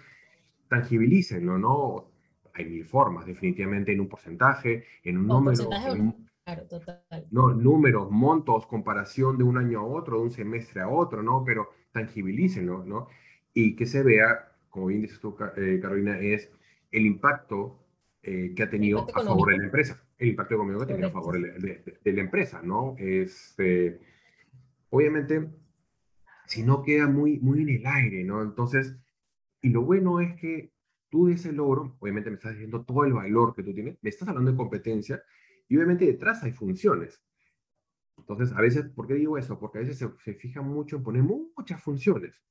tangibilícenlo, 0.68 1.58
¿no? 1.58 2.10
hay 2.58 2.66
mil 2.66 2.84
formas, 2.84 3.24
definitivamente 3.24 3.92
en 3.92 4.00
un 4.00 4.08
porcentaje, 4.08 4.84
en 5.04 5.18
un 5.18 5.26
número. 5.28 5.68
claro, 6.44 6.66
total. 6.66 7.00
No, 7.30 7.54
números, 7.54 8.10
montos, 8.10 8.66
comparación 8.66 9.38
de 9.38 9.44
un 9.44 9.56
año 9.56 9.80
a 9.80 9.84
otro, 9.84 10.18
de 10.18 10.24
un 10.24 10.30
semestre 10.30 10.82
a 10.82 10.88
otro, 10.88 11.22
¿no? 11.22 11.44
Pero 11.44 11.70
tangibilícenlo, 11.92 12.84
¿no? 12.84 13.08
Y 13.54 13.76
que 13.76 13.86
se 13.86 14.02
vea, 14.02 14.52
como 14.68 14.86
bien 14.86 15.02
dices 15.02 15.20
tú, 15.20 15.36
eh, 15.56 15.78
Carolina, 15.80 16.18
es 16.18 16.50
el 16.90 17.06
impacto 17.06 17.78
eh, 18.22 18.52
que 18.56 18.62
ha 18.64 18.70
tenido 18.70 19.06
a 19.14 19.22
favor 19.22 19.52
de 19.52 19.58
la 19.58 19.64
empresa. 19.64 20.02
El 20.18 20.28
impacto 20.28 20.54
económico 20.54 20.80
que 20.80 20.92
tenido 20.92 21.08
a 21.08 21.12
favor 21.12 21.40
de, 21.40 22.12
la 22.12 22.20
empresa, 22.20 22.60
¿no? 22.62 22.96
Este, 22.98 24.00
obviamente, 24.90 25.48
si 26.46 26.62
no 26.62 26.82
queda 26.82 27.06
muy, 27.06 27.38
muy 27.38 27.62
en 27.62 27.68
el 27.68 27.86
aire, 27.86 28.24
¿no? 28.24 28.42
Entonces, 28.42 28.96
y 29.62 29.68
lo 29.68 29.82
bueno 29.82 30.20
es 30.20 30.34
que 30.40 30.72
tú 31.08 31.26
de 31.26 31.34
ese 31.34 31.52
logro, 31.52 31.96
obviamente 32.00 32.30
me 32.30 32.36
estás 32.36 32.52
diciendo 32.52 32.84
todo 32.84 33.04
el 33.04 33.12
valor 33.12 33.54
que 33.54 33.62
tú 33.62 33.72
tienes, 33.72 33.96
me 34.02 34.10
estás 34.10 34.28
hablando 34.28 34.50
de 34.50 34.56
competencia 34.56 35.22
y 35.68 35.76
obviamente 35.76 36.06
detrás 36.06 36.42
hay 36.42 36.52
funciones. 36.52 37.22
Entonces, 38.16 38.52
a 38.56 38.60
veces, 38.60 38.86
¿por 38.94 39.06
qué 39.06 39.14
digo 39.14 39.38
eso? 39.38 39.58
Porque 39.58 39.78
a 39.78 39.80
veces 39.82 39.98
se, 39.98 40.08
se 40.24 40.34
fija 40.34 40.60
mucho 40.60 40.96
en 40.96 41.04
poner 41.04 41.22
muchas 41.22 41.80
funciones. 41.82 42.42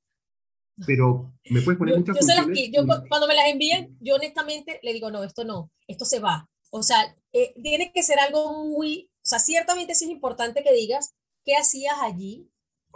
Pero 0.85 1.33
me 1.49 1.61
puedes 1.61 1.77
poner 1.77 1.97
muchas 1.97 2.17
funciones. 2.17 2.71
yo 2.71 2.85
cuando 3.09 3.27
me 3.27 3.35
las 3.35 3.47
envían, 3.47 3.97
yo 3.99 4.15
honestamente 4.15 4.79
le 4.83 4.93
digo, 4.93 5.09
no, 5.09 5.23
esto 5.23 5.43
no, 5.43 5.71
esto 5.87 6.05
se 6.05 6.19
va. 6.19 6.47
O 6.69 6.83
sea, 6.83 7.15
eh, 7.37 7.53
tiene 7.61 7.91
que 7.91 8.03
ser 8.03 8.19
algo 8.19 8.65
muy, 8.65 9.11
o 9.23 9.27
sea, 9.27 9.39
ciertamente 9.39 9.95
sí 9.95 10.05
es 10.05 10.11
importante 10.11 10.63
que 10.63 10.73
digas 10.73 11.13
qué 11.43 11.55
hacías 11.55 11.95
allí, 12.01 12.49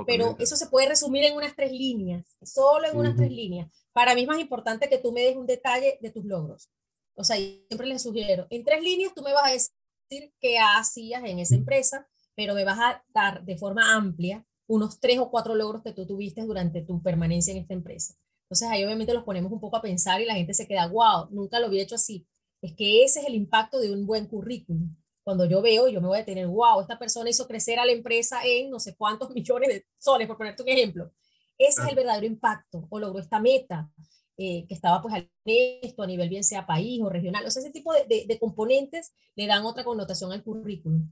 pero 0.06 0.36
eso 0.40 0.56
se 0.56 0.68
puede 0.68 0.90
resumir 0.90 1.24
en 1.26 1.36
unas 1.36 1.56
tres 1.56 1.72
líneas, 1.72 2.26
solo 2.42 2.88
en 2.88 2.98
unas 2.98 3.16
tres 3.16 3.30
líneas. 3.30 3.70
Para 3.94 4.16
mí 4.16 4.22
es 4.22 4.28
más 4.28 4.40
importante 4.40 4.90
que 4.90 4.98
tú 4.98 5.12
me 5.12 5.22
des 5.22 5.36
un 5.36 5.46
detalle 5.46 6.00
de 6.02 6.10
tus 6.10 6.26
logros. 6.26 6.70
O 7.14 7.24
sea, 7.24 7.36
siempre 7.38 7.88
les 7.88 8.02
sugiero, 8.02 8.48
en 8.50 8.64
tres 8.64 8.82
líneas 8.82 9.14
tú 9.14 9.22
me 9.22 9.34
vas 9.34 9.48
a 9.48 9.54
decir 9.54 10.34
qué 10.40 10.58
hacías 10.58 11.24
en 11.24 11.40
esa 11.40 11.56
empresa, 11.56 12.08
pero 12.36 12.56
me 12.56 12.64
vas 12.64 12.80
a 12.80 13.04
dar 13.10 13.44
de 13.44 13.58
forma 13.58 13.94
amplia 13.96 14.46
unos 14.68 15.00
tres 15.00 15.20
o 15.20 15.30
cuatro 15.30 15.54
logros 15.54 15.84
que 15.84 15.92
tú 15.92 16.08
tuviste 16.08 16.42
durante 16.42 16.82
tu 16.82 17.02
permanencia 17.04 17.52
en 17.52 17.60
esta 17.60 17.74
empresa. 17.74 18.16
Entonces 18.46 18.70
ahí 18.70 18.84
obviamente 18.84 19.14
los 19.14 19.24
ponemos 19.24 19.52
un 19.52 19.60
poco 19.60 19.78
a 19.78 19.82
pensar 19.82 20.22
y 20.22 20.26
la 20.26 20.34
gente 20.34 20.54
se 20.54 20.68
queda, 20.68 20.88
wow, 20.88 21.28
nunca 21.30 21.60
lo 21.60 21.68
había 21.68 21.84
hecho 21.84 21.96
así. 21.96 22.28
Es 22.62 22.74
que 22.76 23.04
ese 23.04 23.22
es 23.22 23.26
el 23.26 23.36
impacto 23.36 23.80
de 23.80 23.92
un 23.92 24.06
buen 24.06 24.28
currículum. 24.28 24.96
Cuando 25.24 25.46
yo 25.46 25.62
veo, 25.62 25.88
yo 25.88 26.02
me 26.02 26.08
voy 26.08 26.20
a 26.20 26.26
tener, 26.26 26.48
wow, 26.48 26.82
esta 26.82 26.98
persona 26.98 27.30
hizo 27.30 27.48
crecer 27.48 27.80
a 27.80 27.86
la 27.86 27.92
empresa 27.92 28.42
en 28.44 28.70
no 28.70 28.80
sé 28.80 28.96
cuántos 28.96 29.30
millones 29.36 29.70
de 29.70 29.86
soles, 29.98 30.28
por 30.28 30.38
ponerte 30.38 30.64
un 30.64 30.70
ejemplo. 30.70 31.12
Ese 31.58 31.82
es 31.82 31.90
el 31.90 31.96
verdadero 31.96 32.26
impacto 32.26 32.88
o 32.90 33.00
logró 33.00 33.20
esta 33.20 33.40
meta 33.40 33.92
eh, 34.38 34.66
que 34.68 34.74
estaba 34.74 35.02
pues 35.02 35.14
al 35.14 35.30
esto 35.46 36.02
a 36.02 36.08
nivel 36.08 36.30
bien 36.30 36.44
sea 36.44 36.66
país 36.66 37.00
o 37.02 37.10
regional. 37.10 37.46
O 37.46 37.52
sea, 37.52 37.62
ese 37.62 37.72
tipo 37.72 37.94
de, 37.94 38.26
de, 38.28 38.40
componentes 38.40 39.14
le 39.36 39.46
dan 39.46 39.66
otra 39.66 39.84
connotación 39.84 40.32
al 40.32 40.44
currículum. 40.44 41.12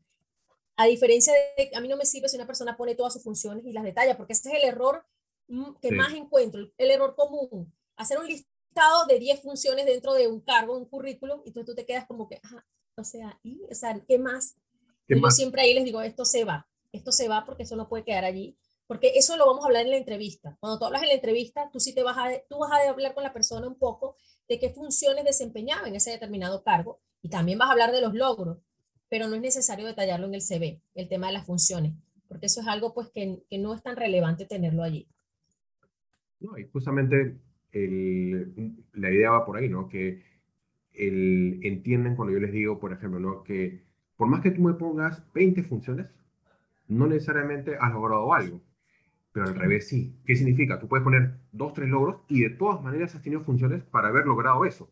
A 0.75 0.85
diferencia 0.85 1.33
de, 1.57 1.69
a 1.75 1.81
mí 1.81 1.87
no 1.87 1.97
me 1.97 2.05
sirve 2.05 2.29
si 2.29 2.37
una 2.37 2.47
persona 2.47 2.77
pone 2.77 2.95
todas 2.95 3.13
sus 3.13 3.21
funciones 3.21 3.65
y 3.65 3.73
las 3.73 3.83
detalla, 3.83 4.17
porque 4.17 4.33
ese 4.33 4.49
es 4.49 4.55
el 4.55 4.67
error 4.67 5.05
mm, 5.47 5.73
que 5.81 5.91
más 5.91 6.13
encuentro, 6.13 6.71
el 6.77 6.91
error 6.91 7.15
común. 7.15 7.71
Hacer 7.97 8.17
un 8.17 8.27
listado 8.27 8.58
de 9.07 9.19
10 9.19 9.41
funciones 9.41 9.85
dentro 9.85 10.13
de 10.13 10.27
un 10.27 10.41
cargo, 10.41 10.77
un 10.77 10.85
currículum, 10.85 11.41
y 11.45 11.49
entonces 11.49 11.65
tú 11.65 11.75
te 11.75 11.85
quedas 11.85 12.05
como 12.07 12.27
que, 12.27 12.39
ajá, 12.43 12.65
o 12.95 13.03
sea, 13.03 13.39
¿y? 13.43 13.61
O 13.69 13.75
sea, 13.75 13.99
¿qué 14.07 14.19
más? 14.19 14.57
¿Qué 15.07 15.19
yo 15.19 15.29
siempre 15.31 15.61
ahí 15.61 15.73
les 15.73 15.85
digo, 15.85 16.01
esto 16.01 16.25
se 16.25 16.43
va, 16.43 16.67
esto 16.91 17.11
se 17.11 17.27
va 17.27 17.45
porque 17.45 17.63
eso 17.63 17.75
no 17.75 17.89
puede 17.89 18.03
quedar 18.03 18.25
allí 18.25 18.57
porque 18.89 19.11
eso 19.13 19.37
lo 19.37 19.45
vamos 19.45 19.63
a 19.63 19.67
hablar 19.67 19.83
en 19.83 19.91
la 19.91 19.97
entrevista. 19.97 20.57
Cuando 20.59 20.79
tú 20.79 20.85
hablas 20.85 21.03
en 21.03 21.09
la 21.09 21.13
entrevista, 21.13 21.69
tú 21.71 21.79
sí 21.79 21.93
te 21.93 22.01
vas 22.01 22.17
a, 22.17 22.31
tú 22.49 22.57
vas 22.57 22.71
a 22.71 22.89
hablar 22.89 23.13
con 23.13 23.23
la 23.23 23.31
persona 23.31 23.67
un 23.67 23.77
poco 23.77 24.15
de 24.47 24.57
qué 24.57 24.71
funciones 24.71 25.25
desempeñaba 25.25 25.87
en 25.87 25.95
ese 25.95 26.09
determinado 26.09 26.63
cargo 26.63 26.99
y 27.21 27.29
también 27.29 27.59
vas 27.59 27.69
a 27.69 27.73
hablar 27.73 27.91
de 27.91 28.01
los 28.01 28.15
logros, 28.15 28.57
pero 29.07 29.27
no 29.27 29.35
es 29.35 29.41
necesario 29.41 29.85
detallarlo 29.85 30.25
en 30.25 30.33
el 30.33 30.41
CV, 30.41 30.81
el 30.95 31.07
tema 31.07 31.27
de 31.27 31.33
las 31.33 31.45
funciones, 31.45 31.93
porque 32.27 32.47
eso 32.47 32.61
es 32.61 32.67
algo 32.67 32.95
pues 32.95 33.11
que, 33.11 33.43
que 33.47 33.59
no 33.59 33.75
es 33.75 33.83
tan 33.83 33.95
relevante 33.95 34.47
tenerlo 34.47 34.81
allí. 34.81 35.07
No, 36.39 36.57
y 36.57 36.67
justamente 36.69 37.37
el, 37.71 38.75
la 38.93 39.11
idea 39.11 39.31
va 39.31 39.45
por 39.45 39.57
ahí, 39.57 39.69
¿no? 39.69 39.87
Que 39.87 40.23
el, 40.93 41.59
entienden 41.63 42.15
cuando 42.15 42.33
yo 42.33 42.39
les 42.39 42.51
digo, 42.51 42.79
por 42.79 42.93
ejemplo, 42.93 43.19
¿no? 43.19 43.43
Que 43.43 43.81
por 44.17 44.27
más 44.27 44.41
que 44.41 44.51
tú 44.51 44.61
me 44.61 44.73
pongas 44.73 45.23
20 45.33 45.63
funciones, 45.63 46.11
no 46.87 47.07
necesariamente 47.07 47.77
has 47.79 47.93
logrado 47.93 48.33
algo 48.33 48.61
pero 49.31 49.47
al 49.47 49.55
revés 49.55 49.87
sí. 49.87 50.15
¿Qué 50.25 50.35
significa? 50.35 50.79
Tú 50.79 50.87
puedes 50.87 51.03
poner 51.03 51.35
dos, 51.51 51.73
tres 51.73 51.89
logros 51.89 52.21
y 52.27 52.41
de 52.41 52.49
todas 52.51 52.81
maneras 52.81 53.15
has 53.15 53.21
tenido 53.21 53.41
funciones 53.41 53.83
para 53.83 54.09
haber 54.09 54.25
logrado 54.25 54.65
eso. 54.65 54.89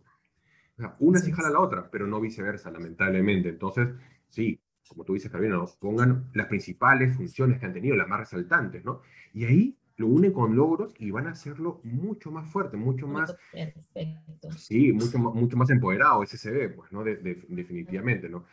O 0.78 0.82
sea, 0.82 0.96
una 1.00 1.20
sí 1.20 1.32
jala 1.32 1.48
a 1.48 1.52
la 1.52 1.60
otra, 1.60 1.90
pero 1.90 2.06
no 2.06 2.22
viceversa, 2.22 2.70
lamentablemente. 2.70 3.50
Entonces, 3.50 3.90
sí, 4.28 4.60
como 4.88 5.04
tú 5.04 5.14
dices, 5.14 5.32
Carolina, 5.32 5.60
pongan 5.80 6.30
las 6.34 6.48
principales 6.48 7.16
funciones 7.16 7.60
que 7.60 7.66
han 7.66 7.74
tenido, 7.74 7.96
las 7.96 8.08
más 8.08 8.20
resaltantes, 8.20 8.86
¿no? 8.86 9.02
Y 9.34 9.46
ahí 9.46 9.78
lo 9.98 10.08
une 10.08 10.32
con 10.32 10.56
logros 10.56 10.94
y 11.00 11.10
van 11.10 11.28
a 11.28 11.32
hacerlo 11.32 11.82
mucho 11.84 12.32
más 12.32 12.50
fuerte, 12.50 12.78
mucho 12.78 13.08
más... 13.08 13.36
Perfecto. 13.52 14.52
Sí, 14.56 14.94
mucho, 14.94 15.18
mucho 15.18 15.58
más 15.58 15.70
empoderado 15.72 16.24
ese 16.24 16.38
se 16.38 16.70
pues, 16.70 16.92
¿no? 16.92 17.04
definitivamente, 17.04 18.30
¿no? 18.30 18.46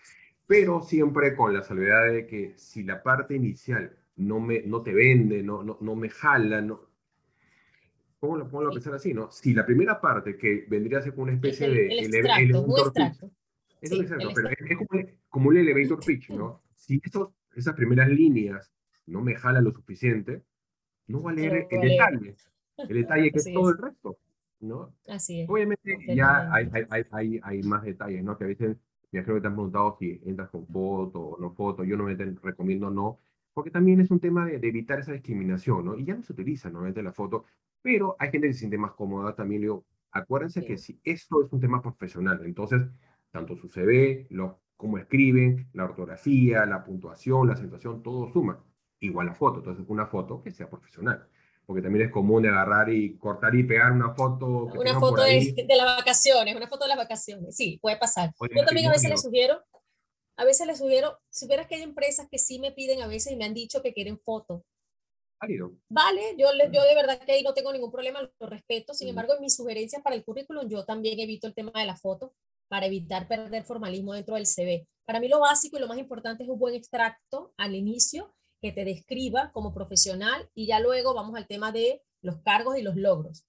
Pero 0.47 0.81
siempre 0.81 1.37
con 1.37 1.53
la 1.53 1.63
salvedad 1.63 2.11
de 2.11 2.27
que 2.27 2.55
si 2.57 2.83
la 2.83 3.03
parte 3.03 3.35
inicial 3.35 3.95
no, 4.17 4.41
me, 4.41 4.63
no 4.63 4.83
te 4.83 4.95
vende, 4.95 5.43
no, 5.43 5.63
no, 5.63 5.77
no 5.81 5.95
me 5.95 6.09
jala, 6.09 6.63
no... 6.63 6.81
¿Cómo 8.19 8.39
lo 8.39 8.49
pongo 8.49 8.69
a 8.69 8.73
pensar 8.73 8.95
así, 8.95 9.13
no? 9.13 9.31
Si 9.31 9.53
la 9.53 9.67
primera 9.67 10.01
parte 10.01 10.39
que 10.39 10.65
vendría 10.67 10.99
a 10.99 11.03
ser 11.03 11.13
como 11.13 11.25
una 11.25 11.35
especie 11.35 11.69
de... 11.69 11.89
El 11.89 12.15
extracto, 12.15 12.67
muy 12.67 12.81
extracto. 12.81 13.31
Es 13.83 13.91
sí, 13.91 14.01
exacto, 14.01 14.31
pero 14.35 14.49
es, 14.49 14.79
como, 14.79 15.03
como, 15.29 15.49
un 15.51 15.59
elevator 15.59 16.01
pitch, 16.03 16.31
¿no? 16.31 16.63
Si 16.75 17.03
esos, 17.05 17.35
esas 17.55 17.75
primeras 17.75 18.09
líneas 18.09 18.73
no 19.05 19.21
me 19.21 19.35
jala 19.35 19.61
lo 19.61 19.73
suficiente, 19.73 20.43
no 21.07 21.23
va 21.23 21.31
a 21.31 21.35
leer 21.35 21.67
el 21.71 21.81
detalle, 21.81 22.37
el 22.77 22.89
detalle 22.89 23.31
que 23.31 23.39
es 23.39 23.53
todo 23.53 23.71
el 23.71 23.79
resto, 23.79 24.17
¿no? 24.61 24.95
Así 25.09 25.43
es. 25.43 25.49
Obviamente 25.49 25.99
ya 26.15 26.53
hay, 26.53 26.69
hay, 26.91 27.05
hay, 27.11 27.41
hay, 27.43 27.63
más 27.63 27.83
detalles, 27.83 28.25
¿no? 28.25 28.37
Que 28.37 28.45
a 28.45 28.49
veces, 28.49 28.77
ya 29.13 29.23
creo 29.23 29.37
que 29.37 29.43
te 29.43 29.47
han 29.47 29.55
preguntado 29.55 29.97
si 29.99 30.21
entras 30.25 30.51
con 30.51 30.67
foto 30.67 31.21
o 31.21 31.41
no 31.41 31.53
foto, 31.53 31.85
yo 31.85 31.97
no 31.97 32.05
me 32.05 32.15
recomiendo 32.15 32.91
no, 32.91 33.19
porque 33.53 33.71
también 33.71 34.01
es 34.01 34.11
un 34.11 34.21
tema 34.21 34.47
de, 34.47 34.57
evitar 34.57 34.99
esa 34.99 35.13
discriminación, 35.13 35.85
¿no? 35.85 35.99
Y 35.99 36.05
ya 36.05 36.15
no 36.15 36.23
se 36.23 36.33
utiliza 36.33 36.69
normalmente 36.69 37.03
la 37.03 37.13
foto, 37.13 37.45
pero 37.83 38.17
hay 38.19 38.31
gente 38.31 38.49
que 38.49 38.55
se 38.55 38.61
siente 38.61 38.79
más 38.79 38.93
cómoda, 38.93 39.35
también 39.35 39.61
digo, 39.61 39.85
acuérdense 40.11 40.65
que 40.65 40.79
si 40.79 40.99
esto 41.05 41.43
es 41.43 41.53
un 41.53 41.61
tema 41.61 41.83
profesional, 41.83 42.41
entonces, 42.45 42.83
tanto 43.31 43.57
su 43.57 43.69
CV, 43.69 44.27
lo, 44.31 44.61
cómo 44.77 44.99
escriben, 44.99 45.69
la 45.73 45.85
ortografía, 45.85 46.65
la 46.67 46.83
puntuación, 46.83 47.47
la 47.47 47.55
acentuación, 47.55 48.03
todo 48.03 48.29
suma 48.29 48.63
igual 49.01 49.27
la 49.27 49.35
foto. 49.35 49.59
Entonces, 49.59 49.85
una 49.89 50.07
foto 50.07 50.43
que 50.43 50.51
sea 50.51 50.69
profesional. 50.69 51.29
Porque 51.67 51.81
también 51.81 52.07
es 52.07 52.13
común 52.13 52.43
de 52.43 52.51
agarrar 52.51 52.91
y 52.91 53.17
cortar 53.17 53.55
y 53.55 53.63
pegar 53.63 53.93
una 53.93 54.15
foto. 54.15 54.67
una 54.75 55.01
foto 55.01 55.23
de, 55.23 55.55
de, 55.67 55.77
las 55.77 55.97
vacaciones, 55.97 56.55
una 56.55 56.69
foto 56.69 56.85
de 56.85 56.91
las 56.91 56.99
vacaciones. 56.99 57.57
Sí, 57.57 57.79
puede 57.81 57.97
pasar. 57.97 58.33
Yo 58.55 58.65
también 58.65 58.89
a 58.89 58.93
veces 58.93 59.09
le 59.09 59.17
sugiero, 59.17 59.63
a 60.37 60.45
veces 60.45 60.67
les 60.67 60.79
sugiero, 60.79 61.19
si 61.31 61.47
hubieras 61.47 61.67
que 61.67 61.77
hay 61.77 61.83
empresas 61.83 62.29
que 62.31 62.39
sí 62.39 62.59
me 62.59 62.73
piden 62.73 63.03
a 63.03 63.07
veces 63.07 63.33
y 63.33 63.37
me 63.37 63.47
han 63.47 63.55
dicho 63.55 63.81
que 63.83 63.95
quieren 63.95 64.19
foto. 64.19 64.65
Vale, 65.89 66.35
yo, 66.39 66.49
yo 66.73 66.83
de 66.83 66.95
verdad 66.95 67.21
que 67.21 67.33
ahí 67.33 67.43
no 67.43 67.55
tengo 67.55 67.73
ningún 67.73 67.91
problema, 67.91 68.21
lo 68.23 68.47
respeto. 68.47 68.95
Sin 68.95 69.09
embargo, 69.09 69.35
en 69.35 69.41
mis 69.41 69.55
sugerencias 69.55 70.03
para 70.03 70.17
el 70.17 70.25
currículum, 70.25 70.69
yo 70.69 70.85
también 70.85 71.19
evito 71.19 71.47
el 71.47 71.55
tema 71.55 71.73
de 71.75 71.87
la 71.87 71.97
foto 71.97 72.35
para 72.69 72.87
evitar 72.87 73.29
perder 73.29 73.65
formalismo 73.65 74.15
dentro 74.15 74.37
del 74.37 74.47
CV. 74.47 74.87
Para 75.05 75.21
mí 75.21 75.29
lo 75.29 75.41
básico 75.41 75.77
y 75.77 75.81
lo 75.81 75.87
más 75.87 75.99
importante 75.99 76.45
es 76.45 76.49
un 76.49 76.59
buen 76.59 76.75
extracto 76.75 77.53
al 77.57 77.75
inicio 77.75 78.35
que 78.65 78.73
te 78.73 78.87
describa 78.87 79.51
como 79.53 79.75
profesional 79.75 80.49
y 80.55 80.67
ya 80.67 80.81
luego 80.81 81.13
vamos 81.13 81.37
al 81.37 81.47
tema 81.47 81.71
de 81.71 82.03
los 82.23 82.37
cargos 82.41 82.79
y 82.79 82.83
los 82.83 82.97
logros. 82.97 83.45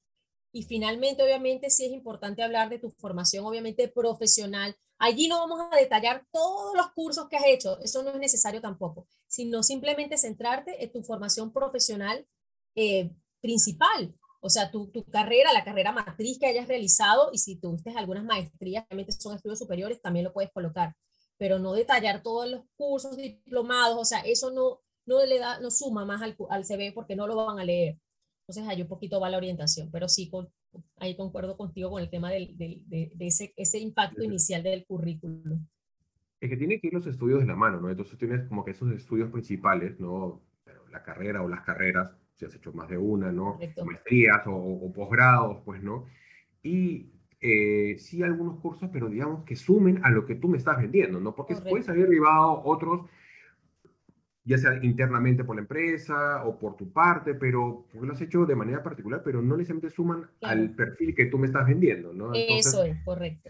Y 0.52 0.64
finalmente, 0.64 1.24
obviamente, 1.24 1.70
sí 1.70 1.86
es 1.86 1.94
importante 1.94 2.44
hablar 2.44 2.70
de 2.70 2.80
tu 2.80 2.90
formación, 2.90 3.46
obviamente, 3.46 3.88
profesional. 3.88 4.76
Allí 4.98 5.30
no 5.30 5.40
vamos 5.40 5.62
a 5.72 5.78
detallar 5.78 6.26
todos 6.34 6.76
los 6.76 6.92
cursos 6.92 7.30
que 7.30 7.38
has 7.38 7.46
hecho, 7.46 7.80
eso 7.80 8.04
no 8.04 8.10
es 8.10 8.18
necesario 8.18 8.60
tampoco, 8.60 9.08
sino 9.26 9.64
simplemente 9.64 10.18
centrarte 10.18 10.84
en 10.84 10.92
tu 10.92 11.02
formación 11.02 11.54
profesional 11.54 12.28
eh, 12.76 13.10
principal, 13.40 14.14
o 14.42 14.50
sea, 14.50 14.70
tu, 14.70 14.92
tu, 14.92 15.06
carrera, 15.06 15.54
la 15.54 15.64
carrera 15.64 15.94
matriz 15.94 16.40
que 16.40 16.48
hayas 16.48 16.68
realizado 16.68 17.30
y 17.32 17.38
si 17.38 17.56
tuviste 17.56 17.92
algunas 17.92 18.26
maestrías, 18.26 18.84
obviamente 18.88 19.14
son 19.14 19.38
estudios 19.38 19.60
superiores, 19.60 20.02
también 20.02 20.26
lo 20.26 20.34
puedes 20.34 20.52
colocar, 20.52 20.94
pero 21.38 21.58
no 21.58 21.72
detallar 21.72 22.22
todos 22.22 22.50
los 22.50 22.66
cursos 22.76 23.16
diplomados, 23.16 23.98
o 23.98 24.06
sea, 24.06 24.20
eso 24.20 24.52
no, 24.52 24.82
no 25.06 25.26
le 25.26 25.40
da, 25.40 25.60
no 25.60 25.72
suma 25.72 26.06
más 26.06 26.22
al, 26.22 26.36
al 26.50 26.66
CV 26.66 26.92
porque 26.94 27.16
no 27.16 27.28
lo 27.28 27.36
van 27.36 27.60
a 27.60 27.64
leer. 27.64 27.98
Entonces 28.48 28.68
ahí 28.68 28.82
un 28.82 28.88
poquito 28.88 29.20
va 29.20 29.30
la 29.30 29.38
orientación, 29.38 29.90
pero 29.92 30.08
sí, 30.08 30.30
con, 30.30 30.48
ahí 30.98 31.16
concuerdo 31.16 31.58
contigo 31.58 31.90
con 31.90 32.02
el 32.02 32.10
tema 32.10 32.32
del, 32.32 32.56
del, 32.58 32.82
de, 32.88 33.12
ese, 33.20 33.54
ese, 33.58 33.80
impacto 33.80 34.24
inicial 34.24 34.62
del 34.62 34.86
currículum. 34.86 35.66
Es 36.40 36.50
que 36.50 36.58
tiene 36.58 36.80
que 36.80 36.88
ir 36.88 36.94
los 36.94 37.08
estudios 37.08 37.40
de 37.40 37.48
la 37.48 37.56
mano, 37.56 37.82
¿no? 37.82 37.90
Entonces 37.90 38.18
tienes 38.20 38.48
como 38.48 38.64
que 38.64 38.72
esos 38.72 38.92
estudios 38.92 39.32
principales, 39.32 40.00
¿no? 40.00 40.44
La 40.92 41.02
carrera 41.02 41.42
o 41.42 41.50
las 41.50 41.62
carreras, 41.62 42.16
si 42.36 42.46
has 42.46 42.54
hecho 42.54 42.72
más 42.74 42.88
de 42.90 42.98
una, 42.98 43.32
¿no? 43.32 43.58
Maestrías 43.84 44.46
o, 44.46 44.56
o, 44.56 44.94
posgrados, 44.94 45.64
pues, 45.66 45.82
¿no? 45.82 46.06
Y 46.62 47.10
eh, 47.42 47.98
sí 47.98 48.22
algunos 48.22 48.60
cursos, 48.60 48.90
pero 48.92 49.10
digamos 49.10 49.44
que 49.44 49.56
sumen 49.56 50.02
a 50.04 50.10
lo 50.10 50.26
que 50.26 50.36
tú 50.36 50.48
me 50.48 50.58
estás 50.58 50.78
vendiendo, 50.78 51.20
¿no? 51.20 51.34
Porque 51.34 51.56
puedes 51.56 51.90
haber 51.90 52.08
derivado 52.08 52.62
otros 52.64 53.10
ya 54.46 54.60
sea 54.60 54.80
internamente 54.84 55.44
por 55.44 55.56
la 55.56 55.64
empresa 55.64 56.46
o 56.46 56.58
por 56.58 56.78
tu 56.78 56.92
parte, 56.92 57.34
pero 57.34 57.88
porque 57.92 58.08
lo 58.08 58.14
has 58.14 58.22
hecho 58.22 58.46
de 58.46 58.56
manera 58.56 58.84
particular, 58.84 59.22
pero 59.24 59.42
no 59.42 59.58
necesariamente 59.58 59.94
suman 59.94 60.28
al 60.44 60.70
perfil 60.70 61.16
que 61.16 61.26
tú 61.26 61.40
me 61.40 61.48
estás 61.48 61.68
vendiendo, 61.68 62.14
¿no? 62.14 62.32
Eso 62.34 62.84
es, 62.84 62.96
correcto. 63.04 63.50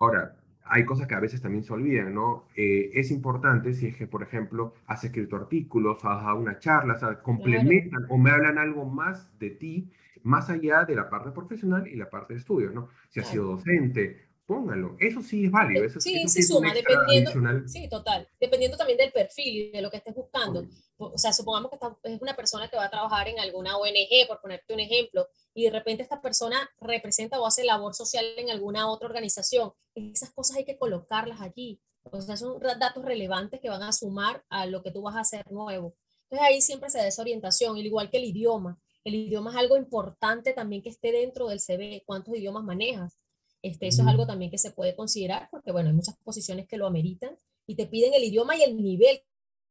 Ahora, 0.00 0.36
hay 0.64 0.84
cosas 0.84 1.06
que 1.06 1.14
a 1.14 1.20
veces 1.20 1.40
también 1.40 1.62
se 1.62 1.72
olvidan, 1.72 2.12
¿no? 2.12 2.48
Eh, 2.56 2.90
es 2.94 3.12
importante 3.12 3.74
si 3.74 3.86
es 3.86 3.96
que, 3.96 4.08
por 4.08 4.24
ejemplo, 4.24 4.74
has 4.86 5.04
escrito 5.04 5.36
artículos, 5.36 6.04
has 6.04 6.24
dado 6.24 6.36
una 6.36 6.58
charla, 6.58 6.94
o 6.94 6.98
sea, 6.98 7.22
complementan 7.22 8.06
o 8.08 8.18
me 8.18 8.30
hablan 8.30 8.58
algo 8.58 8.86
más 8.86 9.38
de 9.38 9.50
ti, 9.50 9.92
más 10.24 10.50
allá 10.50 10.84
de 10.84 10.96
la 10.96 11.08
parte 11.08 11.30
profesional 11.30 11.86
y 11.86 11.94
la 11.94 12.10
parte 12.10 12.34
de 12.34 12.40
estudios, 12.40 12.74
¿no? 12.74 12.88
Si 13.08 13.20
has 13.20 13.28
sido 13.28 13.44
docente 13.52 14.33
póngalo. 14.46 14.96
Eso 15.00 15.22
sí 15.22 15.46
es 15.46 15.50
válido. 15.50 15.84
Eso, 15.84 16.00
sí, 16.00 16.26
sí 16.28 16.42
suma, 16.42 16.72
dependiendo. 16.72 17.32
Sí, 17.66 17.88
total. 17.88 18.28
Dependiendo 18.38 18.76
también 18.76 18.98
del 18.98 19.12
perfil 19.12 19.56
y 19.56 19.70
de 19.70 19.82
lo 19.82 19.90
que 19.90 19.98
estés 19.98 20.14
buscando. 20.14 20.66
O 20.96 21.18
sea, 21.18 21.32
supongamos 21.32 21.70
que 21.70 21.78
es 22.12 22.20
una 22.20 22.36
persona 22.36 22.68
que 22.68 22.76
va 22.76 22.84
a 22.84 22.90
trabajar 22.90 23.28
en 23.28 23.38
alguna 23.38 23.76
ONG, 23.76 24.26
por 24.28 24.40
ponerte 24.40 24.74
un 24.74 24.80
ejemplo, 24.80 25.28
y 25.54 25.64
de 25.64 25.70
repente 25.70 26.02
esta 26.02 26.20
persona 26.20 26.70
representa 26.80 27.40
o 27.40 27.46
hace 27.46 27.64
labor 27.64 27.94
social 27.94 28.24
en 28.36 28.50
alguna 28.50 28.88
otra 28.90 29.08
organización. 29.08 29.72
Esas 29.94 30.32
cosas 30.32 30.56
hay 30.58 30.64
que 30.64 30.78
colocarlas 30.78 31.40
allí. 31.40 31.80
O 32.02 32.20
sea, 32.20 32.36
son 32.36 32.60
datos 32.78 33.04
relevantes 33.04 33.60
que 33.60 33.70
van 33.70 33.82
a 33.82 33.92
sumar 33.92 34.44
a 34.50 34.66
lo 34.66 34.82
que 34.82 34.90
tú 34.90 35.02
vas 35.02 35.16
a 35.16 35.20
hacer 35.20 35.50
nuevo. 35.50 35.94
Entonces 36.24 36.46
ahí 36.46 36.60
siempre 36.60 36.90
se 36.90 36.98
da 36.98 37.06
esa 37.06 37.22
orientación, 37.22 37.76
al 37.76 37.86
igual 37.86 38.10
que 38.10 38.18
el 38.18 38.24
idioma. 38.24 38.78
El 39.04 39.14
idioma 39.14 39.50
es 39.50 39.56
algo 39.56 39.76
importante 39.76 40.52
también 40.52 40.82
que 40.82 40.88
esté 40.88 41.12
dentro 41.12 41.48
del 41.48 41.60
CV. 41.60 42.02
¿Cuántos 42.06 42.34
idiomas 42.36 42.64
manejas? 42.64 43.18
Este, 43.64 43.86
eso 43.86 44.02
es 44.02 44.08
algo 44.08 44.26
también 44.26 44.50
que 44.50 44.58
se 44.58 44.72
puede 44.72 44.94
considerar 44.94 45.48
porque, 45.50 45.72
bueno, 45.72 45.88
hay 45.88 45.94
muchas 45.94 46.18
posiciones 46.18 46.68
que 46.68 46.76
lo 46.76 46.86
ameritan 46.86 47.34
y 47.66 47.76
te 47.76 47.86
piden 47.86 48.12
el 48.12 48.22
idioma 48.22 48.54
y 48.56 48.62
el 48.62 48.76
nivel 48.76 49.22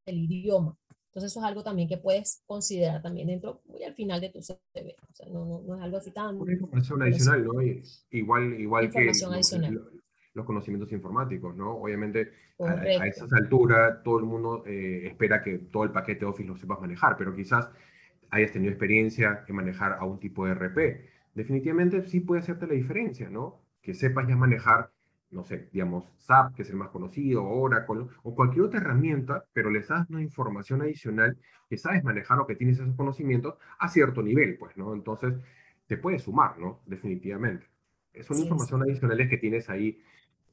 del 0.08 0.18
idioma. 0.18 0.76
Entonces 1.10 1.32
eso 1.32 1.41
es 1.41 1.46
algo 1.46 1.64
también 1.64 1.88
que 1.88 1.98
puedes 1.98 2.41
considerar 2.48 3.04
también 3.04 3.28
dentro, 3.28 3.62
muy 3.66 3.84
al 3.84 3.94
final 3.94 4.20
de 4.20 4.30
tu 4.30 4.41
CV. 4.41 4.96
O 5.00 5.14
sea, 5.14 5.30
no, 5.30 5.62
no, 5.62 5.76
es 5.76 5.82
algo 5.84 5.98
así 5.98 6.10
tan... 6.10 6.41
Una 6.41 6.54
información 6.54 7.04
adicional, 7.04 7.46
¿no? 7.46 7.62
Igual, 8.10 8.60
igual 8.60 8.91
que 8.91 9.12
los, 10.34 10.46
conocimientos 10.48 10.91
informáticos, 10.91 11.56
¿no? 11.56 11.78
Obviamente 11.78 12.32
a, 12.58 12.72
a, 12.72 13.06
esas 13.06 13.32
alturas 13.32 14.02
todo 14.04 14.18
el 14.18 14.26
mundo 14.26 14.64
eh, 14.66 15.06
espera 15.06 15.44
que 15.44 15.60
todo 15.60 15.84
el 15.84 15.91
paquete 15.91 16.26
Office 16.26 16.50
lo 16.50 16.58
sepas 16.58 16.82
manejar, 16.82 17.16
pero 17.16 17.36
quizás 17.36 17.70
hayas 18.32 18.52
tenido 18.52 18.72
experiencia 18.72 19.46
en 19.48 19.56
manejar 19.56 19.94
a 20.00 20.04
un 20.04 20.20
tipo 20.20 20.48
de 20.48 20.56
RP. 20.56 21.12
Definitivamente 21.36 22.02
sí 22.06 22.22
puede 22.22 22.41
hacerte 22.41 22.66
la 22.66 22.74
diferencia, 22.74 23.30
¿no? 23.30 23.62
Que 23.84 23.94
sepas 23.94 24.28
ya 24.28 24.36
manejar, 24.36 24.92
no 25.30 25.44
sé, 25.44 25.70
digamos, 25.72 26.06
SAP, 26.18 26.56
que 26.56 26.62
es 26.64 26.70
el 26.70 26.78
más 26.78 26.90
conocido, 26.90 27.44
Oracle, 27.44 28.08
o 28.24 28.34
cualquier 28.34 28.64
otra 28.64 28.80
herramienta, 28.80 29.46
pero 29.52 29.70
les 29.70 29.90
das 29.90 30.10
una 30.10 30.22
información 30.22 30.82
adicional 30.82 31.38
que 31.70 31.78
sabes 31.78 32.04
manejar 32.04 32.40
o 32.40 32.48
que 32.48 32.56
tienes 32.56 32.80
esos 32.80 32.96
conocimientos 32.96 33.56
a 33.78 33.90
cierto 33.90 34.24
nivel, 34.24 34.58
pues, 34.58 34.78
¿no? 34.78 34.94
Entonces, 34.94 35.36
te 35.86 35.98
puede 35.98 36.18
sumar, 36.18 36.58
¿no? 36.58 36.82
Definitivamente. 36.86 37.68
Son 38.22 38.38
información 38.38 38.84
adicionales 38.84 39.28
que 39.28 39.38
tienes 39.38 39.70
ahí, 39.70 40.02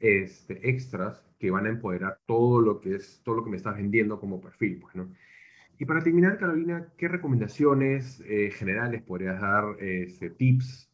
este, 0.01 0.69
extras, 0.69 1.23
que 1.39 1.51
van 1.51 1.67
a 1.67 1.69
empoderar 1.69 2.19
todo 2.27 2.61
lo 2.61 2.81
que 2.81 2.97
es, 2.97 3.23
todo 3.23 3.37
lo 3.37 3.45
que 3.45 3.51
me 3.51 3.57
estás 3.59 3.77
vendiendo 3.77 4.19
como 4.19 4.41
perfil, 4.41 4.81
pues, 4.81 4.97
¿no? 4.97 5.09
Y 5.79 5.85
para 5.85 6.03
terminar, 6.03 6.37
Carolina, 6.37 6.89
¿qué 6.99 7.07
recomendaciones 7.09 8.21
eh, 8.27 8.51
generales 8.51 9.03
podrías 9.03 9.41
dar, 9.41 9.77
este, 9.79 10.31
tips 10.31 10.90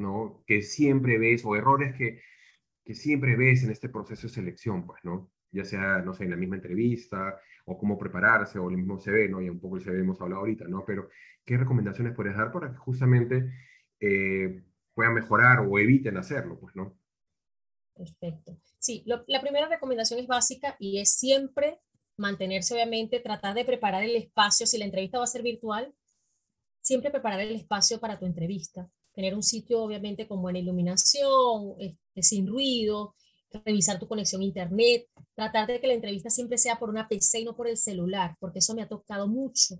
¿no? 0.00 0.42
Que 0.46 0.62
siempre 0.62 1.18
ves, 1.18 1.44
o 1.44 1.54
errores 1.54 1.94
que, 1.96 2.20
que 2.84 2.94
siempre 2.94 3.36
ves 3.36 3.62
en 3.62 3.70
este 3.70 3.88
proceso 3.88 4.26
de 4.26 4.32
selección, 4.32 4.86
pues, 4.86 5.04
¿no? 5.04 5.30
Ya 5.52 5.64
sea, 5.64 5.98
no 5.98 6.14
sé, 6.14 6.24
en 6.24 6.30
la 6.30 6.36
misma 6.36 6.56
entrevista, 6.56 7.38
o 7.66 7.78
cómo 7.78 7.98
prepararse, 7.98 8.58
o 8.58 8.68
el 8.70 8.76
mismo 8.76 8.98
CV, 8.98 9.28
¿no? 9.28 9.40
Ya 9.40 9.50
un 9.50 9.60
poco 9.60 9.76
el 9.76 9.82
CV 9.82 10.00
hemos 10.00 10.20
hablado 10.20 10.40
ahorita, 10.40 10.66
¿no? 10.66 10.84
Pero, 10.84 11.08
¿qué 11.44 11.56
recomendaciones 11.56 12.14
puedes 12.14 12.36
dar 12.36 12.50
para 12.52 12.70
que 12.70 12.78
justamente 12.78 13.50
eh, 14.00 14.62
puedan 14.94 15.14
mejorar 15.14 15.60
o 15.60 15.78
eviten 15.78 16.16
hacerlo, 16.16 16.58
pues, 16.58 16.74
¿no? 16.74 16.96
Perfecto. 17.94 18.58
Sí, 18.78 19.04
la 19.04 19.40
primera 19.42 19.68
recomendación 19.68 20.20
es 20.20 20.26
básica 20.26 20.74
y 20.78 21.00
es 21.00 21.12
siempre 21.12 21.80
mantenerse, 22.16 22.74
obviamente, 22.74 23.20
tratar 23.20 23.54
de 23.54 23.64
preparar 23.64 24.04
el 24.04 24.16
espacio, 24.16 24.66
si 24.66 24.78
la 24.78 24.86
entrevista 24.86 25.18
va 25.18 25.24
a 25.24 25.26
ser 25.26 25.42
virtual, 25.42 25.94
siempre 26.80 27.10
preparar 27.10 27.40
el 27.40 27.54
espacio 27.54 28.00
para 28.00 28.18
tu 28.18 28.26
entrevista 28.26 28.90
tener 29.14 29.34
un 29.34 29.42
sitio 29.42 29.82
obviamente 29.82 30.26
con 30.26 30.42
buena 30.42 30.58
iluminación, 30.58 31.74
este, 31.78 32.22
sin 32.22 32.46
ruido, 32.46 33.14
revisar 33.64 33.98
tu 33.98 34.06
conexión 34.08 34.42
a 34.42 34.44
internet, 34.44 35.06
tratar 35.34 35.66
de 35.66 35.80
que 35.80 35.86
la 35.86 35.94
entrevista 35.94 36.30
siempre 36.30 36.58
sea 36.58 36.78
por 36.78 36.90
una 36.90 37.08
PC 37.08 37.40
y 37.40 37.44
no 37.44 37.56
por 37.56 37.68
el 37.68 37.76
celular, 37.76 38.36
porque 38.38 38.60
eso 38.60 38.74
me 38.74 38.82
ha 38.82 38.88
tocado 38.88 39.28
mucho. 39.28 39.76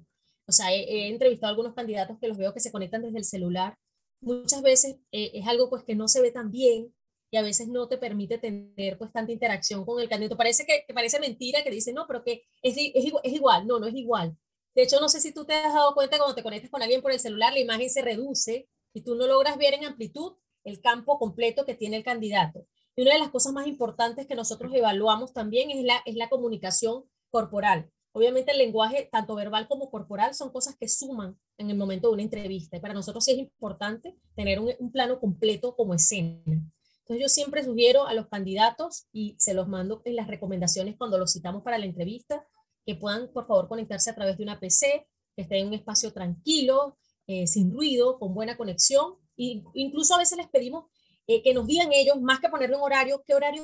o 0.46 0.52
sea, 0.52 0.72
he, 0.72 1.08
entrevistado 1.08 1.48
a 1.48 1.50
algunos 1.50 1.74
candidatos 1.74 2.18
que 2.20 2.28
los 2.28 2.36
veo 2.36 2.52
que 2.52 2.60
se 2.60 2.72
conectan 2.72 3.02
desde 3.02 3.18
el 3.18 3.24
celular. 3.24 3.76
Muchas 4.20 4.62
veces 4.62 4.96
eh, 5.12 5.30
es 5.34 5.46
algo 5.46 5.70
pues 5.70 5.84
que 5.84 5.94
no 5.94 6.08
se 6.08 6.20
ve 6.20 6.32
tan 6.32 6.50
bien 6.50 6.92
y 7.30 7.36
a 7.36 7.42
veces 7.42 7.68
no 7.68 7.88
te 7.88 7.98
permite 7.98 8.38
tener 8.38 8.98
pues 8.98 9.12
tanta 9.12 9.32
interacción 9.32 9.84
con 9.84 10.00
el 10.00 10.08
candidato. 10.08 10.36
Parece 10.36 10.66
que, 10.66 10.84
parece 10.92 11.20
mentira 11.20 11.62
que 11.62 11.70
dice, 11.70 11.92
no, 11.92 12.06
pero 12.06 12.24
que 12.24 12.42
es, 12.62 12.76
es, 12.76 13.12
es, 13.22 13.32
igual. 13.32 13.66
No, 13.66 13.78
no 13.78 13.86
es 13.86 13.94
igual. 13.94 14.36
De 14.74 14.82
hecho, 14.82 15.00
no 15.00 15.08
sé 15.08 15.20
si 15.20 15.32
tú 15.32 15.44
te 15.44 15.54
has 15.54 15.72
dado 15.74 15.94
cuenta 15.94 16.18
cuando 16.18 16.34
te 16.34 16.42
conectas 16.42 16.70
con 16.70 16.82
alguien 16.82 17.02
por 17.02 17.12
el 17.12 17.20
celular, 17.20 17.52
la 17.52 17.60
imagen 17.60 17.90
se 17.90 18.02
reduce 18.02 18.68
y 18.93 19.03
tú 19.03 19.14
no 19.14 19.26
logras 19.26 19.57
ver 19.59 19.74
en 19.74 19.84
amplitud 19.84 20.34
el 20.64 20.80
campo 20.80 21.18
completo 21.18 21.64
que 21.64 21.74
tiene 21.74 21.97
el 21.97 22.05
candidato. 22.05 22.66
Y 22.97 23.03
una 23.03 23.12
de 23.14 23.20
las 23.20 23.30
cosas 23.30 23.53
más 23.53 23.66
importantes 23.66 24.26
que 24.26 24.34
nosotros 24.34 24.72
evaluamos 24.74 25.32
también 25.32 25.70
es 25.70 25.84
la, 25.84 26.03
es 26.05 26.16
la 26.16 26.28
comunicación 26.28 27.05
corporal. 27.30 27.91
Obviamente 28.12 28.51
el 28.51 28.59
lenguaje, 28.59 29.09
tanto 29.11 29.36
verbal 29.36 29.68
como 29.68 29.91
corporal, 29.91 30.34
son 30.34 30.51
cosas 30.51 30.76
que 30.76 30.88
suman 30.88 31.38
en 31.59 31.70
el 31.70 31.76
momento 31.76 32.09
de 32.09 32.14
una 32.14 32.22
entrevista. 32.22 32.76
Y 32.76 32.80
para 32.80 32.95
nosotros 32.95 33.24
sí 33.24 33.32
es 33.32 33.38
importante 33.38 34.16
tener 34.34 34.59
un, 34.59 34.72
un 34.78 34.91
plano 34.91 35.20
completo 35.20 35.76
como 35.76 35.95
escena. 35.95 36.43
Entonces 36.47 37.22
yo 37.22 37.28
siempre 37.28 37.64
sugiero 37.64 38.07
a 38.07 38.14
los 38.14 38.28
candidatos 38.28 39.07
y 39.12 39.36
se 39.38 39.55
los 39.55 39.68
mando 39.68 40.03
en 40.05 40.16
las 40.16 40.26
recomendaciones 40.26 40.97
cuando 40.97 41.18
los 41.18 41.32
citamos 41.32 41.62
para 41.62 41.78
la 41.78 41.86
entrevista, 41.86 42.45
que 42.84 42.97
puedan 42.97 43.32
por 43.32 43.47
favor 43.47 43.68
conectarse 43.68 44.11
a 44.11 44.14
través 44.14 44.36
de 44.36 44.43
una 44.43 44.59
PC, 44.59 45.07
que 45.36 45.43
esté 45.43 45.59
en 45.59 45.68
un 45.68 45.74
espacio 45.74 46.12
tranquilo, 46.12 46.97
eh, 47.32 47.46
sin 47.46 47.72
ruido, 47.72 48.18
con 48.18 48.34
buena 48.34 48.56
conexión. 48.56 49.14
E 49.36 49.62
incluso 49.74 50.16
a 50.16 50.18
veces 50.18 50.36
les 50.36 50.48
pedimos 50.48 50.86
eh, 51.28 51.44
que 51.44 51.54
nos 51.54 51.64
digan 51.68 51.92
ellos, 51.92 52.20
más 52.20 52.40
que 52.40 52.48
ponerle 52.48 52.74
un 52.74 52.82
horario, 52.82 53.22
qué 53.24 53.34
horario 53.34 53.62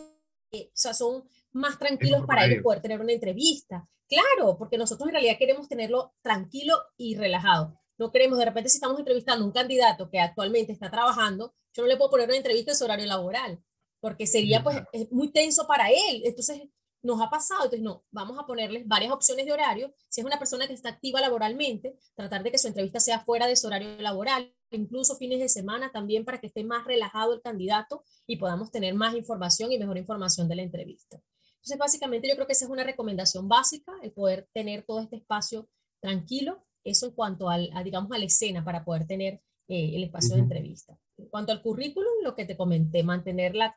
eh, 0.52 0.68
o 0.68 0.76
sea, 0.76 0.94
son 0.94 1.28
más 1.50 1.76
tranquilos 1.76 2.24
para 2.28 2.46
ellos 2.46 2.62
poder 2.62 2.80
tener 2.80 3.00
una 3.00 3.12
entrevista. 3.12 3.88
Claro, 4.08 4.56
porque 4.56 4.78
nosotros 4.78 5.08
en 5.08 5.14
realidad 5.14 5.36
queremos 5.36 5.68
tenerlo 5.68 6.14
tranquilo 6.22 6.76
y 6.96 7.16
relajado. 7.16 7.76
No 7.98 8.12
queremos, 8.12 8.38
de 8.38 8.44
repente, 8.44 8.70
si 8.70 8.76
estamos 8.76 9.00
entrevistando 9.00 9.44
a 9.44 9.48
un 9.48 9.52
candidato 9.52 10.08
que 10.08 10.20
actualmente 10.20 10.72
está 10.72 10.88
trabajando, 10.88 11.52
yo 11.74 11.82
no 11.82 11.88
le 11.88 11.96
puedo 11.96 12.10
poner 12.10 12.28
una 12.28 12.36
entrevista 12.36 12.70
en 12.70 12.76
su 12.76 12.84
horario 12.84 13.06
laboral, 13.06 13.60
porque 13.98 14.28
sería 14.28 14.62
pues 14.62 14.80
muy 15.10 15.32
tenso 15.32 15.66
para 15.66 15.90
él. 15.90 16.22
Entonces, 16.22 16.62
nos 17.06 17.20
ha 17.20 17.30
pasado, 17.30 17.64
entonces 17.64 17.82
no, 17.82 18.04
vamos 18.10 18.38
a 18.38 18.46
ponerles 18.46 18.86
varias 18.86 19.12
opciones 19.12 19.46
de 19.46 19.52
horario. 19.52 19.94
Si 20.08 20.20
es 20.20 20.26
una 20.26 20.38
persona 20.38 20.66
que 20.66 20.74
está 20.74 20.90
activa 20.90 21.20
laboralmente, 21.20 21.98
tratar 22.14 22.42
de 22.42 22.50
que 22.50 22.58
su 22.58 22.68
entrevista 22.68 23.00
sea 23.00 23.20
fuera 23.20 23.46
de 23.46 23.56
su 23.56 23.66
horario 23.66 23.96
laboral, 24.00 24.54
incluso 24.70 25.16
fines 25.16 25.38
de 25.38 25.48
semana 25.48 25.90
también 25.92 26.24
para 26.24 26.40
que 26.40 26.48
esté 26.48 26.64
más 26.64 26.84
relajado 26.84 27.32
el 27.32 27.40
candidato 27.40 28.04
y 28.26 28.36
podamos 28.36 28.70
tener 28.70 28.94
más 28.94 29.14
información 29.14 29.72
y 29.72 29.78
mejor 29.78 29.96
información 29.96 30.48
de 30.48 30.56
la 30.56 30.62
entrevista. 30.62 31.22
Entonces, 31.56 31.78
básicamente 31.78 32.28
yo 32.28 32.34
creo 32.34 32.46
que 32.46 32.52
esa 32.52 32.66
es 32.66 32.70
una 32.70 32.84
recomendación 32.84 33.48
básica, 33.48 33.92
el 34.02 34.12
poder 34.12 34.48
tener 34.52 34.84
todo 34.84 35.00
este 35.00 35.16
espacio 35.16 35.68
tranquilo 36.00 36.66
eso 36.86 37.06
en 37.06 37.12
cuanto 37.12 37.50
al, 37.50 37.70
a, 37.74 37.82
digamos, 37.82 38.10
a 38.12 38.18
la 38.18 38.24
escena 38.24 38.64
para 38.64 38.84
poder 38.84 39.06
tener 39.06 39.40
eh, 39.68 39.92
el 39.94 40.04
espacio 40.04 40.36
de 40.36 40.42
entrevista. 40.42 40.98
En 41.18 41.28
cuanto 41.28 41.52
al 41.52 41.62
currículum, 41.62 42.22
lo 42.22 42.34
que 42.34 42.44
te 42.44 42.56
comenté, 42.56 43.02
mantener 43.02 43.54
la, 43.54 43.76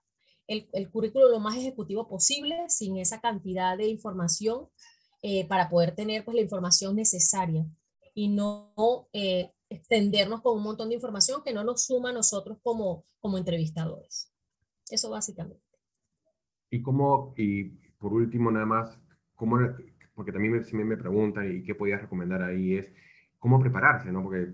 el, 0.49 0.67
el 0.73 0.89
currículum 0.89 1.31
lo 1.31 1.39
más 1.39 1.55
ejecutivo 1.55 2.09
posible, 2.09 2.55
sin 2.67 2.97
esa 2.97 3.21
cantidad 3.21 3.77
de 3.77 3.87
información, 3.87 4.67
eh, 5.21 5.47
para 5.47 5.69
poder 5.69 5.95
tener 5.95 6.25
pues, 6.25 6.35
la 6.35 6.41
información 6.41 6.95
necesaria 6.95 7.65
y 8.15 8.29
no 8.29 8.73
eh, 9.13 9.51
extendernos 9.69 10.41
con 10.41 10.57
un 10.57 10.63
montón 10.63 10.89
de 10.89 10.95
información 10.95 11.41
que 11.43 11.53
no 11.53 11.63
nos 11.63 11.85
suma 11.85 12.09
a 12.09 12.13
nosotros 12.13 12.57
como, 12.63 13.05
como 13.19 13.37
entrevistadores. 13.37 14.33
Eso 14.89 15.11
básicamente. 15.11 15.61
Y 16.71 16.81
como, 16.81 17.33
y 17.37 17.65
por 17.99 18.13
último 18.13 18.49
nada 18.49 18.65
más, 18.65 18.97
¿cómo, 19.35 19.59
porque 20.15 20.31
también 20.31 20.53
me, 20.53 20.63
si 20.63 20.75
me, 20.75 20.97
preguntan 20.97 21.53
y 21.53 21.63
qué 21.63 21.75
podías 21.75 22.01
recomendar 22.01 22.41
ahí 22.41 22.75
es 22.75 22.91
cómo 23.37 23.59
prepararse, 23.59 24.11
¿no? 24.11 24.23
Porque 24.23 24.53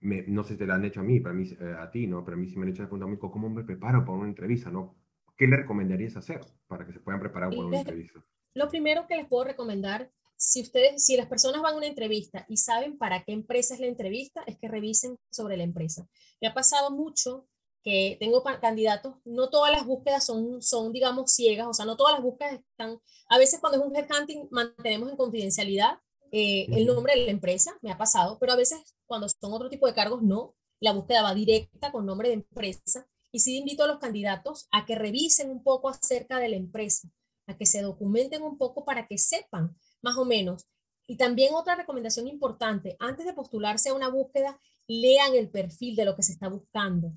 no 0.00 0.42
sé 0.42 0.54
si 0.54 0.58
te 0.58 0.66
lo 0.66 0.74
han 0.74 0.84
hecho 0.84 1.00
a 1.00 1.04
mí, 1.04 1.20
para 1.20 1.34
mí, 1.34 1.44
eh, 1.60 1.74
a 1.78 1.90
ti, 1.90 2.08
¿no? 2.08 2.24
Pero 2.24 2.36
a 2.36 2.40
mí 2.40 2.48
sí 2.48 2.56
me 2.56 2.64
han 2.64 2.70
hecho 2.70 2.82
la 2.82 2.88
pregunta, 2.88 3.28
¿cómo 3.30 3.48
me 3.48 3.64
preparo 3.64 4.04
para 4.04 4.18
una 4.18 4.28
entrevista, 4.28 4.70
¿no? 4.70 4.96
¿Qué 5.36 5.46
le 5.46 5.56
recomendarías 5.56 6.16
hacer 6.16 6.40
para 6.66 6.86
que 6.86 6.92
se 6.92 7.00
puedan 7.00 7.20
preparar 7.20 7.50
para 7.50 7.66
una 7.66 7.78
entrevista? 7.78 8.24
Lo 8.54 8.68
primero 8.68 9.06
que 9.06 9.16
les 9.16 9.26
puedo 9.26 9.44
recomendar, 9.44 10.10
si 10.36 10.62
ustedes, 10.62 11.04
si 11.04 11.16
las 11.16 11.26
personas 11.26 11.60
van 11.62 11.74
a 11.74 11.76
una 11.76 11.86
entrevista 11.86 12.46
y 12.48 12.56
saben 12.56 12.96
para 12.96 13.22
qué 13.22 13.32
empresa 13.32 13.74
es 13.74 13.80
la 13.80 13.86
entrevista, 13.86 14.42
es 14.46 14.58
que 14.58 14.68
revisen 14.68 15.18
sobre 15.30 15.56
la 15.56 15.64
empresa. 15.64 16.08
Me 16.40 16.48
ha 16.48 16.54
pasado 16.54 16.90
mucho 16.90 17.46
que 17.82 18.16
tengo 18.18 18.42
candidatos, 18.60 19.14
no 19.24 19.48
todas 19.48 19.70
las 19.70 19.86
búsquedas 19.86 20.26
son, 20.26 20.60
son, 20.60 20.92
digamos, 20.92 21.32
ciegas, 21.32 21.68
o 21.68 21.72
sea, 21.72 21.84
no 21.84 21.96
todas 21.96 22.14
las 22.14 22.22
búsquedas 22.22 22.54
están, 22.54 22.98
a 23.28 23.38
veces 23.38 23.60
cuando 23.60 23.78
es 23.78 23.84
un 23.84 23.94
headhunting 23.94 24.48
mantenemos 24.50 25.08
en 25.08 25.16
confidencialidad 25.16 26.00
eh, 26.32 26.66
el 26.72 26.86
nombre 26.86 27.14
de 27.14 27.26
la 27.26 27.30
empresa, 27.30 27.78
me 27.82 27.92
ha 27.92 27.96
pasado, 27.96 28.38
pero 28.40 28.52
a 28.52 28.56
veces 28.56 28.96
cuando 29.06 29.28
son 29.28 29.52
otro 29.52 29.68
tipo 29.68 29.86
de 29.86 29.94
cargos, 29.94 30.22
no, 30.22 30.56
la 30.80 30.92
búsqueda 30.92 31.22
va 31.22 31.34
directa 31.34 31.92
con 31.92 32.04
nombre 32.04 32.28
de 32.28 32.34
empresa. 32.34 33.06
Y 33.32 33.40
sí 33.40 33.58
invito 33.58 33.84
a 33.84 33.86
los 33.86 33.98
candidatos 33.98 34.68
a 34.70 34.86
que 34.86 34.94
revisen 34.94 35.50
un 35.50 35.62
poco 35.62 35.88
acerca 35.88 36.38
de 36.38 36.48
la 36.48 36.56
empresa, 36.56 37.08
a 37.46 37.56
que 37.56 37.66
se 37.66 37.82
documenten 37.82 38.42
un 38.42 38.56
poco 38.58 38.84
para 38.84 39.06
que 39.06 39.18
sepan 39.18 39.76
más 40.02 40.16
o 40.16 40.24
menos. 40.24 40.66
Y 41.06 41.16
también 41.16 41.54
otra 41.54 41.76
recomendación 41.76 42.26
importante, 42.26 42.96
antes 42.98 43.26
de 43.26 43.34
postularse 43.34 43.90
a 43.90 43.94
una 43.94 44.08
búsqueda, 44.08 44.60
lean 44.88 45.34
el 45.34 45.50
perfil 45.50 45.96
de 45.96 46.04
lo 46.04 46.16
que 46.16 46.22
se 46.22 46.32
está 46.32 46.48
buscando 46.48 47.12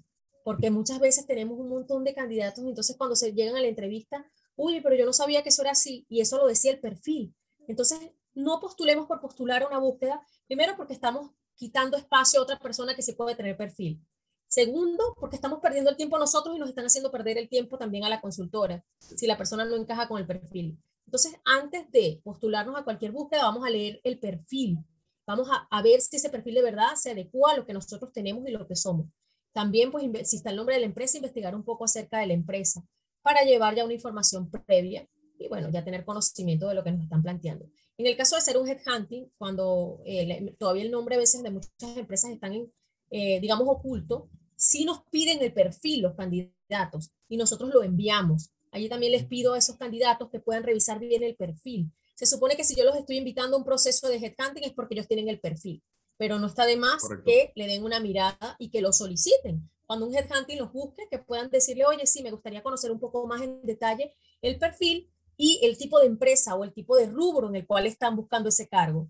porque 0.49 0.71
muchas 0.71 0.99
veces 0.99 1.27
tenemos 1.27 1.59
un 1.59 1.69
montón 1.69 2.03
de 2.03 2.15
candidatos 2.15 2.63
y 2.63 2.69
entonces 2.69 2.97
cuando 2.97 3.15
se 3.15 3.33
llegan 3.33 3.55
a 3.55 3.61
la 3.61 3.67
entrevista, 3.67 4.25
uy, 4.55 4.81
pero 4.81 4.95
yo 4.95 5.05
no 5.05 5.13
sabía 5.13 5.43
que 5.43 5.49
eso 5.49 5.61
era 5.61 5.71
así 5.71 6.07
y 6.09 6.21
eso 6.21 6.37
lo 6.37 6.47
decía 6.47 6.71
el 6.71 6.79
perfil. 6.79 7.35
Entonces, 7.67 7.99
no 8.33 8.59
postulemos 8.59 9.05
por 9.05 9.21
postular 9.21 9.63
una 9.67 9.77
búsqueda, 9.77 10.25
primero 10.47 10.75
porque 10.75 10.93
estamos 10.93 11.29
quitando 11.53 11.97
espacio 11.97 12.39
a 12.39 12.43
otra 12.43 12.57
persona 12.57 12.95
que 12.95 13.03
sí 13.03 13.13
puede 13.13 13.35
tener 13.35 13.57
perfil. 13.57 14.01
Segundo, 14.49 15.15
porque 15.19 15.35
estamos 15.35 15.59
perdiendo 15.59 15.91
el 15.91 15.95
tiempo 15.95 16.17
nosotros 16.17 16.55
y 16.55 16.59
nos 16.59 16.69
están 16.69 16.85
haciendo 16.85 17.11
perder 17.11 17.37
el 17.37 17.47
tiempo 17.47 17.77
también 17.77 18.03
a 18.03 18.09
la 18.09 18.19
consultora, 18.19 18.83
si 18.97 19.27
la 19.27 19.37
persona 19.37 19.63
no 19.63 19.75
encaja 19.75 20.07
con 20.07 20.19
el 20.19 20.25
perfil. 20.25 20.77
Entonces, 21.05 21.35
antes 21.45 21.89
de 21.91 22.19
postularnos 22.23 22.75
a 22.75 22.83
cualquier 22.83 23.11
búsqueda, 23.11 23.43
vamos 23.43 23.63
a 23.63 23.69
leer 23.69 24.01
el 24.03 24.19
perfil. 24.19 24.79
Vamos 25.27 25.47
a, 25.51 25.67
a 25.69 25.81
ver 25.83 26.01
si 26.01 26.17
ese 26.17 26.31
perfil 26.31 26.55
de 26.55 26.63
verdad 26.63 26.95
se 26.95 27.11
adecua 27.11 27.51
a 27.51 27.57
lo 27.57 27.65
que 27.67 27.73
nosotros 27.73 28.11
tenemos 28.11 28.47
y 28.47 28.51
lo 28.51 28.67
que 28.67 28.75
somos. 28.75 29.05
También, 29.53 29.91
pues, 29.91 30.27
si 30.27 30.37
está 30.37 30.49
el 30.49 30.55
nombre 30.55 30.75
de 30.75 30.81
la 30.81 30.87
empresa, 30.87 31.17
investigar 31.17 31.55
un 31.55 31.63
poco 31.63 31.85
acerca 31.85 32.17
de 32.17 32.27
la 32.27 32.33
empresa 32.33 32.83
para 33.21 33.43
llevar 33.43 33.75
ya 33.75 33.85
una 33.85 33.93
información 33.93 34.49
previa 34.65 35.07
y, 35.37 35.47
bueno, 35.47 35.69
ya 35.69 35.85
tener 35.85 36.05
conocimiento 36.05 36.67
de 36.67 36.73
lo 36.73 36.83
que 36.83 36.91
nos 36.91 37.03
están 37.03 37.21
planteando. 37.21 37.67
En 37.97 38.07
el 38.07 38.17
caso 38.17 38.35
de 38.35 38.41
ser 38.41 38.57
un 38.57 38.67
headhunting, 38.67 39.31
cuando 39.37 40.01
eh, 40.05 40.55
todavía 40.57 40.83
el 40.83 40.91
nombre 40.91 41.15
a 41.15 41.19
veces 41.19 41.43
de 41.43 41.51
muchas 41.51 41.97
empresas 41.97 42.31
están, 42.31 42.53
en, 42.53 42.73
eh, 43.11 43.39
digamos, 43.39 43.67
oculto, 43.67 44.29
sí 44.59 44.85
nos 44.85 45.03
piden 45.09 45.41
el 45.41 45.53
perfil 45.53 46.01
los 46.03 46.15
candidatos 46.15 47.11
y 47.27 47.37
nosotros 47.37 47.71
lo 47.73 47.81
enviamos. 47.81 48.51
Allí 48.71 48.89
también 48.89 49.13
les 49.13 49.25
pido 49.25 49.53
a 49.53 49.57
esos 49.57 49.77
candidatos 49.77 50.29
que 50.29 50.39
puedan 50.39 50.63
revisar 50.63 50.99
bien 50.99 51.23
el 51.23 51.35
perfil. 51.35 51.91
Se 52.13 52.25
supone 52.25 52.55
que 52.55 52.63
si 52.63 52.75
yo 52.75 52.83
los 52.83 52.95
estoy 52.95 53.17
invitando 53.17 53.55
a 53.55 53.59
un 53.59 53.65
proceso 53.65 54.07
de 54.09 54.17
headhunting 54.17 54.65
es 54.65 54.73
porque 54.73 54.93
ellos 54.93 55.07
tienen 55.07 55.29
el 55.29 55.39
perfil 55.39 55.81
pero 56.19 56.37
no 56.37 56.47
está 56.47 56.65
de 56.65 56.75
más 56.75 57.01
que 57.25 57.53
le 57.55 57.65
den 57.65 57.85
una 57.85 58.01
mirada 58.01 58.57
y 58.59 58.69
que 58.69 58.81
lo 58.81 58.91
soliciten. 58.91 59.71
Cuando 59.85 60.05
un 60.05 60.13
headhunting 60.13 60.59
los 60.59 60.73
busque, 60.73 61.07
que 61.09 61.17
puedan 61.17 61.49
decirle, 61.49 61.85
oye, 61.85 62.05
sí, 62.05 62.21
me 62.21 62.29
gustaría 62.29 62.61
conocer 62.61 62.91
un 62.91 62.99
poco 62.99 63.25
más 63.25 63.41
en 63.41 63.61
detalle 63.63 64.13
el 64.41 64.59
perfil 64.59 65.09
y 65.37 65.61
el 65.63 65.77
tipo 65.77 65.97
de 65.97 66.07
empresa 66.07 66.55
o 66.55 66.65
el 66.65 66.73
tipo 66.73 66.97
de 66.97 67.07
rubro 67.07 67.47
en 67.47 67.55
el 67.55 67.65
cual 67.65 67.87
están 67.87 68.17
buscando 68.17 68.49
ese 68.49 68.67
cargo. 68.67 69.09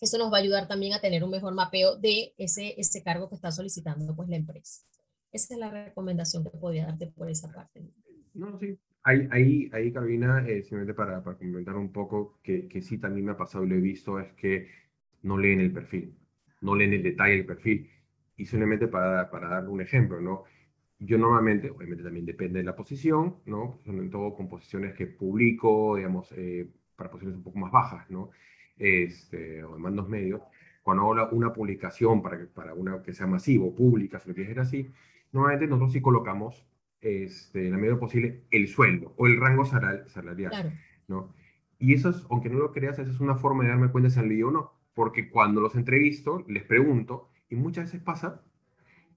Eso 0.00 0.18
nos 0.18 0.32
va 0.32 0.38
a 0.38 0.40
ayudar 0.40 0.68
también 0.68 0.92
a 0.94 1.00
tener 1.00 1.24
un 1.24 1.30
mejor 1.30 1.54
mapeo 1.54 1.96
de 1.96 2.34
ese, 2.38 2.74
ese 2.78 3.02
cargo 3.02 3.28
que 3.28 3.34
está 3.34 3.50
solicitando 3.50 4.14
pues, 4.14 4.28
la 4.28 4.36
empresa. 4.36 4.82
Esa 5.32 5.54
es 5.54 5.60
la 5.60 5.70
recomendación 5.70 6.44
que 6.44 6.50
podría 6.50 6.86
darte 6.86 7.08
por 7.08 7.30
esa 7.30 7.52
parte. 7.52 7.82
No, 8.34 8.58
sí. 8.58 8.78
Ahí, 9.02 9.70
ahí, 9.72 9.92
Carolina, 9.92 10.44
eh, 10.46 10.62
simplemente 10.62 10.92
para, 10.92 11.22
para 11.22 11.38
comentar 11.38 11.76
un 11.76 11.92
poco, 11.92 12.40
que, 12.42 12.68
que 12.68 12.82
sí 12.82 12.98
también 12.98 13.26
me 13.26 13.32
ha 13.32 13.36
pasado 13.36 13.64
y 13.64 13.68
lo 13.68 13.74
he 13.76 13.80
visto, 13.80 14.18
es 14.20 14.32
que 14.34 14.68
no 15.22 15.38
leen 15.38 15.60
el 15.60 15.72
perfil 15.72 16.14
no 16.60 16.74
leen 16.74 16.92
el 16.94 17.02
detalle 17.02 17.36
del 17.36 17.46
perfil. 17.46 17.90
Y 18.36 18.46
simplemente 18.46 18.88
para, 18.88 19.30
para 19.30 19.48
dar 19.48 19.68
un 19.68 19.80
ejemplo, 19.80 20.20
¿no? 20.20 20.44
Yo 21.00 21.18
normalmente, 21.18 21.70
obviamente 21.70 22.04
también 22.04 22.26
depende 22.26 22.60
de 22.60 22.64
la 22.64 22.76
posición, 22.76 23.36
¿no? 23.46 23.80
Son 23.84 24.10
todo 24.10 24.34
con 24.34 24.48
posiciones 24.48 24.94
que 24.94 25.06
publico, 25.06 25.96
digamos, 25.96 26.32
eh, 26.36 26.68
para 26.96 27.10
posiciones 27.10 27.38
un 27.38 27.44
poco 27.44 27.58
más 27.58 27.72
bajas, 27.72 28.08
¿no? 28.10 28.30
Este, 28.78 29.64
o 29.64 29.76
en 29.76 29.82
mandos 29.82 30.08
medios. 30.08 30.42
Cuando 30.82 31.12
hago 31.12 31.36
una 31.36 31.52
publicación 31.52 32.22
para, 32.22 32.38
que, 32.38 32.44
para 32.46 32.74
una 32.74 33.02
que 33.02 33.12
sea 33.12 33.26
masivo, 33.26 33.74
pública, 33.74 34.18
si 34.18 34.28
lo 34.28 34.34
quieres 34.34 34.56
así, 34.58 34.90
normalmente 35.32 35.66
nosotros 35.66 35.92
sí 35.92 36.00
colocamos, 36.00 36.66
este, 37.00 37.66
en 37.66 37.72
la 37.72 37.78
medida 37.78 37.98
posible, 37.98 38.44
el 38.50 38.68
sueldo 38.68 39.12
o 39.16 39.26
el 39.26 39.38
rango 39.38 39.64
salarial, 39.64 40.78
¿no? 41.06 41.34
Y 41.78 41.94
eso 41.94 42.10
es, 42.10 42.26
aunque 42.30 42.48
no 42.48 42.58
lo 42.58 42.72
creas, 42.72 42.98
esa 42.98 43.10
es 43.10 43.20
una 43.20 43.36
forma 43.36 43.64
de 43.64 43.70
darme 43.70 43.90
cuenta 43.90 44.10
si 44.10 44.18
han 44.18 44.28
leído 44.28 44.48
o 44.48 44.50
no 44.50 44.78
porque 44.98 45.30
cuando 45.30 45.60
los 45.60 45.76
entrevisto, 45.76 46.44
les 46.48 46.64
pregunto, 46.64 47.28
y 47.48 47.54
muchas 47.54 47.84
veces 47.84 48.00
pasa, 48.00 48.42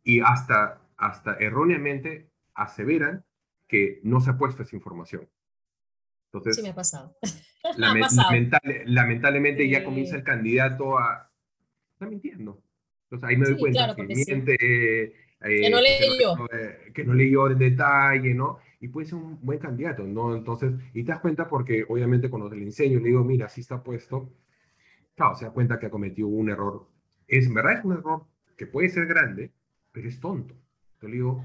y 0.04 0.20
hasta, 0.20 0.80
hasta 0.96 1.34
erróneamente 1.38 2.30
aseveran 2.54 3.26
que 3.68 4.00
no 4.04 4.22
se 4.22 4.30
ha 4.30 4.38
puesto 4.38 4.62
esa 4.62 4.76
información. 4.76 5.28
Entonces, 6.34 6.56
sí 6.56 6.62
me 6.62 6.70
ha 6.70 6.76
pasado. 6.76 7.18
lamentablemente 8.86 9.68
ya 9.68 9.84
comienza 9.84 10.16
el 10.16 10.24
candidato 10.24 10.98
a, 10.98 11.30
está 11.92 12.06
mintiendo. 12.08 12.64
Entonces 13.04 13.30
ahí 13.30 13.38
me 13.38 13.46
doy 13.46 13.58
cuenta 13.60 13.94
que 13.96 14.04
miente, 14.04 14.58
que 14.58 15.70
no 15.70 15.82
leyó. 15.82 16.48
Que 16.94 17.04
no 17.04 17.14
leyó 17.14 17.52
en 17.52 17.58
detalle, 17.58 18.34
¿no? 18.34 18.60
Y 18.80 18.88
puede 18.88 19.08
ser 19.08 19.16
un 19.16 19.40
buen 19.42 19.60
candidato, 19.60 20.04
¿no? 20.04 20.36
Entonces, 20.36 20.74
y 20.94 21.04
te 21.04 21.12
das 21.12 21.20
cuenta 21.20 21.48
porque 21.48 21.86
obviamente 21.88 22.30
cuando 22.30 22.50
te 22.50 22.56
le 22.56 22.64
enseño, 22.64 23.00
le 23.00 23.10
digo, 23.10 23.24
mira, 23.24 23.48
así 23.48 23.62
está 23.62 23.84
puesto, 23.84 24.32
claro, 25.16 25.36
se 25.36 25.46
da 25.46 25.52
cuenta 25.52 25.78
que 25.78 25.88
ha 25.88 25.92
cometido 25.92 26.30
un 26.30 26.50
error. 26.50 26.88
Es, 27.28 27.48
en 27.48 27.54
verdad 27.54 27.80
es 27.80 27.86
un 27.86 27.94
error 27.94 28.26
que 28.58 28.66
puede 28.66 28.90
ser 28.90 29.06
grande, 29.06 29.52
pero 29.92 30.08
es 30.08 30.20
tonto. 30.20 30.56
Te 31.00 31.08
digo, 31.08 31.44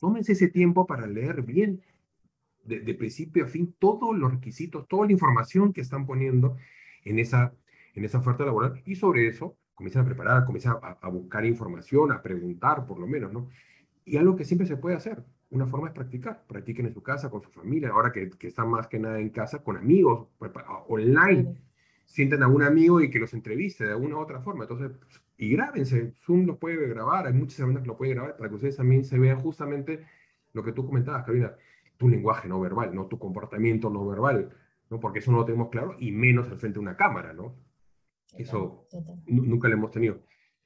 tómense 0.00 0.32
ese 0.32 0.48
tiempo 0.48 0.86
para 0.86 1.06
leer 1.06 1.42
bien, 1.42 1.80
de, 2.68 2.80
de, 2.80 2.94
principio 2.94 3.44
a 3.44 3.48
fin, 3.48 3.74
todos 3.78 4.16
los 4.16 4.30
requisitos, 4.32 4.86
toda 4.86 5.06
la 5.06 5.12
información 5.12 5.72
que 5.72 5.80
están 5.80 6.06
poniendo 6.06 6.56
en 7.04 7.18
esa, 7.18 7.54
en 7.94 8.04
esa 8.04 8.18
oferta 8.18 8.44
laboral 8.44 8.82
y 8.84 8.94
sobre 8.94 9.26
eso 9.26 9.56
comienzan 9.74 10.02
a 10.02 10.06
preparar, 10.06 10.44
comienzan 10.44 10.76
a, 10.82 11.08
buscar 11.08 11.44
información, 11.44 12.10
a 12.10 12.20
preguntar 12.20 12.84
por 12.84 12.98
lo 12.98 13.06
menos, 13.06 13.32
¿no? 13.32 13.48
Y 14.04 14.16
algo 14.16 14.34
que 14.34 14.44
siempre 14.44 14.66
se 14.66 14.76
puede 14.76 14.96
hacer, 14.96 15.22
una 15.50 15.66
forma 15.66 15.88
es 15.88 15.94
practicar. 15.94 16.44
Practiquen 16.48 16.86
en 16.86 16.94
su 16.94 17.02
casa, 17.02 17.30
con 17.30 17.40
su 17.40 17.50
familia, 17.50 17.90
ahora 17.90 18.10
que, 18.10 18.28
que 18.30 18.48
están 18.48 18.70
más 18.70 18.88
que 18.88 18.98
nada 18.98 19.20
en 19.20 19.30
casa, 19.30 19.62
con 19.62 19.76
amigos, 19.76 20.26
pues, 20.38 20.50
online. 20.88 21.62
Sienten 22.04 22.42
a 22.42 22.48
un 22.48 22.62
amigo 22.62 23.00
y 23.00 23.08
que 23.10 23.18
los 23.18 23.34
entreviste 23.34 23.84
de 23.84 23.92
alguna 23.92 24.16
u 24.16 24.20
otra 24.20 24.40
forma. 24.40 24.64
Entonces, 24.64 24.90
y 25.36 25.50
grábense. 25.50 26.12
Zoom 26.16 26.46
lo 26.46 26.58
puede 26.58 26.88
grabar, 26.88 27.26
hay 27.26 27.32
muchas 27.32 27.60
herramientas 27.60 27.84
que 27.84 27.88
lo 27.88 27.96
pueden 27.96 28.16
grabar 28.16 28.36
para 28.36 28.48
que 28.48 28.56
ustedes 28.56 28.76
también 28.76 29.04
se 29.04 29.18
vean 29.18 29.38
justamente 29.38 30.04
lo 30.52 30.64
que 30.64 30.72
tú 30.72 30.84
comentabas, 30.84 31.22
Carolina, 31.22 31.52
tu 31.98 32.08
lenguaje 32.08 32.48
no 32.48 32.60
verbal, 32.60 32.94
no 32.94 33.06
tu 33.06 33.18
comportamiento 33.18 33.90
no 33.90 34.06
verbal, 34.06 34.50
¿no? 34.88 35.00
Porque 35.00 35.18
eso 35.18 35.30
no 35.30 35.38
lo 35.38 35.44
tenemos 35.44 35.68
claro 35.68 35.96
y 35.98 36.12
menos 36.12 36.48
al 36.48 36.58
frente 36.58 36.76
de 36.76 36.80
una 36.80 36.96
cámara, 36.96 37.34
¿no? 37.34 37.56
Eso 38.36 38.86
nunca 39.26 39.68
lo 39.68 39.74
hemos 39.74 39.90
tenido. 39.90 40.22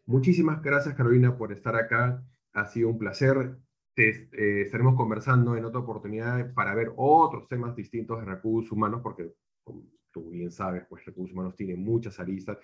Muchísimas 0.06 0.62
gracias, 0.62 0.94
Carolina, 0.94 1.36
por 1.36 1.52
estar 1.52 1.74
acá. 1.74 2.24
Ha 2.52 2.66
sido 2.66 2.88
un 2.90 2.98
placer. 2.98 3.56
Te, 3.94 4.28
eh, 4.32 4.62
estaremos 4.62 4.94
conversando 4.94 5.56
en 5.56 5.64
otra 5.64 5.80
oportunidad 5.80 6.52
para 6.54 6.74
ver 6.74 6.92
otros 6.96 7.48
temas 7.48 7.74
distintos 7.76 8.18
de 8.20 8.26
recursos 8.26 8.72
humanos, 8.72 9.00
porque 9.02 9.32
como 9.64 9.84
tú 10.10 10.30
bien 10.30 10.50
sabes, 10.50 10.84
pues 10.88 11.04
recursos 11.04 11.32
humanos 11.32 11.56
tiene 11.56 11.76
muchas 11.76 12.18
aristas 12.20 12.58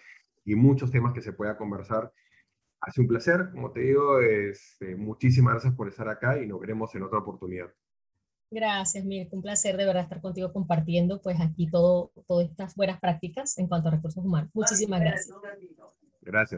y 0.45 0.55
muchos 0.55 0.91
temas 0.91 1.13
que 1.13 1.23
se 1.23 1.33
pueda 1.33 1.57
conversar. 1.57 2.13
Ha 2.81 2.91
sido 2.91 3.03
un 3.05 3.09
placer, 3.09 3.51
como 3.51 3.73
te 3.73 3.81
digo, 3.81 4.21
este, 4.21 4.97
muchísimas 4.97 5.55
gracias 5.55 5.75
por 5.75 5.89
estar 5.89 6.09
acá 6.09 6.41
y 6.43 6.47
nos 6.47 6.61
veremos 6.61 6.95
en 6.95 7.03
otra 7.03 7.19
oportunidad. 7.19 7.73
Gracias, 8.51 9.05
Miguel. 9.05 9.29
Un 9.33 9.43
placer 9.43 9.77
de 9.77 9.85
verdad 9.85 10.05
estar 10.05 10.21
contigo 10.21 10.53
compartiendo 10.53 11.21
pues 11.21 11.39
aquí 11.41 11.69
todo, 11.71 12.13
todas 12.27 12.49
estas 12.49 12.75
buenas 12.75 12.99
prácticas 12.99 13.59
en 13.59 13.67
cuanto 13.67 13.89
a 13.89 13.91
recursos 13.93 14.25
humanos. 14.25 14.51
Muchísimas 14.55 15.01
gracias. 15.01 15.37
Gracias. 16.23 16.57